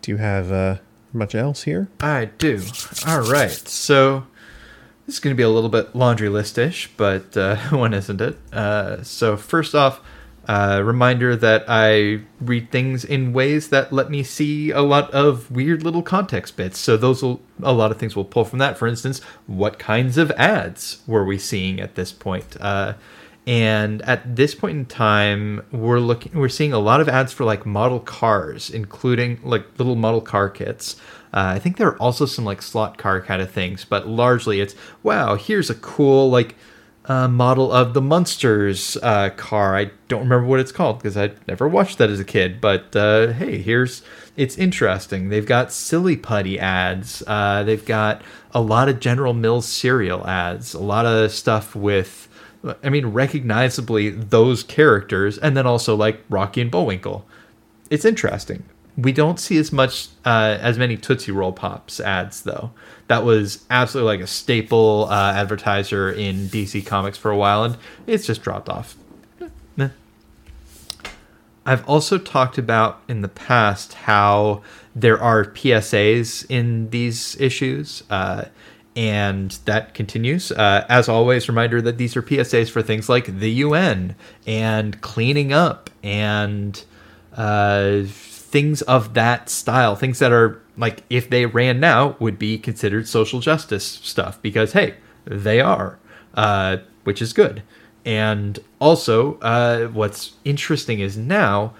do 0.04 0.12
you 0.12 0.18
have 0.18 0.52
uh, 0.52 0.76
much 1.14 1.34
else 1.34 1.62
here? 1.62 1.88
I 2.00 2.26
do. 2.26 2.60
All 3.06 3.22
right. 3.22 3.50
So 3.50 4.26
this 5.06 5.14
is 5.14 5.20
going 5.20 5.34
to 5.34 5.36
be 5.36 5.42
a 5.42 5.48
little 5.48 5.70
bit 5.70 5.96
laundry 5.96 6.28
listish, 6.28 6.88
but 6.98 7.34
uh, 7.38 7.56
when 7.70 7.94
isn't 7.94 8.20
it? 8.20 8.36
Uh, 8.52 9.02
so 9.02 9.38
first 9.38 9.74
off, 9.74 10.02
uh, 10.46 10.82
reminder 10.84 11.34
that 11.36 11.64
I 11.68 12.20
read 12.38 12.70
things 12.70 13.02
in 13.02 13.32
ways 13.32 13.70
that 13.70 13.94
let 13.94 14.10
me 14.10 14.22
see 14.22 14.70
a 14.70 14.82
lot 14.82 15.10
of 15.12 15.50
weird 15.50 15.82
little 15.82 16.02
context 16.02 16.54
bits. 16.54 16.78
So 16.78 16.98
those 16.98 17.22
will 17.22 17.40
a 17.62 17.72
lot 17.72 17.90
of 17.90 17.96
things 17.96 18.14
will 18.14 18.26
pull 18.26 18.44
from 18.44 18.58
that. 18.58 18.76
For 18.76 18.86
instance, 18.86 19.22
what 19.46 19.78
kinds 19.78 20.18
of 20.18 20.30
ads 20.32 20.98
were 21.06 21.24
we 21.24 21.38
seeing 21.38 21.80
at 21.80 21.94
this 21.94 22.12
point? 22.12 22.58
Uh, 22.60 22.92
and 23.46 24.00
at 24.02 24.36
this 24.36 24.54
point 24.54 24.76
in 24.76 24.86
time 24.86 25.62
we're 25.70 26.00
looking 26.00 26.32
we're 26.38 26.48
seeing 26.48 26.72
a 26.72 26.78
lot 26.78 27.00
of 27.00 27.08
ads 27.08 27.32
for 27.32 27.44
like 27.44 27.66
model 27.66 28.00
cars 28.00 28.70
including 28.70 29.38
like 29.42 29.66
little 29.78 29.96
model 29.96 30.20
car 30.20 30.48
kits 30.48 30.96
uh, 31.34 31.52
i 31.54 31.58
think 31.58 31.76
there 31.76 31.88
are 31.88 31.98
also 31.98 32.24
some 32.24 32.44
like 32.44 32.62
slot 32.62 32.96
car 32.96 33.20
kind 33.20 33.42
of 33.42 33.50
things 33.50 33.84
but 33.84 34.08
largely 34.08 34.60
it's 34.60 34.74
wow 35.02 35.34
here's 35.36 35.68
a 35.68 35.74
cool 35.74 36.30
like 36.30 36.54
uh, 37.06 37.28
model 37.28 37.70
of 37.70 37.92
the 37.92 38.00
Munsters 38.00 38.96
uh, 39.02 39.30
car. 39.30 39.76
I 39.76 39.90
don't 40.08 40.22
remember 40.22 40.46
what 40.46 40.60
it's 40.60 40.72
called 40.72 40.98
because 40.98 41.16
I 41.16 41.32
never 41.46 41.68
watched 41.68 41.98
that 41.98 42.10
as 42.10 42.18
a 42.18 42.24
kid. 42.24 42.60
But 42.60 42.96
uh, 42.96 43.32
hey, 43.32 43.58
here's 43.58 44.02
it's 44.36 44.56
interesting. 44.56 45.28
They've 45.28 45.46
got 45.46 45.72
silly 45.72 46.16
putty 46.16 46.58
ads. 46.58 47.22
Uh, 47.26 47.62
they've 47.62 47.84
got 47.84 48.22
a 48.52 48.60
lot 48.60 48.88
of 48.88 49.00
General 49.00 49.34
Mills 49.34 49.66
cereal 49.68 50.26
ads. 50.26 50.74
A 50.74 50.80
lot 50.80 51.04
of 51.04 51.30
stuff 51.30 51.76
with 51.76 52.28
I 52.82 52.88
mean, 52.88 53.06
recognizably 53.06 54.10
those 54.10 54.62
characters, 54.62 55.38
and 55.38 55.56
then 55.56 55.66
also 55.66 55.94
like 55.94 56.20
Rocky 56.28 56.60
and 56.60 56.70
Bullwinkle. 56.70 57.26
It's 57.90 58.04
interesting. 58.04 58.64
We 58.96 59.12
don't 59.12 59.40
see 59.40 59.58
as 59.58 59.72
much 59.72 60.08
uh, 60.24 60.56
as 60.60 60.78
many 60.78 60.96
Tootsie 60.96 61.32
Roll 61.32 61.52
Pops 61.52 62.00
ads 62.00 62.42
though. 62.42 62.70
That 63.08 63.24
was 63.24 63.64
absolutely 63.68 64.16
like 64.16 64.24
a 64.24 64.28
staple 64.28 65.08
uh, 65.10 65.32
advertiser 65.32 66.10
in 66.10 66.46
DC 66.48 66.86
Comics 66.86 67.18
for 67.18 67.30
a 67.30 67.36
while, 67.36 67.64
and 67.64 67.76
it's 68.06 68.26
just 68.26 68.42
dropped 68.42 68.68
off. 68.68 68.96
I've 71.66 71.86
also 71.88 72.18
talked 72.18 72.58
about 72.58 73.00
in 73.08 73.22
the 73.22 73.28
past 73.28 73.94
how 73.94 74.62
there 74.94 75.18
are 75.20 75.44
PSAs 75.44 76.44
in 76.50 76.90
these 76.90 77.40
issues. 77.40 78.02
Uh, 78.10 78.44
and 78.96 79.50
that 79.64 79.94
continues. 79.94 80.52
Uh, 80.52 80.86
as 80.88 81.08
always, 81.08 81.48
reminder 81.48 81.82
that 81.82 81.98
these 81.98 82.16
are 82.16 82.22
PSAs 82.22 82.70
for 82.70 82.82
things 82.82 83.08
like 83.08 83.38
the 83.38 83.50
UN 83.50 84.14
and 84.46 85.00
cleaning 85.00 85.52
up 85.52 85.90
and 86.02 86.84
uh, 87.36 88.02
things 88.06 88.82
of 88.82 89.14
that 89.14 89.50
style. 89.50 89.96
Things 89.96 90.20
that 90.20 90.32
are 90.32 90.62
like, 90.76 91.02
if 91.10 91.28
they 91.28 91.46
ran 91.46 91.80
now, 91.80 92.16
would 92.20 92.38
be 92.38 92.56
considered 92.58 93.08
social 93.08 93.40
justice 93.40 93.84
stuff 93.84 94.40
because, 94.42 94.72
hey, 94.72 94.94
they 95.24 95.60
are, 95.60 95.98
uh, 96.34 96.78
which 97.02 97.20
is 97.20 97.32
good. 97.32 97.62
And 98.04 98.58
also, 98.80 99.38
uh, 99.40 99.86
what's 99.88 100.34
interesting 100.44 101.00
is 101.00 101.16
now 101.16 101.74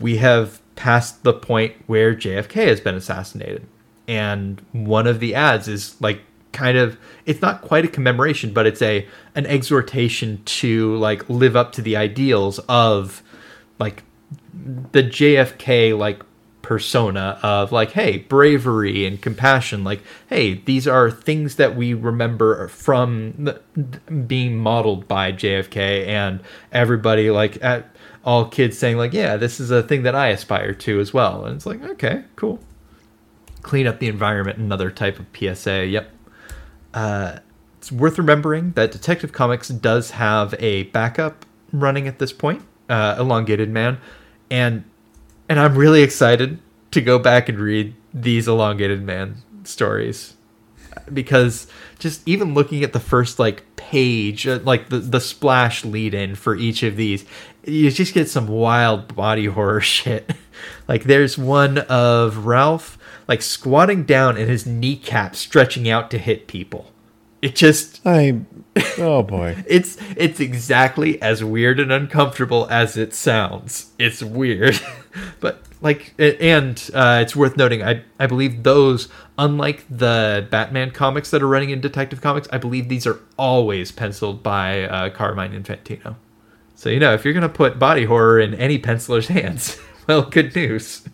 we 0.00 0.18
have 0.18 0.60
passed 0.76 1.22
the 1.24 1.32
point 1.32 1.74
where 1.86 2.14
JFK 2.14 2.66
has 2.66 2.80
been 2.80 2.94
assassinated 2.94 3.66
and 4.08 4.64
one 4.72 5.06
of 5.06 5.20
the 5.20 5.34
ads 5.34 5.68
is 5.68 6.00
like 6.00 6.20
kind 6.52 6.78
of 6.78 6.96
it's 7.26 7.42
not 7.42 7.60
quite 7.60 7.84
a 7.84 7.88
commemoration 7.88 8.52
but 8.52 8.66
it's 8.66 8.80
a 8.80 9.06
an 9.34 9.44
exhortation 9.46 10.42
to 10.44 10.96
like 10.96 11.28
live 11.28 11.54
up 11.54 11.72
to 11.72 11.82
the 11.82 11.96
ideals 11.96 12.58
of 12.60 13.22
like 13.78 14.02
the 14.92 15.02
JFK 15.02 15.96
like 15.96 16.22
persona 16.66 17.38
of 17.44 17.70
like 17.70 17.92
hey 17.92 18.18
bravery 18.18 19.06
and 19.06 19.22
compassion. 19.22 19.84
Like 19.84 20.02
hey 20.28 20.54
these 20.54 20.88
are 20.88 21.10
things 21.10 21.54
that 21.56 21.76
we 21.76 21.94
remember 21.94 22.66
from 22.68 23.34
the, 23.38 23.60
being 24.26 24.58
modeled 24.58 25.06
by 25.06 25.30
JFK 25.30 26.08
and 26.08 26.40
everybody 26.72 27.30
like 27.30 27.62
at 27.62 27.94
all 28.24 28.46
kids 28.46 28.76
saying 28.76 28.96
like 28.96 29.12
yeah 29.12 29.36
this 29.36 29.60
is 29.60 29.70
a 29.70 29.82
thing 29.82 30.02
that 30.02 30.16
I 30.16 30.28
aspire 30.28 30.74
to 30.74 30.98
as 30.98 31.14
well. 31.14 31.44
And 31.44 31.54
it's 31.54 31.66
like 31.66 31.82
okay 31.82 32.24
cool 32.34 32.58
clean 33.66 33.86
up 33.86 33.98
the 33.98 34.08
environment, 34.08 34.58
another 34.58 34.90
type 34.90 35.18
of 35.18 35.26
PSA. 35.36 35.86
Yep. 35.86 36.10
Uh, 36.94 37.38
it's 37.78 37.90
worth 37.90 38.16
remembering 38.16 38.72
that 38.72 38.92
Detective 38.92 39.32
Comics 39.32 39.68
does 39.68 40.12
have 40.12 40.54
a 40.60 40.84
backup 40.84 41.44
running 41.72 42.06
at 42.08 42.18
this 42.18 42.32
point, 42.32 42.62
uh, 42.88 43.16
Elongated 43.18 43.68
Man, 43.68 43.98
and 44.50 44.84
and 45.48 45.60
I'm 45.60 45.76
really 45.76 46.02
excited 46.02 46.58
to 46.92 47.00
go 47.00 47.18
back 47.18 47.48
and 47.48 47.58
read 47.58 47.94
these 48.14 48.48
Elongated 48.48 49.02
Man 49.02 49.42
stories 49.64 50.34
because 51.12 51.66
just 51.98 52.26
even 52.26 52.54
looking 52.54 52.82
at 52.82 52.92
the 52.92 53.00
first 53.00 53.38
like 53.38 53.64
page, 53.76 54.46
uh, 54.46 54.60
like 54.62 54.88
the 54.88 54.98
the 54.98 55.20
splash 55.20 55.84
lead 55.84 56.14
in 56.14 56.34
for 56.34 56.54
each 56.54 56.82
of 56.82 56.96
these, 56.96 57.24
you 57.64 57.90
just 57.90 58.14
get 58.14 58.28
some 58.28 58.46
wild 58.46 59.14
body 59.14 59.46
horror 59.46 59.80
shit. 59.96 60.32
like 60.88 61.04
there's 61.04 61.36
one 61.36 61.78
of 61.78 62.46
Ralph 62.46 62.95
like 63.28 63.42
squatting 63.42 64.04
down 64.04 64.36
and 64.36 64.48
his 64.48 64.66
kneecap 64.66 65.36
stretching 65.36 65.88
out 65.88 66.10
to 66.10 66.18
hit 66.18 66.46
people. 66.46 66.92
It 67.42 67.54
just 67.54 68.00
I 68.04 68.40
oh 68.98 69.22
boy. 69.22 69.62
it's 69.66 69.98
it's 70.16 70.40
exactly 70.40 71.20
as 71.20 71.44
weird 71.44 71.78
and 71.78 71.92
uncomfortable 71.92 72.66
as 72.70 72.96
it 72.96 73.14
sounds. 73.14 73.92
It's 73.98 74.22
weird. 74.22 74.80
but 75.40 75.62
like 75.80 76.14
and 76.18 76.90
uh, 76.94 77.20
it's 77.22 77.36
worth 77.36 77.56
noting 77.56 77.82
I 77.82 78.02
I 78.18 78.26
believe 78.26 78.62
those 78.62 79.08
unlike 79.38 79.84
the 79.90 80.46
Batman 80.50 80.90
comics 80.90 81.30
that 81.30 81.42
are 81.42 81.48
running 81.48 81.70
in 81.70 81.80
Detective 81.80 82.20
Comics, 82.20 82.48
I 82.52 82.58
believe 82.58 82.88
these 82.88 83.06
are 83.06 83.20
always 83.38 83.92
penciled 83.92 84.42
by 84.42 84.84
uh, 84.84 85.10
Carmine 85.10 85.52
Infantino. 85.52 86.16
So 86.74 86.90
you 86.90 87.00
know, 87.00 87.14
if 87.14 87.24
you're 87.24 87.34
going 87.34 87.42
to 87.42 87.48
put 87.48 87.78
body 87.78 88.04
horror 88.04 88.38
in 88.38 88.54
any 88.54 88.78
penciler's 88.78 89.28
hands, 89.28 89.78
well, 90.06 90.22
good 90.22 90.54
news. 90.54 91.08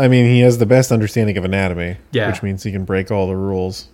I 0.00 0.08
mean, 0.08 0.24
he 0.24 0.40
has 0.40 0.58
the 0.58 0.66
best 0.66 0.90
understanding 0.90 1.36
of 1.36 1.44
anatomy, 1.44 1.96
Yeah. 2.12 2.30
which 2.30 2.42
means 2.42 2.62
he 2.62 2.72
can 2.72 2.84
break 2.84 3.10
all 3.10 3.26
the 3.28 3.36
rules. 3.36 3.88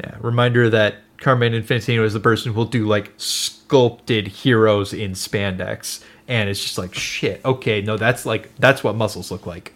Yeah, 0.00 0.14
reminder 0.20 0.68
that 0.70 0.96
Carmine 1.18 1.52
Infantino 1.52 2.04
is 2.04 2.12
the 2.12 2.20
person 2.20 2.52
who 2.52 2.58
will 2.58 2.66
do 2.66 2.86
like 2.86 3.12
sculpted 3.16 4.28
heroes 4.28 4.92
in 4.92 5.12
spandex, 5.12 6.02
and 6.28 6.50
it's 6.50 6.62
just 6.62 6.76
like 6.76 6.94
shit. 6.94 7.40
Okay, 7.44 7.80
no, 7.80 7.96
that's 7.96 8.26
like 8.26 8.54
that's 8.58 8.84
what 8.84 8.94
muscles 8.96 9.30
look 9.30 9.46
like. 9.46 9.74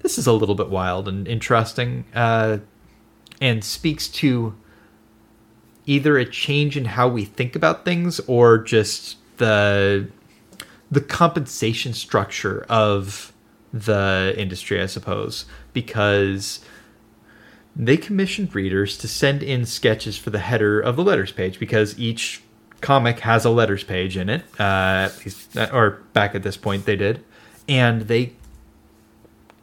This 0.00 0.16
is 0.18 0.26
a 0.26 0.32
little 0.32 0.54
bit 0.54 0.70
wild 0.70 1.06
and 1.08 1.28
interesting, 1.28 2.04
uh, 2.14 2.58
and 3.40 3.62
speaks 3.62 4.08
to 4.08 4.54
either 5.86 6.16
a 6.16 6.24
change 6.24 6.76
in 6.78 6.86
how 6.86 7.06
we 7.08 7.26
think 7.26 7.54
about 7.54 7.84
things 7.84 8.20
or 8.26 8.56
just 8.56 9.16
the 9.36 10.08
the 10.90 11.00
compensation 11.02 11.92
structure 11.92 12.64
of 12.70 13.33
the 13.74 14.32
industry, 14.36 14.80
I 14.80 14.86
suppose, 14.86 15.46
because 15.72 16.60
they 17.74 17.96
commissioned 17.96 18.54
readers 18.54 18.96
to 18.98 19.08
send 19.08 19.42
in 19.42 19.66
sketches 19.66 20.16
for 20.16 20.30
the 20.30 20.38
header 20.38 20.80
of 20.80 20.94
the 20.94 21.02
letters 21.02 21.32
page 21.32 21.58
because 21.58 21.98
each 21.98 22.40
comic 22.80 23.18
has 23.20 23.44
a 23.44 23.50
letters 23.50 23.82
page 23.82 24.16
in 24.16 24.28
it. 24.28 24.44
Uh, 24.60 25.10
at 25.10 25.18
least, 25.24 25.56
or 25.72 26.02
back 26.12 26.36
at 26.36 26.44
this 26.44 26.56
point, 26.56 26.84
they 26.84 26.94
did, 26.94 27.24
and 27.68 28.02
they, 28.02 28.34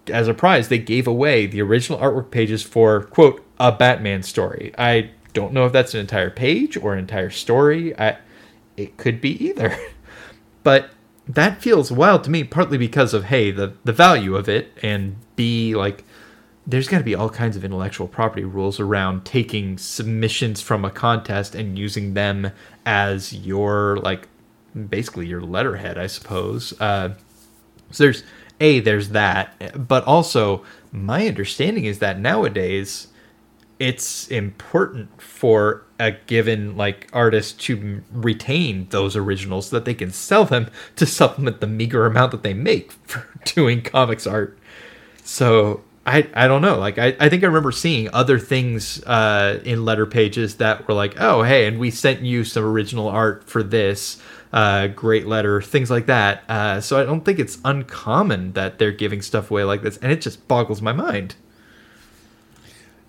as 0.08 0.28
a 0.28 0.34
prize, 0.34 0.68
they 0.68 0.78
gave 0.78 1.08
away 1.08 1.46
the 1.46 1.62
original 1.62 1.98
artwork 1.98 2.32
pages 2.32 2.62
for 2.62 3.04
quote 3.04 3.46
a 3.62 3.72
Batman 3.72 4.24
story. 4.24 4.74
I 4.78 5.12
don't 5.32 5.54
know 5.54 5.66
if 5.66 5.72
that's 5.72 5.94
an 5.94 6.02
entire 6.02 6.30
page 6.30 6.76
or 6.76 6.92
an 6.92 7.00
entire 7.00 7.30
story. 7.30 7.98
I, 7.98 8.18
it 8.76 8.98
could 8.98 9.22
be 9.22 9.42
either, 9.42 9.78
but 10.64 10.90
that 11.34 11.62
feels 11.62 11.92
wild 11.92 12.24
to 12.24 12.30
me 12.30 12.44
partly 12.44 12.78
because 12.78 13.14
of 13.14 13.26
hey 13.26 13.52
the 13.52 13.74
the 13.84 13.94
value 13.94 14.36
of 14.36 14.50
it 14.50 14.72
and 14.82 15.16
b 15.36 15.76
like 15.76 16.04
there's 16.68 16.88
got 16.88 17.00
to 17.00 17.04
be 17.04 17.16
all 17.16 17.30
kinds 17.30 17.56
of 17.58 17.66
intellectual 17.66 18.08
property 18.08 18.44
rules 18.44 18.80
around 18.80 19.26
taking 19.26 19.78
submissions 19.78 20.62
from 20.62 20.86
a 20.86 20.92
contest 20.92 21.56
and 21.56 21.78
using 21.78 22.14
them 22.14 22.52
as 22.86 23.34
your 23.34 23.98
like 23.98 24.28
basically 24.90 25.26
your 25.26 25.42
letterhead 25.42 25.98
i 25.98 26.08
suppose. 26.08 26.80
Uh, 26.80 27.14
so 27.92 28.04
there's 28.04 28.24
a 28.60 28.80
there's 28.80 29.10
that 29.10 29.88
but 29.88 30.04
also 30.06 30.64
my 30.92 31.28
understanding 31.28 31.86
is 31.86 32.00
that 32.00 32.20
nowadays 32.20 33.08
it's 33.82 34.28
important 34.28 35.20
for 35.20 35.84
a 36.00 36.12
given 36.12 36.78
like 36.78 37.10
artist 37.12 37.60
to 37.62 38.04
retain 38.12 38.86
those 38.92 39.16
originals 39.16 39.70
so 39.70 39.76
that 39.76 39.86
they 39.86 39.96
can 39.96 40.12
sell 40.12 40.46
them 40.46 40.70
to 40.96 41.06
supplement 41.08 41.62
the 41.62 41.68
meager 41.68 42.06
amount 42.06 42.32
that 42.32 42.44
they 42.44 42.54
make 42.54 42.92
for 43.04 43.28
doing 43.44 43.82
comics 43.82 44.28
art. 44.28 44.58
So 45.24 45.84
I 46.06 46.30
I 46.36 46.48
don't 46.48 46.62
know. 46.62 46.78
Like 46.78 47.00
I, 47.00 47.16
I 47.20 47.28
think 47.28 47.44
I 47.44 47.48
remember 47.48 47.72
seeing 47.72 48.08
other 48.14 48.38
things 48.38 49.04
uh, 49.06 49.60
in 49.66 49.84
letter 49.84 50.06
pages 50.06 50.58
that 50.58 50.88
were 50.88 50.94
like, 50.94 51.20
oh 51.20 51.42
hey, 51.42 51.66
and 51.66 51.80
we 51.80 51.90
sent 51.90 52.22
you 52.22 52.44
some 52.44 52.64
original 52.64 53.10
art 53.10 53.50
for 53.50 53.64
this. 53.64 54.22
Uh, 54.54 54.88
great 54.88 55.26
letter, 55.26 55.60
things 55.60 55.90
like 55.90 56.06
that. 56.06 56.44
Uh, 56.48 56.82
so 56.82 57.00
I 57.02 57.06
don't 57.06 57.26
think 57.26 57.40
it's 57.40 57.58
uncommon 57.66 58.52
that 58.52 58.78
they're 58.78 58.92
giving 58.92 59.24
stuff 59.24 59.50
away 59.50 59.64
like 59.64 59.82
this, 59.82 59.98
and 59.98 60.12
it 60.12 60.22
just 60.22 60.48
boggles 60.48 60.84
my 60.84 60.92
mind. 60.92 61.36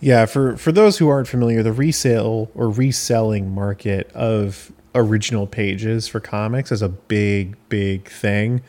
Yeah, 0.03 0.27
for 0.27 0.57
for 0.57 0.73
those 0.73 0.99
who 0.99 1.09
aren't 1.09 1.29
familiar, 1.29 1.63
the 1.63 1.73
resale 1.73 2.51
or 2.57 2.69
reselling 2.69 3.55
market 3.55 4.11
of 4.15 4.73
original 4.97 5.47
pages 5.47 6.09
for 6.09 6.19
comics 6.19 6.73
is 6.73 6.83
a 6.83 6.89
big, 6.89 7.57
big 7.69 8.09
thing. 8.09 8.63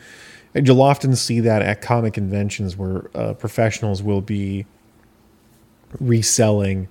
And 0.54 0.64
you'll 0.68 0.80
often 0.80 1.16
see 1.16 1.40
that 1.40 1.60
at 1.60 1.82
comic 1.82 2.14
conventions 2.14 2.76
where 2.76 3.10
uh, 3.16 3.34
professionals 3.34 4.00
will 4.00 4.20
be 4.20 4.64
reselling 5.98 6.86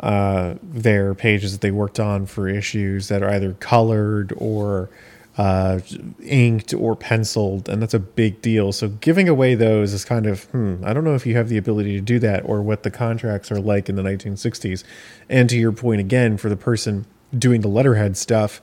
uh, 0.00 0.56
their 0.64 1.14
pages 1.14 1.52
that 1.52 1.60
they 1.60 1.70
worked 1.70 2.00
on 2.00 2.26
for 2.26 2.48
issues 2.48 3.06
that 3.06 3.22
are 3.22 3.30
either 3.30 3.52
colored 3.52 4.34
or 4.36 4.90
uh, 5.38 5.80
inked 6.22 6.72
or 6.72 6.96
penciled, 6.96 7.68
and 7.68 7.82
that's 7.82 7.94
a 7.94 7.98
big 7.98 8.40
deal. 8.40 8.72
So 8.72 8.88
giving 8.88 9.28
away 9.28 9.54
those 9.54 9.92
is 9.92 10.04
kind 10.04 10.26
of, 10.26 10.44
hmm, 10.44 10.76
I 10.84 10.94
don't 10.94 11.04
know 11.04 11.14
if 11.14 11.26
you 11.26 11.36
have 11.36 11.48
the 11.48 11.58
ability 11.58 11.92
to 11.92 12.00
do 12.00 12.18
that 12.20 12.42
or 12.46 12.62
what 12.62 12.82
the 12.82 12.90
contracts 12.90 13.52
are 13.52 13.60
like 13.60 13.88
in 13.88 13.96
the 13.96 14.02
1960s. 14.02 14.82
And 15.28 15.48
to 15.50 15.58
your 15.58 15.72
point 15.72 16.00
again, 16.00 16.38
for 16.38 16.48
the 16.48 16.56
person 16.56 17.06
doing 17.36 17.60
the 17.60 17.68
letterhead 17.68 18.16
stuff, 18.16 18.62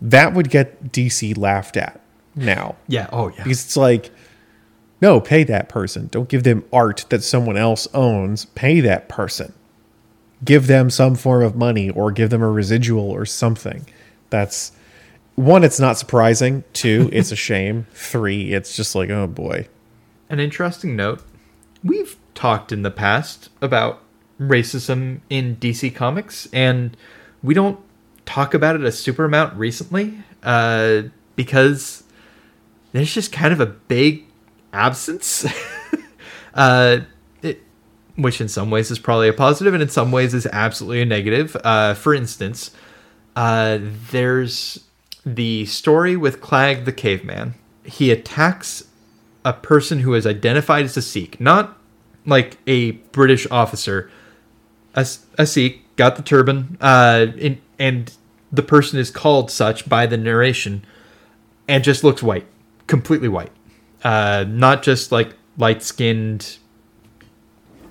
that 0.00 0.34
would 0.34 0.50
get 0.50 0.90
DC 0.92 1.38
laughed 1.38 1.76
at 1.76 2.00
now. 2.34 2.74
Yeah. 2.88 3.08
Oh 3.12 3.28
yeah. 3.28 3.44
Because 3.44 3.64
it's 3.64 3.76
like, 3.76 4.10
no, 5.00 5.20
pay 5.20 5.44
that 5.44 5.68
person. 5.68 6.08
Don't 6.10 6.28
give 6.28 6.42
them 6.42 6.64
art 6.72 7.04
that 7.10 7.22
someone 7.22 7.56
else 7.56 7.86
owns. 7.94 8.46
Pay 8.46 8.80
that 8.80 9.08
person. 9.08 9.52
Give 10.44 10.66
them 10.66 10.90
some 10.90 11.14
form 11.14 11.44
of 11.44 11.54
money 11.54 11.90
or 11.90 12.10
give 12.10 12.30
them 12.30 12.42
a 12.42 12.50
residual 12.50 13.08
or 13.08 13.24
something. 13.24 13.86
That's 14.30 14.72
one, 15.34 15.64
it's 15.64 15.80
not 15.80 15.98
surprising. 15.98 16.64
Two, 16.72 17.08
it's 17.12 17.32
a 17.32 17.36
shame. 17.36 17.86
Three, 17.92 18.52
it's 18.52 18.76
just 18.76 18.94
like, 18.94 19.10
oh 19.10 19.26
boy. 19.26 19.68
An 20.28 20.40
interesting 20.40 20.96
note 20.96 21.22
we've 21.84 22.16
talked 22.34 22.72
in 22.72 22.82
the 22.82 22.90
past 22.90 23.50
about 23.60 24.02
racism 24.40 25.20
in 25.28 25.56
DC 25.56 25.94
Comics, 25.94 26.48
and 26.52 26.96
we 27.42 27.54
don't 27.54 27.78
talk 28.24 28.54
about 28.54 28.76
it 28.76 28.84
a 28.84 28.92
super 28.92 29.24
amount 29.24 29.54
recently 29.56 30.14
uh, 30.42 31.02
because 31.36 32.04
there's 32.92 33.12
just 33.12 33.32
kind 33.32 33.52
of 33.52 33.60
a 33.60 33.66
big 33.66 34.24
absence. 34.72 35.46
uh, 36.54 37.00
which 38.16 38.40
in 38.40 38.48
some 38.48 38.70
ways 38.70 38.90
is 38.90 38.98
probably 38.98 39.28
a 39.28 39.32
positive 39.32 39.72
and 39.72 39.82
in 39.82 39.88
some 39.88 40.12
ways 40.12 40.34
is 40.34 40.46
absolutely 40.46 41.00
a 41.00 41.06
negative. 41.06 41.56
Uh, 41.64 41.94
for 41.94 42.14
instance, 42.14 42.70
uh, 43.36 43.78
there's 44.10 44.84
the 45.24 45.66
story 45.66 46.16
with 46.16 46.40
Clag 46.40 46.84
the 46.84 46.92
caveman. 46.92 47.54
He 47.84 48.10
attacks 48.10 48.84
a 49.44 49.52
person 49.52 50.00
who 50.00 50.14
is 50.14 50.26
identified 50.26 50.84
as 50.84 50.96
a 50.96 51.02
Sikh, 51.02 51.40
not 51.40 51.78
like 52.26 52.58
a 52.66 52.92
British 52.92 53.46
officer. 53.50 54.10
A, 54.94 55.06
a 55.38 55.46
Sikh 55.46 55.82
got 55.96 56.16
the 56.16 56.22
turban, 56.22 56.76
uh, 56.80 57.26
in, 57.36 57.60
and 57.78 58.12
the 58.52 58.62
person 58.62 58.98
is 58.98 59.10
called 59.10 59.50
such 59.50 59.88
by 59.88 60.06
the 60.06 60.16
narration, 60.16 60.84
and 61.68 61.82
just 61.82 62.04
looks 62.04 62.22
white, 62.22 62.46
completely 62.86 63.28
white, 63.28 63.52
uh, 64.04 64.44
not 64.48 64.82
just 64.82 65.10
like 65.10 65.34
light 65.56 65.82
skinned 65.82 66.58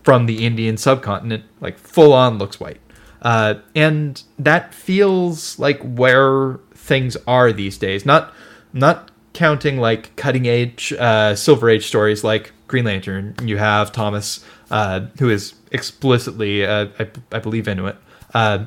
from 0.03 0.25
the 0.25 0.45
Indian 0.45 0.77
subcontinent, 0.77 1.43
like 1.59 1.77
full 1.77 2.13
on 2.13 2.37
looks 2.37 2.59
white. 2.59 2.79
Uh, 3.21 3.55
and 3.75 4.23
that 4.39 4.73
feels 4.73 5.59
like 5.59 5.79
where 5.81 6.59
things 6.81 7.15
are 7.27 7.53
these 7.53 7.77
days. 7.77 8.05
Not 8.05 8.33
not 8.73 9.11
counting 9.33 9.77
like 9.77 10.15
cutting 10.15 10.47
edge 10.47 10.93
uh, 10.93 11.35
Silver 11.35 11.69
Age 11.69 11.85
stories 11.85 12.23
like 12.23 12.51
Green 12.67 12.85
Lantern. 12.85 13.35
You 13.43 13.57
have 13.57 13.91
Thomas, 13.91 14.43
uh, 14.69 15.01
who 15.19 15.29
is 15.29 15.53
explicitly, 15.71 16.65
uh, 16.65 16.87
I, 16.99 17.07
I 17.31 17.39
believe, 17.39 17.67
Inuit. 17.67 17.97
Uh, 18.33 18.65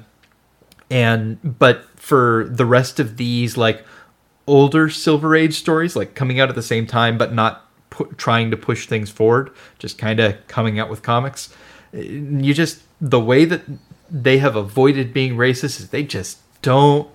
and 0.91 1.59
but 1.59 1.85
for 1.97 2.47
the 2.49 2.67
rest 2.67 3.01
of 3.01 3.17
these 3.17 3.57
like 3.57 3.85
older 4.47 4.89
Silver 4.89 5.35
Age 5.35 5.55
stories, 5.55 5.97
like 5.97 6.15
coming 6.15 6.39
out 6.39 6.49
at 6.49 6.55
the 6.55 6.63
same 6.63 6.87
time 6.87 7.19
but 7.19 7.33
not 7.33 7.69
pu- 7.91 8.13
trying 8.17 8.51
to 8.51 8.57
push 8.57 8.87
things 8.87 9.11
forward, 9.11 9.51
just 9.79 9.99
kind 9.99 10.21
of 10.21 10.47
coming 10.47 10.79
out 10.79 10.89
with 10.89 11.03
comics. 11.03 11.53
You 11.93 12.55
just 12.55 12.83
the 13.01 13.21
way 13.21 13.45
that 13.45 13.63
they 14.11 14.39
have 14.39 14.55
avoided 14.55 15.13
being 15.13 15.37
racist 15.37 15.81
is 15.81 15.89
they 15.89 16.05
just 16.05 16.39
don't 16.63 17.09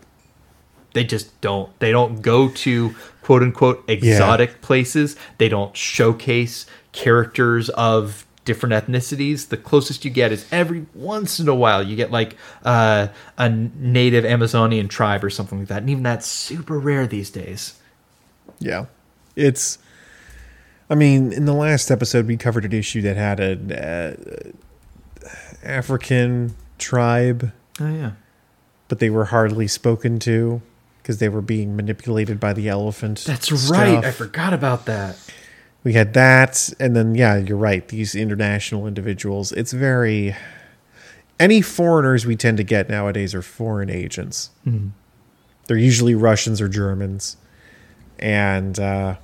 they 0.93 1.03
just 1.03 1.39
don't 1.41 1.77
they 1.79 1.91
don't 1.91 2.21
go 2.21 2.49
to 2.49 2.95
quote 3.21 3.43
unquote 3.43 3.83
exotic 3.87 4.49
yeah. 4.49 4.57
places. 4.61 5.15
They 5.37 5.49
don't 5.49 5.75
showcase 5.75 6.65
characters 6.91 7.69
of 7.69 8.25
different 8.45 8.73
ethnicities. 8.73 9.49
The 9.49 9.57
closest 9.57 10.03
you 10.03 10.09
get 10.09 10.31
is 10.31 10.47
every 10.51 10.87
once 10.95 11.39
in 11.39 11.47
a 11.47 11.53
while 11.53 11.83
you 11.83 11.95
get 11.95 12.09
like 12.09 12.35
uh, 12.63 13.09
a 13.37 13.49
native 13.49 14.25
amazonian 14.25 14.87
tribe 14.87 15.23
or 15.23 15.29
something 15.29 15.59
like 15.59 15.67
that. 15.67 15.79
And 15.79 15.89
even 15.91 16.03
that's 16.03 16.25
super 16.25 16.79
rare 16.79 17.05
these 17.05 17.29
days. 17.29 17.79
Yeah. 18.59 18.85
It's 19.35 19.77
i 20.89 20.95
mean 20.95 21.31
in 21.31 21.45
the 21.45 21.53
last 21.53 21.91
episode 21.91 22.25
we 22.25 22.35
covered 22.35 22.65
an 22.65 22.73
issue 22.73 22.99
that 23.03 23.15
had 23.15 23.39
an 23.39 23.71
uh, 23.71 24.15
african 25.61 26.55
tribe. 26.79 27.51
Oh 27.79 27.93
yeah. 27.93 28.11
But 28.87 28.97
they 28.97 29.11
were 29.11 29.25
hardly 29.25 29.67
spoken 29.67 30.17
to 30.19 30.63
because 31.09 31.17
they 31.17 31.27
were 31.27 31.41
being 31.41 31.75
manipulated 31.75 32.39
by 32.39 32.53
the 32.53 32.69
elephant. 32.69 33.23
That's 33.25 33.47
stuff. 33.47 33.71
right. 33.75 34.05
I 34.05 34.11
forgot 34.11 34.53
about 34.53 34.85
that. 34.85 35.17
We 35.83 35.93
had 35.93 36.13
that, 36.13 36.71
and 36.79 36.95
then 36.95 37.15
yeah, 37.15 37.35
you're 37.35 37.57
right. 37.57 37.87
These 37.87 38.13
international 38.13 38.85
individuals. 38.85 39.51
It's 39.51 39.73
very 39.73 40.35
any 41.39 41.61
foreigners 41.61 42.27
we 42.27 42.35
tend 42.35 42.57
to 42.57 42.63
get 42.63 42.89
nowadays 42.91 43.33
are 43.33 43.41
foreign 43.41 43.89
agents. 43.89 44.51
Mm-hmm. 44.67 44.89
They're 45.65 45.77
usually 45.77 46.13
Russians 46.13 46.61
or 46.61 46.67
Germans, 46.67 47.37
and 48.19 48.79
uh, 48.79 49.15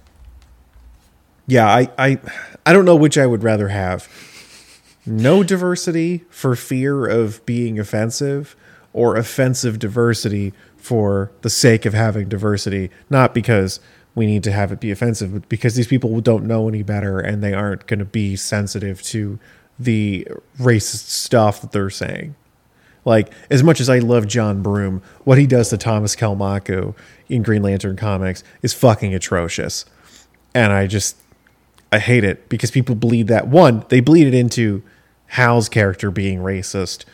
yeah, 1.45 1.67
I, 1.67 1.91
I 1.99 2.19
I 2.65 2.73
don't 2.73 2.85
know 2.85 2.95
which 2.95 3.15
I 3.15 3.27
would 3.27 3.43
rather 3.43 3.67
have. 3.67 4.09
No 5.05 5.43
diversity 5.43 6.23
for 6.31 6.55
fear 6.55 7.05
of 7.05 7.45
being 7.45 7.77
offensive, 7.77 8.55
or 8.91 9.17
offensive 9.17 9.77
diversity 9.77 10.51
for 10.85 11.31
the 11.41 11.49
sake 11.49 11.83
of 11.87 11.95
having 11.95 12.29
diversity, 12.29 12.91
not 13.09 13.33
because 13.33 13.79
we 14.13 14.27
need 14.27 14.43
to 14.43 14.51
have 14.51 14.71
it 14.71 14.79
be 14.79 14.91
offensive, 14.91 15.33
but 15.33 15.49
because 15.49 15.73
these 15.73 15.87
people 15.87 16.21
don't 16.21 16.45
know 16.45 16.69
any 16.69 16.83
better 16.83 17.19
and 17.19 17.43
they 17.43 17.55
aren't 17.55 17.87
going 17.87 17.97
to 17.97 18.05
be 18.05 18.35
sensitive 18.35 19.01
to 19.01 19.39
the 19.79 20.27
racist 20.59 21.07
stuff 21.09 21.59
that 21.59 21.71
they're 21.71 21.89
saying. 21.89 22.35
Like, 23.03 23.33
as 23.49 23.63
much 23.63 23.79
as 23.79 23.89
I 23.89 23.97
love 23.97 24.27
John 24.27 24.61
Broome, 24.61 25.01
what 25.23 25.39
he 25.39 25.47
does 25.47 25.69
to 25.69 25.77
Thomas 25.77 26.15
Kalmaku 26.15 26.95
in 27.29 27.41
Green 27.41 27.63
Lantern 27.63 27.95
comics 27.95 28.43
is 28.61 28.73
fucking 28.73 29.13
atrocious. 29.15 29.85
And 30.53 30.71
I 30.71 30.85
just, 30.85 31.17
I 31.91 31.97
hate 31.97 32.23
it 32.23 32.47
because 32.47 32.69
people 32.69 32.93
bleed 32.93 33.27
that. 33.27 33.47
One, 33.47 33.85
they 33.89 34.01
bleed 34.01 34.27
it 34.27 34.35
into 34.35 34.83
Hal's 35.27 35.67
character 35.67 36.11
being 36.11 36.39
racist 36.39 37.05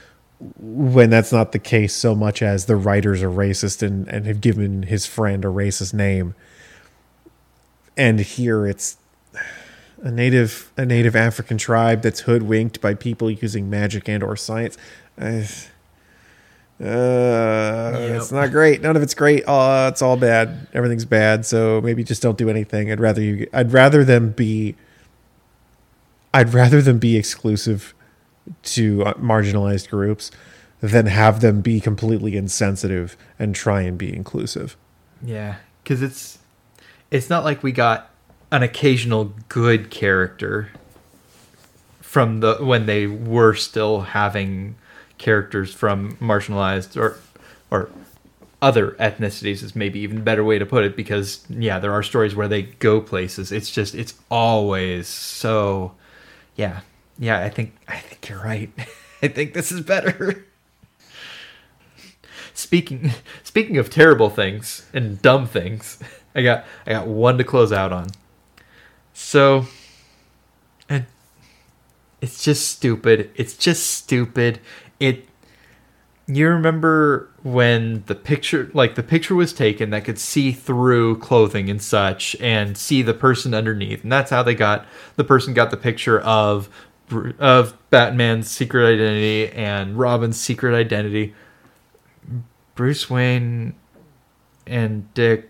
when 0.59 1.09
that's 1.09 1.31
not 1.31 1.51
the 1.51 1.59
case 1.59 1.95
so 1.95 2.15
much 2.15 2.41
as 2.41 2.65
the 2.65 2.75
writers 2.75 3.21
are 3.21 3.29
racist 3.29 3.83
and, 3.83 4.07
and 4.07 4.25
have 4.25 4.41
given 4.41 4.83
his 4.83 5.05
friend 5.05 5.45
a 5.45 5.49
racist 5.49 5.93
name. 5.93 6.33
And 7.95 8.19
here 8.19 8.65
it's 8.65 8.97
a 10.01 10.09
native 10.09 10.71
a 10.77 10.85
native 10.85 11.15
African 11.15 11.57
tribe 11.57 12.01
that's 12.01 12.21
hoodwinked 12.21 12.81
by 12.81 12.95
people 12.95 13.29
using 13.29 13.69
magic 13.69 14.09
and 14.09 14.23
or 14.23 14.35
science. 14.35 14.77
Uh, 15.19 16.83
yep. 16.83 18.15
It's 18.15 18.31
not 18.31 18.49
great. 18.49 18.81
None 18.81 18.95
of 18.95 19.03
it's 19.03 19.13
great. 19.13 19.43
Uh, 19.47 19.89
it's 19.91 20.01
all 20.01 20.17
bad. 20.17 20.67
Everything's 20.73 21.05
bad. 21.05 21.45
So 21.45 21.79
maybe 21.81 22.03
just 22.03 22.23
don't 22.23 22.37
do 22.39 22.49
anything. 22.49 22.91
I'd 22.91 22.99
rather 22.99 23.21
you. 23.21 23.47
I'd 23.53 23.71
rather 23.71 24.03
them 24.03 24.31
be. 24.31 24.75
I'd 26.33 26.53
rather 26.53 26.81
them 26.81 26.97
be 26.97 27.17
exclusive 27.17 27.93
to 28.63 29.03
uh, 29.05 29.13
marginalized 29.15 29.89
groups 29.89 30.31
than 30.81 31.05
have 31.05 31.41
them 31.41 31.61
be 31.61 31.79
completely 31.79 32.35
insensitive 32.35 33.15
and 33.37 33.53
try 33.53 33.81
and 33.81 33.97
be 33.97 34.13
inclusive. 34.13 34.75
Yeah, 35.23 35.57
because 35.83 36.01
it's 36.01 36.39
it's 37.11 37.29
not 37.29 37.43
like 37.43 37.61
we 37.61 37.71
got 37.71 38.09
an 38.51 38.63
occasional 38.63 39.33
good 39.47 39.91
character 39.91 40.69
from 42.01 42.39
the 42.39 42.55
when 42.55 42.87
they 42.87 43.07
were 43.07 43.53
still 43.53 44.01
having 44.01 44.75
characters 45.17 45.73
from 45.73 46.17
marginalized 46.17 46.97
or 46.97 47.17
or 47.69 47.89
other 48.61 48.91
ethnicities 48.91 49.63
is 49.63 49.75
maybe 49.75 49.99
even 49.99 50.17
a 50.17 50.21
better 50.21 50.43
way 50.43 50.59
to 50.59 50.65
put 50.65 50.83
it 50.83 50.95
because 50.95 51.45
yeah 51.49 51.79
there 51.79 51.93
are 51.93 52.03
stories 52.03 52.35
where 52.35 52.47
they 52.47 52.63
go 52.63 52.99
places 52.99 53.51
it's 53.51 53.71
just 53.71 53.95
it's 53.95 54.13
always 54.29 55.07
so 55.07 55.93
yeah 56.55 56.81
yeah, 57.21 57.39
I 57.39 57.49
think 57.49 57.75
I 57.87 57.97
think 57.97 58.27
you're 58.27 58.41
right. 58.41 58.71
I 59.21 59.27
think 59.27 59.53
this 59.53 59.71
is 59.71 59.81
better. 59.81 60.43
speaking 62.55 63.11
speaking 63.43 63.77
of 63.77 63.91
terrible 63.91 64.31
things 64.31 64.87
and 64.91 65.21
dumb 65.21 65.45
things, 65.45 65.99
I 66.35 66.41
got 66.41 66.65
I 66.87 66.93
got 66.93 67.07
one 67.07 67.37
to 67.37 67.43
close 67.43 67.71
out 67.71 67.93
on. 67.93 68.07
So 69.13 69.67
and 70.89 71.05
it's 72.21 72.43
just 72.43 72.67
stupid. 72.67 73.29
It's 73.35 73.55
just 73.55 73.85
stupid. 73.91 74.59
It 74.99 75.27
you 76.25 76.47
remember 76.47 77.29
when 77.43 78.03
the 78.07 78.15
picture 78.15 78.71
like 78.73 78.95
the 78.95 79.03
picture 79.03 79.35
was 79.35 79.53
taken 79.53 79.91
that 79.91 80.05
could 80.05 80.17
see 80.17 80.51
through 80.51 81.19
clothing 81.19 81.69
and 81.69 81.83
such 81.83 82.35
and 82.39 82.75
see 82.77 83.03
the 83.03 83.13
person 83.13 83.53
underneath 83.53 84.03
and 84.03 84.11
that's 84.11 84.29
how 84.29 84.41
they 84.41 84.55
got 84.55 84.85
the 85.17 85.23
person 85.23 85.53
got 85.53 85.71
the 85.71 85.77
picture 85.77 86.19
of 86.21 86.69
of 87.39 87.77
Batman's 87.89 88.49
secret 88.49 88.85
identity 88.85 89.49
and 89.49 89.97
Robin's 89.97 90.39
secret 90.39 90.75
identity. 90.75 91.33
Bruce 92.75 93.09
Wayne 93.09 93.75
and 94.65 95.13
Dick 95.13 95.49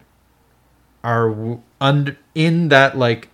are 1.03 1.59
under 1.80 2.18
in 2.36 2.70
that 2.70 2.97
like 2.97 3.30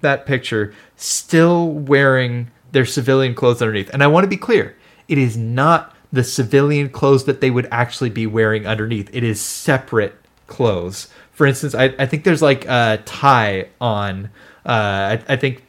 that 0.00 0.26
picture 0.26 0.74
still 0.96 1.68
wearing 1.68 2.50
their 2.72 2.84
civilian 2.84 3.34
clothes 3.34 3.62
underneath. 3.62 3.90
And 3.92 4.02
I 4.02 4.06
want 4.06 4.24
to 4.24 4.28
be 4.28 4.36
clear, 4.36 4.76
it 5.08 5.18
is 5.18 5.36
not 5.36 5.94
the 6.12 6.24
civilian 6.24 6.88
clothes 6.88 7.24
that 7.24 7.40
they 7.40 7.50
would 7.50 7.68
actually 7.70 8.10
be 8.10 8.26
wearing 8.26 8.66
underneath. 8.66 9.10
It 9.12 9.22
is 9.24 9.40
separate 9.40 10.14
clothes. 10.46 11.08
For 11.32 11.46
instance, 11.46 11.74
I, 11.74 11.94
I 11.98 12.06
think 12.06 12.24
there's 12.24 12.42
like 12.42 12.64
a 12.66 13.02
tie 13.04 13.68
on. 13.80 14.30
Uh, 14.66 15.18
I, 15.18 15.22
I 15.28 15.36
think 15.36 15.64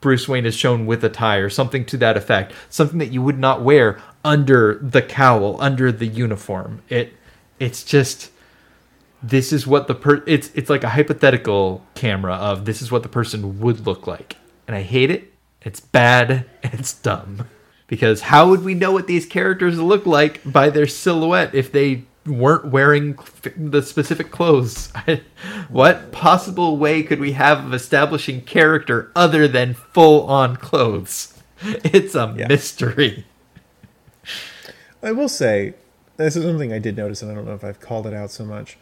Bruce 0.00 0.28
Wayne 0.28 0.46
is 0.46 0.54
shown 0.54 0.86
with 0.86 1.02
a 1.04 1.08
tie 1.08 1.36
or 1.36 1.50
something 1.50 1.84
to 1.86 1.96
that 1.96 2.16
effect. 2.16 2.52
Something 2.68 2.98
that 2.98 3.12
you 3.12 3.22
would 3.22 3.38
not 3.38 3.62
wear 3.62 4.00
under 4.24 4.78
the 4.80 5.02
cowl, 5.02 5.60
under 5.60 5.90
the 5.90 6.06
uniform. 6.06 6.82
It 6.88 7.14
it's 7.58 7.82
just 7.82 8.30
this 9.22 9.52
is 9.52 9.66
what 9.66 9.88
the 9.88 9.94
per 9.94 10.22
it's 10.26 10.50
it's 10.54 10.70
like 10.70 10.84
a 10.84 10.90
hypothetical 10.90 11.84
camera 11.94 12.34
of 12.34 12.64
this 12.64 12.80
is 12.80 12.92
what 12.92 13.02
the 13.02 13.08
person 13.08 13.58
would 13.58 13.84
look 13.86 14.06
like 14.06 14.36
and 14.66 14.76
i 14.76 14.82
hate 14.82 15.10
it 15.10 15.32
it's 15.62 15.80
bad 15.80 16.48
it's 16.62 16.94
dumb 16.94 17.46
because 17.86 18.22
how 18.22 18.48
would 18.48 18.62
we 18.64 18.74
know 18.74 18.92
what 18.92 19.06
these 19.06 19.26
characters 19.26 19.78
look 19.78 20.06
like 20.06 20.40
by 20.50 20.70
their 20.70 20.86
silhouette 20.86 21.54
if 21.54 21.72
they 21.72 22.04
weren't 22.30 22.66
wearing 22.66 23.18
the 23.56 23.82
specific 23.82 24.30
clothes 24.30 24.92
what 25.68 26.12
possible 26.12 26.76
way 26.76 27.02
could 27.02 27.20
we 27.20 27.32
have 27.32 27.64
of 27.64 27.74
establishing 27.74 28.40
character 28.42 29.10
other 29.16 29.46
than 29.48 29.74
full 29.74 30.26
on 30.26 30.56
clothes 30.56 31.34
it's 31.62 32.14
a 32.14 32.34
Yeah. 32.36 32.48
mystery 32.48 33.24
I 35.02 35.12
will 35.12 35.28
say, 35.28 35.74
this 36.16 36.34
is 36.34 36.42
something 36.44 36.72
I 36.72 36.80
did 36.80 36.96
notice, 36.96 37.22
and 37.22 37.30
I 37.30 37.34
don't 37.34 37.46
know 37.46 37.54
if 37.54 37.62
I've 37.62 37.78
called 37.80 38.06
it 38.06 38.12
out 38.12 38.30
so 38.32 38.44
much. 38.44 38.78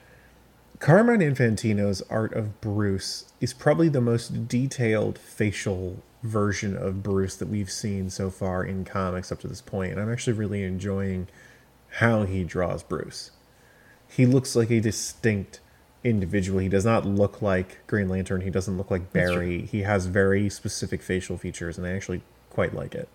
Carmine 0.78 1.20
Infantino's 1.20 2.02
art 2.08 2.32
of 2.34 2.60
Bruce 2.60 3.32
is 3.40 3.52
probably 3.52 3.88
the 3.88 4.00
most 4.00 4.48
detailed 4.48 5.18
facial 5.18 6.02
version 6.22 6.76
of 6.76 7.02
Bruce 7.02 7.36
that 7.36 7.48
we've 7.48 7.70
seen 7.70 8.08
so 8.10 8.30
far 8.30 8.64
in 8.64 8.84
comics 8.84 9.30
up 9.30 9.40
to 9.40 9.48
this 9.48 9.60
point, 9.60 9.92
and 9.92 10.00
I'm 10.00 10.10
actually 10.10 10.32
really 10.32 10.62
enjoying 10.62 11.28
how 11.98 12.22
he 12.24 12.44
draws 12.44 12.82
Bruce. 12.82 13.30
He 14.08 14.26
looks 14.26 14.56
like 14.56 14.70
a 14.70 14.80
distinct 14.80 15.60
individual. 16.04 16.60
He 16.60 16.68
does 16.68 16.84
not 16.84 17.04
look 17.04 17.42
like 17.42 17.86
Green 17.86 18.08
Lantern. 18.08 18.42
He 18.42 18.50
doesn't 18.50 18.76
look 18.76 18.90
like 18.90 19.12
Barry. 19.12 19.62
He 19.62 19.82
has 19.82 20.06
very 20.06 20.48
specific 20.48 21.02
facial 21.02 21.36
features, 21.36 21.76
and 21.76 21.86
I 21.86 21.90
actually 21.90 22.22
quite 22.50 22.74
like 22.74 22.94
it. 22.94 23.08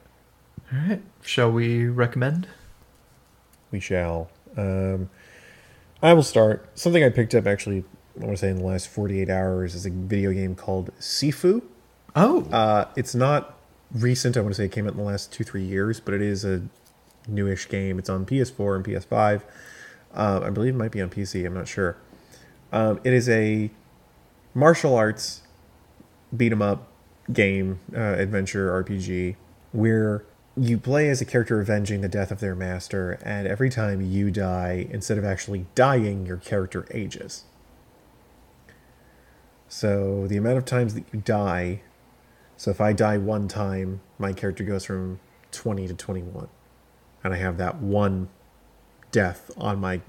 all 0.71 0.79
right 0.87 1.01
shall 1.23 1.51
we 1.51 1.87
recommend 1.87 2.47
we 3.71 3.79
shall. 3.79 4.29
Um, 4.57 5.09
I 6.03 6.13
will 6.13 6.23
start. 6.23 6.67
Something 6.77 7.03
I 7.03 7.09
picked 7.09 7.33
up 7.33 7.47
actually, 7.47 7.83
I 8.19 8.25
want 8.25 8.37
to 8.37 8.37
say 8.37 8.49
in 8.49 8.57
the 8.57 8.65
last 8.65 8.89
48 8.89 9.29
hours 9.29 9.75
is 9.75 9.85
a 9.85 9.89
video 9.89 10.31
game 10.31 10.55
called 10.55 10.91
Sifu. 10.99 11.61
oh 12.15 12.43
Uh, 12.51 12.85
it's 12.95 13.15
not 13.15 13.57
recent. 13.93 14.37
I 14.37 14.41
want 14.41 14.53
to 14.53 14.57
say 14.57 14.65
it 14.65 14.71
came 14.71 14.85
out 14.85 14.93
in 14.93 14.97
the 14.97 15.03
last 15.03 15.31
two, 15.31 15.43
three 15.43 15.63
years, 15.63 15.99
but 15.99 16.13
it 16.13 16.21
is 16.21 16.43
a 16.43 16.61
newish 17.27 17.69
game. 17.69 17.97
It's 17.97 18.09
on 18.09 18.25
PS4 18.25 18.75
and 18.75 18.85
PS5. 18.85 19.41
Um, 20.14 20.43
I 20.43 20.49
believe 20.49 20.74
it 20.74 20.78
might 20.78 20.91
be 20.91 21.01
on 21.01 21.09
PC. 21.09 21.45
I'm 21.45 21.53
not 21.53 21.68
sure. 21.68 21.97
Um, 22.72 22.99
it 23.03 23.14
is 23.14 23.30
a 23.30 23.70
martial 24.53 24.95
arts 24.95 25.41
beat 26.36 26.51
'em 26.51 26.62
up 26.62 26.88
game, 27.32 27.80
uh, 27.95 27.99
adventure 27.99 28.72
RPG, 28.72 29.36
where 29.72 30.24
you 30.57 30.78
play 30.78 31.09
as 31.09 31.22
a 31.22 31.26
character 31.26 31.59
avenging 31.62 32.01
the 32.01 32.09
death 32.09 32.32
of 32.32 32.39
their 32.39 32.55
master, 32.55 33.18
and 33.24 33.47
every 33.47 33.70
time 33.70 34.01
you 34.01 34.32
die, 34.32 34.88
instead 34.89 35.18
of 35.18 35.24
actually 35.24 35.66
dying, 35.76 36.26
your 36.26 36.38
character 36.38 36.86
ages. 36.91 37.45
So 39.70 40.28
the 40.28 40.36
amount 40.36 40.57
of 40.57 40.66
times 40.66 40.93
that 40.93 41.05
you 41.14 41.22
die 41.22 41.82
so 42.62 42.70
if 42.70 42.80
I 42.80 42.93
die 42.93 43.18
one 43.18 43.47
time, 43.47 44.01
my 44.20 44.34
character 44.34 44.64
goes 44.64 44.86
from 44.86 45.20
20 45.51 45.88
to 45.88 45.95
21. 45.95 46.47
And 47.24 47.34
I 47.34 47.38
have 47.38 47.57
that 47.57 47.78
one 47.78 48.30
death 49.12 49.51
on 49.57 49.80
my 49.80 50.01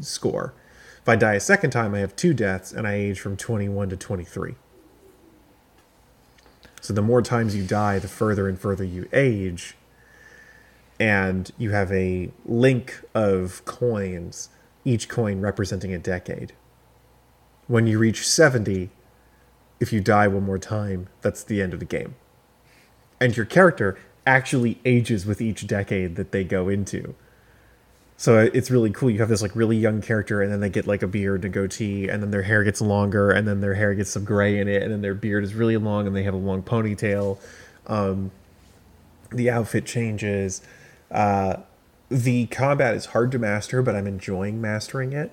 score. 0.00 0.54
If 1.02 1.08
I 1.08 1.16
die 1.16 1.34
a 1.34 1.40
second 1.40 1.70
time, 1.70 1.94
I 1.94 1.98
have 1.98 2.16
two 2.16 2.32
deaths 2.32 2.72
and 2.72 2.86
I 2.86 2.94
age 2.94 3.20
from 3.20 3.36
21 3.36 3.90
to 3.90 3.96
23. 3.96 4.54
So 6.80 6.92
the 6.92 7.02
more 7.02 7.22
times 7.22 7.56
you 7.56 7.64
die, 7.64 7.98
the 7.98 8.08
further 8.08 8.48
and 8.48 8.58
further 8.58 8.84
you 8.84 9.08
age. 9.12 9.76
And 11.00 11.50
you 11.58 11.70
have 11.70 11.90
a 11.92 12.30
link 12.44 13.02
of 13.14 13.64
coins, 13.64 14.50
each 14.84 15.08
coin 15.08 15.40
representing 15.40 15.92
a 15.92 15.98
decade. 15.98 16.52
When 17.66 17.86
you 17.86 17.98
reach 17.98 18.28
70, 18.28 18.90
if 19.80 19.92
you 19.92 20.00
die 20.00 20.28
one 20.28 20.44
more 20.44 20.58
time, 20.58 21.08
that's 21.20 21.42
the 21.42 21.60
end 21.60 21.74
of 21.74 21.80
the 21.80 21.86
game. 21.86 22.14
And 23.20 23.36
your 23.36 23.46
character 23.46 23.98
actually 24.26 24.80
ages 24.84 25.26
with 25.26 25.40
each 25.40 25.66
decade 25.66 26.16
that 26.16 26.32
they 26.32 26.44
go 26.44 26.68
into. 26.68 27.14
So 28.16 28.38
it's 28.38 28.70
really 28.70 28.90
cool. 28.90 29.10
You 29.10 29.18
have 29.18 29.28
this 29.28 29.42
like 29.42 29.56
really 29.56 29.76
young 29.76 30.00
character, 30.00 30.40
and 30.40 30.52
then 30.52 30.60
they 30.60 30.70
get 30.70 30.86
like 30.86 31.02
a 31.02 31.08
beard 31.08 31.44
and 31.44 31.46
a 31.46 31.48
goatee, 31.48 32.08
and 32.08 32.22
then 32.22 32.30
their 32.30 32.42
hair 32.42 32.62
gets 32.62 32.80
longer, 32.80 33.30
and 33.30 33.46
then 33.46 33.60
their 33.60 33.74
hair 33.74 33.94
gets 33.94 34.10
some 34.10 34.24
gray 34.24 34.58
in 34.58 34.68
it, 34.68 34.82
and 34.82 34.92
then 34.92 35.00
their 35.02 35.14
beard 35.14 35.42
is 35.42 35.54
really 35.54 35.76
long, 35.76 36.06
and 36.06 36.14
they 36.14 36.22
have 36.22 36.34
a 36.34 36.38
long 36.38 36.62
ponytail. 36.62 37.38
Um, 37.86 38.30
the 39.30 39.50
outfit 39.50 39.84
changes. 39.84 40.62
Uh, 41.10 41.56
the 42.08 42.46
combat 42.46 42.94
is 42.94 43.06
hard 43.06 43.32
to 43.32 43.38
master, 43.38 43.82
but 43.82 43.96
I'm 43.96 44.06
enjoying 44.06 44.60
mastering 44.60 45.12
it. 45.12 45.32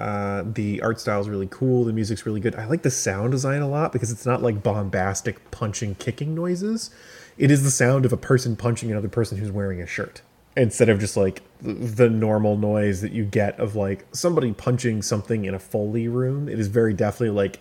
Uh, 0.00 0.44
the 0.46 0.80
art 0.80 1.00
style 1.00 1.20
is 1.20 1.28
really 1.28 1.48
cool. 1.50 1.84
The 1.84 1.92
music's 1.92 2.24
really 2.24 2.40
good. 2.40 2.54
I 2.54 2.66
like 2.66 2.82
the 2.82 2.90
sound 2.90 3.32
design 3.32 3.60
a 3.60 3.68
lot 3.68 3.92
because 3.92 4.10
it's 4.10 4.24
not 4.24 4.42
like 4.42 4.62
bombastic 4.62 5.50
punching, 5.50 5.96
kicking 5.96 6.34
noises. 6.34 6.90
It 7.36 7.50
is 7.50 7.64
the 7.64 7.70
sound 7.70 8.06
of 8.06 8.12
a 8.12 8.16
person 8.16 8.56
punching 8.56 8.90
another 8.90 9.08
person 9.08 9.38
who's 9.38 9.50
wearing 9.50 9.82
a 9.82 9.86
shirt 9.86 10.22
instead 10.58 10.88
of 10.88 10.98
just 10.98 11.16
like 11.16 11.42
the 11.60 12.10
normal 12.10 12.56
noise 12.56 13.00
that 13.00 13.12
you 13.12 13.24
get 13.24 13.58
of 13.60 13.76
like 13.76 14.04
somebody 14.12 14.52
punching 14.52 15.02
something 15.02 15.44
in 15.44 15.54
a 15.54 15.58
Foley 15.58 16.08
room. 16.08 16.48
It 16.48 16.58
is 16.58 16.66
very 16.66 16.92
definitely 16.92 17.30
like 17.30 17.60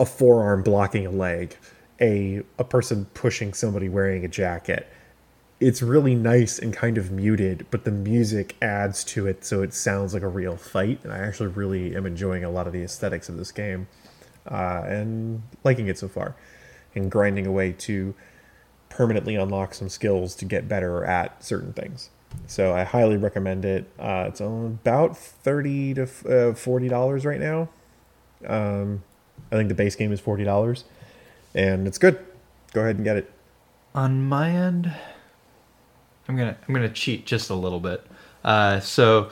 a 0.00 0.04
forearm 0.04 0.62
blocking 0.62 1.06
a 1.06 1.10
leg, 1.10 1.56
a 2.00 2.42
a 2.58 2.64
person 2.64 3.06
pushing 3.14 3.54
somebody 3.54 3.88
wearing 3.88 4.24
a 4.24 4.28
jacket. 4.28 4.88
It's 5.60 5.82
really 5.82 6.16
nice 6.16 6.58
and 6.58 6.74
kind 6.74 6.98
of 6.98 7.12
muted, 7.12 7.66
but 7.70 7.84
the 7.84 7.92
music 7.92 8.56
adds 8.60 9.04
to 9.04 9.28
it 9.28 9.44
so 9.44 9.62
it 9.62 9.72
sounds 9.72 10.12
like 10.12 10.24
a 10.24 10.28
real 10.28 10.56
fight. 10.56 11.00
And 11.04 11.12
I 11.12 11.18
actually 11.18 11.50
really 11.50 11.94
am 11.94 12.06
enjoying 12.06 12.42
a 12.42 12.50
lot 12.50 12.66
of 12.66 12.72
the 12.72 12.82
aesthetics 12.82 13.28
of 13.28 13.36
this 13.36 13.52
game 13.52 13.86
uh, 14.50 14.82
and 14.84 15.42
liking 15.62 15.86
it 15.86 15.96
so 15.96 16.08
far 16.08 16.34
and 16.96 17.10
grinding 17.10 17.46
away 17.46 17.72
to 17.72 18.14
permanently 18.94 19.34
unlock 19.36 19.74
some 19.74 19.88
skills 19.88 20.34
to 20.36 20.44
get 20.44 20.68
better 20.68 21.04
at 21.04 21.42
certain 21.44 21.72
things. 21.72 22.10
So 22.46 22.72
I 22.74 22.84
highly 22.84 23.16
recommend 23.16 23.64
it. 23.64 23.84
Uh, 23.98 24.26
it's 24.28 24.40
about 24.40 25.16
thirty 25.16 25.94
to 25.94 26.02
uh, 26.28 26.54
forty 26.54 26.88
dollars 26.88 27.24
right 27.24 27.40
now. 27.40 27.68
Um, 28.46 29.02
I 29.52 29.56
think 29.56 29.68
the 29.68 29.74
base 29.74 29.94
game 29.96 30.12
is 30.12 30.20
forty 30.20 30.44
dollars, 30.44 30.84
and 31.54 31.86
it's 31.86 31.98
good. 31.98 32.18
Go 32.72 32.80
ahead 32.80 32.96
and 32.96 33.04
get 33.04 33.16
it. 33.16 33.30
on 33.94 34.26
my 34.26 34.50
end 34.50 34.92
i'm 36.28 36.36
gonna 36.36 36.56
i'm 36.66 36.74
gonna 36.74 36.88
cheat 36.88 37.24
just 37.26 37.50
a 37.50 37.54
little 37.54 37.78
bit 37.78 38.04
uh, 38.44 38.80
so 38.80 39.30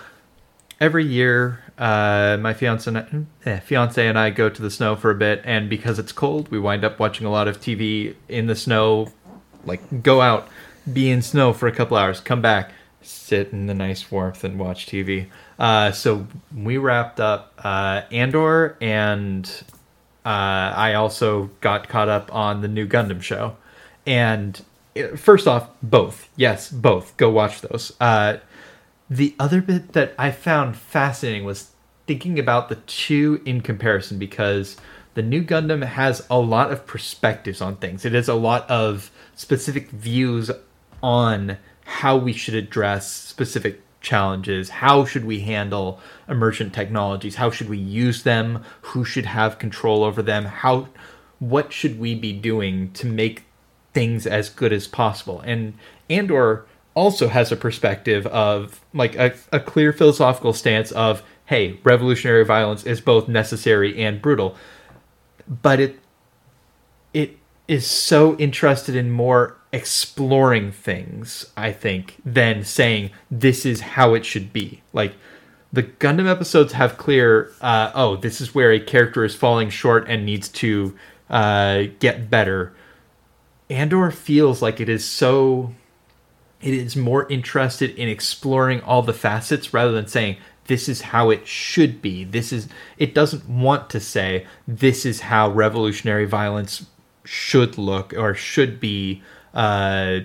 every 0.80 1.04
year 1.04 1.58
uh, 1.78 2.36
my 2.40 2.54
fiance 2.54 2.88
and, 2.88 2.98
I, 2.98 3.50
eh, 3.50 3.58
fiance 3.60 4.06
and 4.06 4.16
i 4.18 4.30
go 4.30 4.48
to 4.48 4.62
the 4.62 4.70
snow 4.70 4.94
for 4.94 5.10
a 5.10 5.14
bit 5.14 5.42
and 5.44 5.68
because 5.68 5.98
it's 5.98 6.12
cold 6.12 6.48
we 6.52 6.58
wind 6.60 6.84
up 6.84 7.00
watching 7.00 7.26
a 7.26 7.30
lot 7.30 7.48
of 7.48 7.60
tv 7.60 8.14
in 8.28 8.46
the 8.46 8.54
snow 8.54 9.08
like 9.64 10.02
go 10.02 10.20
out 10.20 10.48
be 10.92 11.10
in 11.10 11.22
snow 11.22 11.52
for 11.52 11.66
a 11.66 11.72
couple 11.72 11.96
hours 11.96 12.20
come 12.20 12.42
back 12.42 12.72
sit 13.00 13.52
in 13.52 13.66
the 13.66 13.74
nice 13.74 14.10
warmth 14.10 14.44
and 14.44 14.58
watch 14.58 14.86
tv 14.86 15.26
uh, 15.58 15.92
so 15.92 16.26
we 16.56 16.76
wrapped 16.76 17.20
up 17.20 17.52
uh, 17.64 18.02
andor 18.10 18.76
and 18.80 19.64
uh, 20.24 20.72
I 20.76 20.94
also 20.94 21.50
got 21.60 21.88
caught 21.88 22.08
up 22.08 22.32
on 22.34 22.60
the 22.60 22.68
new 22.68 22.86
Gundam 22.86 23.22
show. 23.22 23.56
And 24.06 24.62
uh, 24.96 25.16
first 25.16 25.48
off, 25.48 25.68
both. 25.82 26.28
Yes, 26.36 26.70
both. 26.70 27.16
Go 27.16 27.30
watch 27.30 27.60
those. 27.60 27.92
Uh, 28.00 28.38
the 29.10 29.34
other 29.38 29.60
bit 29.60 29.92
that 29.92 30.14
I 30.18 30.30
found 30.30 30.76
fascinating 30.76 31.44
was 31.44 31.72
thinking 32.06 32.38
about 32.38 32.68
the 32.68 32.76
two 32.76 33.42
in 33.44 33.60
comparison 33.62 34.18
because 34.18 34.76
the 35.14 35.22
new 35.22 35.42
Gundam 35.42 35.84
has 35.84 36.24
a 36.30 36.38
lot 36.38 36.70
of 36.70 36.86
perspectives 36.86 37.60
on 37.60 37.76
things. 37.76 38.04
It 38.04 38.12
has 38.12 38.28
a 38.28 38.34
lot 38.34 38.68
of 38.70 39.10
specific 39.34 39.90
views 39.90 40.50
on 41.02 41.56
how 41.84 42.16
we 42.16 42.32
should 42.32 42.54
address 42.54 43.10
specific 43.10 43.80
challenges 44.00 44.68
how 44.68 45.04
should 45.04 45.24
we 45.24 45.40
handle 45.40 46.00
emergent 46.28 46.72
technologies 46.72 47.36
how 47.36 47.50
should 47.50 47.68
we 47.68 47.78
use 47.78 48.24
them 48.24 48.64
who 48.80 49.04
should 49.04 49.26
have 49.26 49.60
control 49.60 50.02
over 50.02 50.22
them 50.22 50.44
how 50.44 50.88
what 51.38 51.72
should 51.72 51.98
we 51.98 52.14
be 52.14 52.32
doing 52.32 52.92
to 52.92 53.04
make 53.04 53.42
things 53.92 54.26
as 54.26 54.48
good 54.48 54.72
as 54.72 54.86
possible? 54.86 55.40
And 55.40 55.74
andor 56.08 56.66
also 56.94 57.28
has 57.28 57.50
a 57.50 57.56
perspective 57.56 58.26
of 58.28 58.80
like 58.94 59.16
a, 59.16 59.34
a 59.50 59.58
clear 59.58 59.92
philosophical 59.92 60.52
stance 60.52 60.92
of 60.92 61.22
hey 61.46 61.80
revolutionary 61.82 62.44
violence 62.44 62.84
is 62.84 63.00
both 63.00 63.28
necessary 63.28 64.00
and 64.02 64.22
brutal. 64.22 64.56
But 65.48 65.80
it 65.80 65.98
is 67.72 67.86
so 67.86 68.36
interested 68.36 68.94
in 68.94 69.10
more 69.10 69.56
exploring 69.72 70.70
things, 70.70 71.50
I 71.56 71.72
think, 71.72 72.18
than 72.22 72.64
saying 72.64 73.12
this 73.30 73.64
is 73.64 73.80
how 73.80 74.12
it 74.12 74.26
should 74.26 74.52
be. 74.52 74.82
Like 74.92 75.14
the 75.72 75.82
Gundam 75.82 76.30
episodes 76.30 76.74
have 76.74 76.98
clear, 76.98 77.50
uh, 77.62 77.90
oh, 77.94 78.16
this 78.16 78.42
is 78.42 78.54
where 78.54 78.72
a 78.72 78.78
character 78.78 79.24
is 79.24 79.34
falling 79.34 79.70
short 79.70 80.04
and 80.06 80.26
needs 80.26 80.50
to 80.50 80.94
uh, 81.30 81.84
get 81.98 82.28
better. 82.28 82.74
Andor 83.70 84.10
feels 84.10 84.60
like 84.60 84.78
it 84.78 84.90
is 84.90 85.02
so. 85.02 85.74
It 86.60 86.74
is 86.74 86.94
more 86.94 87.28
interested 87.28 87.90
in 87.96 88.08
exploring 88.08 88.82
all 88.82 89.02
the 89.02 89.14
facets 89.14 89.74
rather 89.74 89.90
than 89.90 90.06
saying 90.06 90.36
this 90.66 90.88
is 90.88 91.00
how 91.00 91.30
it 91.30 91.46
should 91.46 92.00
be. 92.00 92.22
This 92.22 92.52
is 92.52 92.68
it 92.98 93.14
doesn't 93.14 93.48
want 93.48 93.90
to 93.90 93.98
say 93.98 94.46
this 94.68 95.04
is 95.04 95.22
how 95.22 95.50
revolutionary 95.50 96.24
violence 96.24 96.86
should 97.24 97.78
look 97.78 98.12
or 98.14 98.34
should 98.34 98.80
be 98.80 99.22
uh, 99.54 100.20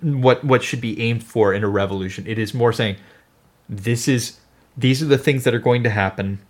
what 0.00 0.44
what 0.44 0.62
should 0.62 0.80
be 0.80 1.00
aimed 1.00 1.24
for 1.24 1.52
in 1.52 1.64
a 1.64 1.68
revolution. 1.68 2.26
It 2.26 2.38
is 2.38 2.54
more 2.54 2.72
saying 2.72 2.96
this 3.68 4.08
is 4.08 4.38
these 4.76 5.02
are 5.02 5.06
the 5.06 5.18
things 5.18 5.44
that 5.44 5.54
are 5.54 5.58
going 5.58 5.82
to 5.82 5.90
happen 5.90 6.40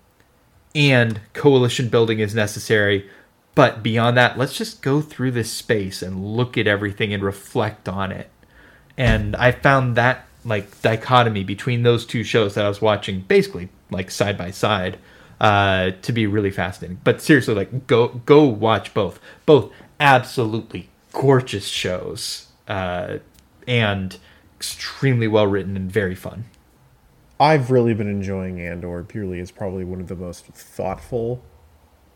and 0.74 1.20
coalition 1.32 1.88
building 1.88 2.20
is 2.20 2.34
necessary. 2.34 3.09
But 3.55 3.82
beyond 3.82 4.16
that, 4.16 4.38
let's 4.38 4.57
just 4.57 4.82
go 4.82 5.01
through 5.01 5.32
this 5.32 5.51
space 5.51 6.03
and 6.03 6.24
look 6.24 6.57
at 6.57 6.66
everything 6.66 7.12
and 7.12 7.22
reflect 7.22 7.88
on 7.88 8.12
it. 8.12 8.30
And 8.96 9.34
I 9.36 9.53
found 9.53 9.96
that 9.96 10.26
like 10.44 10.80
dichotomy 10.82 11.44
between 11.44 11.82
those 11.82 12.07
two 12.07 12.22
shows 12.22 12.55
that 12.55 12.64
I 12.64 12.68
was 12.68 12.80
watching 12.80 13.22
basically 13.22 13.68
like 13.90 14.11
side 14.11 14.38
by 14.38 14.51
side 14.51 14.99
uh, 15.40 15.90
to 16.03 16.12
be 16.12 16.26
really 16.26 16.51
fascinating. 16.51 17.01
But 17.03 17.20
seriously, 17.20 17.55
like 17.55 17.86
go 17.86 18.09
go 18.09 18.44
watch 18.44 18.94
both. 18.94 19.18
Both 19.46 19.72
absolutely 20.01 20.88
gorgeous 21.12 21.66
shows 21.66 22.46
uh, 22.66 23.18
and 23.66 24.18
extremely 24.57 25.28
well 25.28 25.46
written 25.46 25.76
and 25.76 25.90
very 25.90 26.14
fun. 26.14 26.44
I've 27.40 27.70
really 27.70 27.94
been 27.94 28.09
enjoying 28.09 28.61
Andor 28.61 29.05
purely 29.05 29.38
as 29.40 29.51
probably 29.51 29.84
one 29.84 30.01
of 30.01 30.09
the 30.09 30.16
most 30.16 30.46
thoughtful 30.46 31.42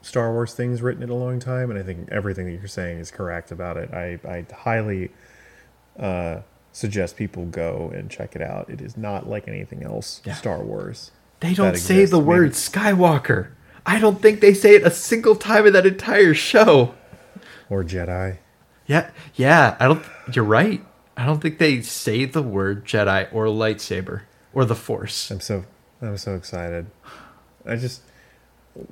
Star 0.01 0.33
Wars 0.33 0.53
things 0.53 0.83
written 0.83 1.03
in 1.05 1.11
a 1.11 1.14
long 1.14 1.39
time, 1.39 1.70
and 1.70 1.78
I 1.78 1.85
think 1.85 2.09
everything 2.11 2.47
that 2.47 2.53
you're 2.53 2.66
saying 2.66 2.99
is 2.99 3.12
correct 3.12 3.53
about 3.53 3.76
it. 3.76 3.93
I, 3.93 4.18
I 4.28 4.45
highly 4.53 5.11
uh, 5.97 6.39
suggest 6.72 7.16
people 7.16 7.45
go 7.47 7.93
and 7.95 8.11
check 8.11 8.35
it 8.35 8.43
out. 8.43 8.68
It 8.68 8.80
is 8.80 8.97
not 8.97 9.28
like 9.28 9.47
anything 9.47 9.85
else 9.85 10.20
Yeah. 10.24 10.35
Star 10.35 10.61
Wars. 10.61 11.12
They 11.39 11.55
don't 11.55 11.76
say 11.76 12.01
exists. 12.01 12.11
the 12.11 12.16
Maybe- 12.18 12.26
word 12.28 12.51
Skywalker. 12.53 13.49
I 13.87 14.01
don't 14.01 14.20
think 14.20 14.41
they 14.41 14.55
say 14.55 14.74
it 14.74 14.83
a 14.85 14.91
single 14.91 15.37
time 15.37 15.66
in 15.68 15.72
that 15.72 15.87
entire 15.87 16.35
show. 16.35 16.95
Or 17.73 17.83
Jedi. 17.83 18.37
Yeah, 18.87 19.11
yeah. 19.35 19.77
I 19.81 19.89
don't. 19.89 20.05
You're 20.33 20.45
right. 20.45 20.85
I 21.16 21.25
don't 21.25 21.41
think 21.41 21.59
they 21.59 21.81
say 21.81 22.27
the 22.27 22.43
word 22.43 22.85
Jedi 22.85 23.33
or 23.33 23.47
lightsaber 23.47 24.23
or 24.53 24.66
the 24.66 24.75
Force. 24.75 25.31
I'm 25.31 25.41
so 25.41 25.64
I'm 26.03 26.18
so 26.18 26.35
excited. 26.35 26.87
I 27.64 27.77
just 27.77 28.03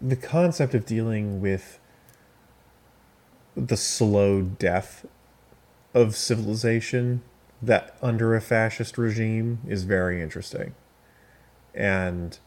the 0.00 0.16
concept 0.16 0.74
of 0.74 0.86
dealing 0.86 1.42
with 1.42 1.78
the 3.54 3.76
slow 3.76 4.40
death 4.42 5.04
of 5.92 6.16
civilization 6.16 7.22
that 7.60 7.96
under 8.00 8.34
a 8.34 8.40
fascist 8.40 8.96
regime 8.96 9.60
is 9.68 9.84
very 9.84 10.22
interesting. 10.22 10.74
And 11.74 12.38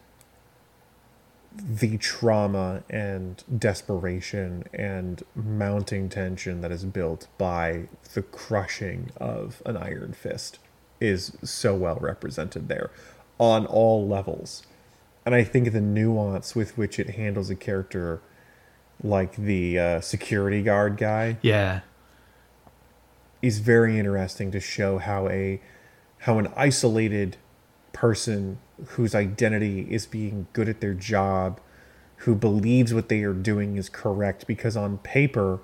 the 1.54 1.98
trauma 1.98 2.82
and 2.90 3.44
desperation 3.58 4.64
and 4.74 5.22
mounting 5.36 6.08
tension 6.08 6.60
that 6.62 6.72
is 6.72 6.84
built 6.84 7.28
by 7.38 7.84
the 8.14 8.22
crushing 8.22 9.10
of 9.16 9.62
an 9.64 9.76
iron 9.76 10.12
fist 10.12 10.58
is 11.00 11.36
so 11.44 11.74
well 11.74 11.98
represented 12.00 12.68
there 12.68 12.90
on 13.38 13.66
all 13.66 14.06
levels. 14.06 14.64
And 15.24 15.34
I 15.34 15.44
think 15.44 15.72
the 15.72 15.80
nuance 15.80 16.54
with 16.54 16.76
which 16.76 16.98
it 16.98 17.10
handles 17.10 17.50
a 17.50 17.54
character 17.54 18.20
like 19.02 19.36
the 19.36 19.78
uh, 19.78 20.00
security 20.00 20.62
guard 20.62 20.96
guy 20.96 21.38
Yeah, 21.42 21.80
is 23.42 23.58
very 23.58 23.98
interesting 23.98 24.50
to 24.52 24.60
show 24.60 24.98
how 24.98 25.28
a 25.28 25.60
how 26.20 26.38
an 26.38 26.50
isolated 26.56 27.36
person 27.94 28.58
whose 28.88 29.14
identity 29.14 29.86
is 29.88 30.04
being 30.04 30.46
good 30.52 30.68
at 30.68 30.80
their 30.80 30.92
job 30.92 31.60
who 32.18 32.34
believes 32.34 32.92
what 32.92 33.08
they 33.08 33.22
are 33.22 33.32
doing 33.32 33.76
is 33.76 33.88
correct 33.88 34.46
because 34.46 34.76
on 34.76 34.98
paper 34.98 35.60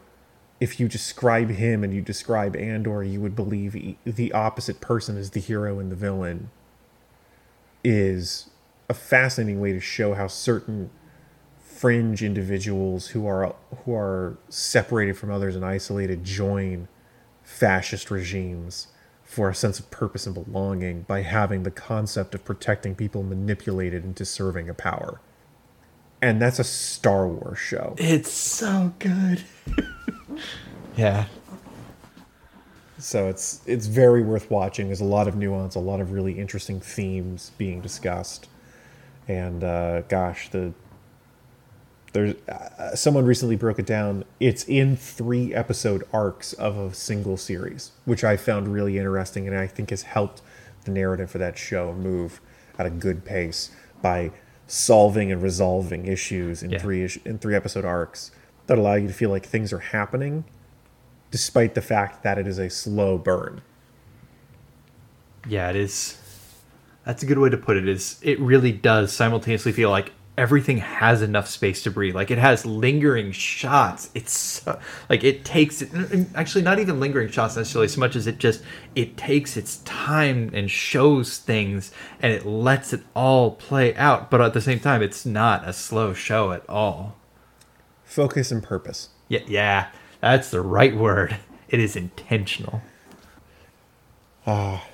if 0.60 0.78
you 0.78 0.86
describe 0.88 1.50
him 1.50 1.82
and 1.82 1.92
you 1.92 2.00
describe 2.00 2.56
Andor 2.56 3.02
you 3.02 3.20
would 3.20 3.36
believe 3.36 3.96
the 4.04 4.32
opposite 4.32 4.80
person 4.80 5.18
is 5.18 5.30
the 5.30 5.40
hero 5.40 5.78
and 5.78 5.90
the 5.90 5.96
villain 5.96 6.50
is 7.82 8.50
a 8.88 8.94
fascinating 8.94 9.60
way 9.60 9.72
to 9.72 9.80
show 9.80 10.14
how 10.14 10.26
certain 10.26 10.90
fringe 11.58 12.22
individuals 12.22 13.08
who 13.08 13.26
are 13.26 13.54
who 13.84 13.94
are 13.94 14.36
separated 14.48 15.16
from 15.16 15.30
others 15.30 15.56
and 15.56 15.64
isolated 15.64 16.24
join 16.24 16.86
fascist 17.42 18.10
regimes 18.10 18.88
for 19.30 19.48
a 19.48 19.54
sense 19.54 19.78
of 19.78 19.88
purpose 19.92 20.26
and 20.26 20.34
belonging 20.34 21.02
by 21.02 21.22
having 21.22 21.62
the 21.62 21.70
concept 21.70 22.34
of 22.34 22.44
protecting 22.44 22.96
people 22.96 23.22
manipulated 23.22 24.04
into 24.04 24.24
serving 24.24 24.68
a 24.68 24.74
power. 24.74 25.20
And 26.20 26.42
that's 26.42 26.58
a 26.58 26.64
Star 26.64 27.28
Wars 27.28 27.56
show. 27.56 27.94
it's 27.96 28.32
so 28.32 28.92
good. 28.98 29.44
yeah, 30.96 31.26
So 32.98 33.28
it's 33.28 33.60
it's 33.66 33.86
very 33.86 34.22
worth 34.22 34.50
watching. 34.50 34.86
There's 34.88 35.00
a 35.00 35.04
lot 35.04 35.28
of 35.28 35.36
nuance, 35.36 35.76
a 35.76 35.80
lot 35.80 36.00
of 36.00 36.10
really 36.10 36.36
interesting 36.36 36.80
themes 36.80 37.52
being 37.56 37.80
discussed. 37.80 38.48
And 39.28 39.62
uh, 39.62 40.02
gosh, 40.02 40.50
the 40.50 40.72
there's 42.12 42.34
uh, 42.48 42.94
someone 42.96 43.24
recently 43.24 43.56
broke 43.56 43.78
it 43.78 43.86
down. 43.86 44.24
It's 44.40 44.64
in 44.64 44.96
three 44.96 45.54
episode 45.54 46.02
arcs 46.12 46.52
of 46.54 46.76
a 46.76 46.92
single 46.94 47.36
series, 47.36 47.92
which 48.04 48.24
I 48.24 48.36
found 48.36 48.68
really 48.68 48.98
interesting, 48.98 49.46
and 49.46 49.56
I 49.56 49.66
think 49.66 49.90
has 49.90 50.02
helped 50.02 50.42
the 50.84 50.90
narrative 50.90 51.30
for 51.30 51.38
that 51.38 51.56
show 51.58 51.92
move 51.92 52.40
at 52.78 52.86
a 52.86 52.90
good 52.90 53.24
pace 53.24 53.70
by 54.02 54.30
solving 54.66 55.30
and 55.30 55.42
resolving 55.42 56.06
issues 56.06 56.62
in 56.62 56.70
Yeah. 56.70 56.78
three 56.78 57.08
in 57.24 57.38
three 57.38 57.54
episode 57.54 57.84
arcs 57.84 58.30
that 58.66 58.78
allow 58.78 58.94
you 58.94 59.08
to 59.08 59.12
feel 59.14 59.30
like 59.30 59.44
things 59.46 59.72
are 59.72 59.78
happening, 59.80 60.44
despite 61.30 61.74
the 61.74 61.82
fact 61.82 62.22
that 62.22 62.38
it 62.38 62.46
is 62.46 62.58
a 62.58 62.70
slow 62.70 63.18
burn. 63.18 63.60
yeah. 65.48 65.70
It 65.70 65.76
is. 65.76 66.16
That's 67.04 67.22
a 67.22 67.26
good 67.26 67.38
way 67.38 67.48
to 67.48 67.56
put 67.56 67.76
it. 67.76 67.88
Is 67.88 68.18
it 68.22 68.38
really 68.40 68.72
does 68.72 69.12
simultaneously 69.12 69.72
feel 69.72 69.90
like 69.90 70.12
everything 70.40 70.78
has 70.78 71.20
enough 71.20 71.46
space 71.46 71.82
to 71.82 71.90
breathe. 71.90 72.14
Like 72.14 72.30
it 72.30 72.38
has 72.38 72.64
lingering 72.64 73.30
shots. 73.30 74.10
It's 74.14 74.32
so, 74.32 74.80
like 75.10 75.22
it 75.22 75.44
takes 75.44 75.82
it. 75.82 75.90
Actually, 76.34 76.62
not 76.62 76.78
even 76.78 76.98
lingering 76.98 77.28
shots 77.28 77.56
necessarily, 77.56 77.88
so 77.88 78.00
much 78.00 78.16
as 78.16 78.26
it 78.26 78.38
just 78.38 78.62
it 78.94 79.18
takes 79.18 79.58
its 79.58 79.76
time 79.78 80.50
and 80.54 80.70
shows 80.70 81.36
things, 81.36 81.92
and 82.22 82.32
it 82.32 82.46
lets 82.46 82.94
it 82.94 83.02
all 83.14 83.50
play 83.50 83.94
out. 83.96 84.30
But 84.30 84.40
at 84.40 84.54
the 84.54 84.62
same 84.62 84.80
time, 84.80 85.02
it's 85.02 85.26
not 85.26 85.68
a 85.68 85.74
slow 85.74 86.14
show 86.14 86.52
at 86.52 86.66
all. 86.70 87.16
Focus 88.02 88.50
and 88.50 88.62
purpose. 88.62 89.10
Yeah, 89.28 89.40
yeah, 89.46 89.90
that's 90.22 90.50
the 90.50 90.62
right 90.62 90.96
word. 90.96 91.36
It 91.68 91.80
is 91.80 91.96
intentional. 91.96 92.80
Ah, 94.46 94.86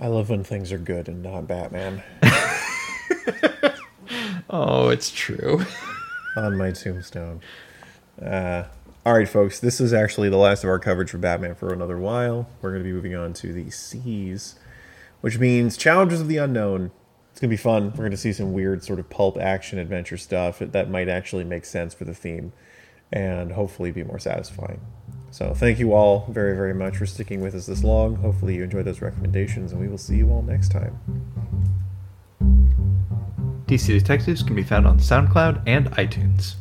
I 0.00 0.08
love 0.08 0.30
when 0.30 0.42
things 0.42 0.72
are 0.72 0.78
good 0.78 1.08
and 1.08 1.22
not 1.22 1.46
Batman. 1.46 2.02
Oh, 4.50 4.88
it's 4.88 5.10
true. 5.10 5.64
on 6.36 6.56
my 6.56 6.72
tombstone. 6.72 7.40
Uh, 8.20 8.64
all 9.06 9.14
right, 9.14 9.28
folks, 9.28 9.60
this 9.60 9.80
is 9.80 9.92
actually 9.92 10.28
the 10.28 10.36
last 10.36 10.64
of 10.64 10.70
our 10.70 10.78
coverage 10.78 11.10
for 11.10 11.18
Batman 11.18 11.54
for 11.54 11.72
another 11.72 11.98
while. 11.98 12.48
We're 12.60 12.70
going 12.70 12.82
to 12.82 12.88
be 12.88 12.92
moving 12.92 13.14
on 13.14 13.32
to 13.34 13.52
the 13.52 13.70
seas, 13.70 14.56
which 15.20 15.38
means 15.38 15.76
Challengers 15.76 16.20
of 16.20 16.28
the 16.28 16.36
Unknown. 16.36 16.90
It's 17.30 17.40
going 17.40 17.48
to 17.48 17.56
be 17.56 17.56
fun. 17.56 17.90
We're 17.90 17.98
going 17.98 18.10
to 18.10 18.16
see 18.16 18.32
some 18.32 18.52
weird 18.52 18.84
sort 18.84 18.98
of 18.98 19.08
pulp 19.08 19.38
action 19.38 19.78
adventure 19.78 20.16
stuff 20.16 20.58
that 20.58 20.90
might 20.90 21.08
actually 21.08 21.44
make 21.44 21.64
sense 21.64 21.94
for 21.94 22.04
the 22.04 22.14
theme 22.14 22.52
and 23.12 23.52
hopefully 23.52 23.90
be 23.90 24.04
more 24.04 24.18
satisfying. 24.18 24.80
So, 25.32 25.54
thank 25.54 25.78
you 25.78 25.92
all 25.92 26.26
very, 26.28 26.56
very 26.56 26.74
much 26.74 26.96
for 26.96 27.06
sticking 27.06 27.40
with 27.40 27.54
us 27.54 27.66
this 27.66 27.84
long. 27.84 28.16
Hopefully, 28.16 28.56
you 28.56 28.64
enjoyed 28.64 28.84
those 28.84 29.00
recommendations, 29.00 29.70
and 29.70 29.80
we 29.80 29.86
will 29.86 29.98
see 29.98 30.16
you 30.16 30.28
all 30.28 30.42
next 30.42 30.70
time. 30.72 30.98
DC 33.70 33.86
Detectives 33.86 34.42
can 34.42 34.56
be 34.56 34.64
found 34.64 34.84
on 34.84 34.98
SoundCloud 34.98 35.62
and 35.64 35.88
iTunes. 35.92 36.54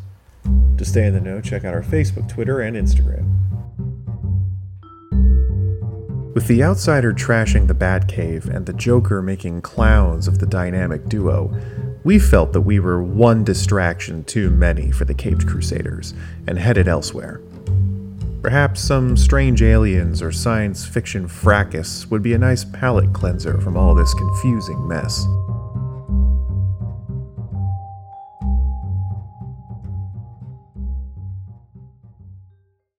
To 0.77 0.85
stay 0.85 1.07
in 1.07 1.15
the 1.15 1.19
know, 1.19 1.41
check 1.41 1.65
out 1.65 1.73
our 1.73 1.81
Facebook, 1.81 2.29
Twitter, 2.29 2.61
and 2.61 2.77
Instagram. 2.77 3.25
With 6.35 6.45
the 6.45 6.63
outsider 6.63 7.11
trashing 7.11 7.65
the 7.65 7.73
Batcave 7.73 8.45
and 8.45 8.67
the 8.67 8.73
Joker 8.73 9.23
making 9.23 9.63
clowns 9.63 10.27
of 10.27 10.37
the 10.37 10.45
dynamic 10.45 11.09
duo, 11.09 11.51
we 12.03 12.19
felt 12.19 12.53
that 12.53 12.61
we 12.61 12.79
were 12.79 13.01
one 13.01 13.43
distraction 13.43 14.23
too 14.25 14.51
many 14.51 14.91
for 14.91 15.05
the 15.05 15.15
Caped 15.15 15.47
Crusaders 15.47 16.13
and 16.45 16.59
headed 16.59 16.87
elsewhere. 16.87 17.41
Perhaps 18.43 18.81
some 18.81 19.17
strange 19.17 19.63
aliens 19.63 20.21
or 20.21 20.31
science 20.31 20.85
fiction 20.85 21.27
fracas 21.27 22.05
would 22.11 22.21
be 22.21 22.35
a 22.35 22.37
nice 22.37 22.63
palate 22.65 23.11
cleanser 23.13 23.59
from 23.59 23.75
all 23.75 23.95
this 23.95 24.13
confusing 24.13 24.87
mess. 24.87 25.25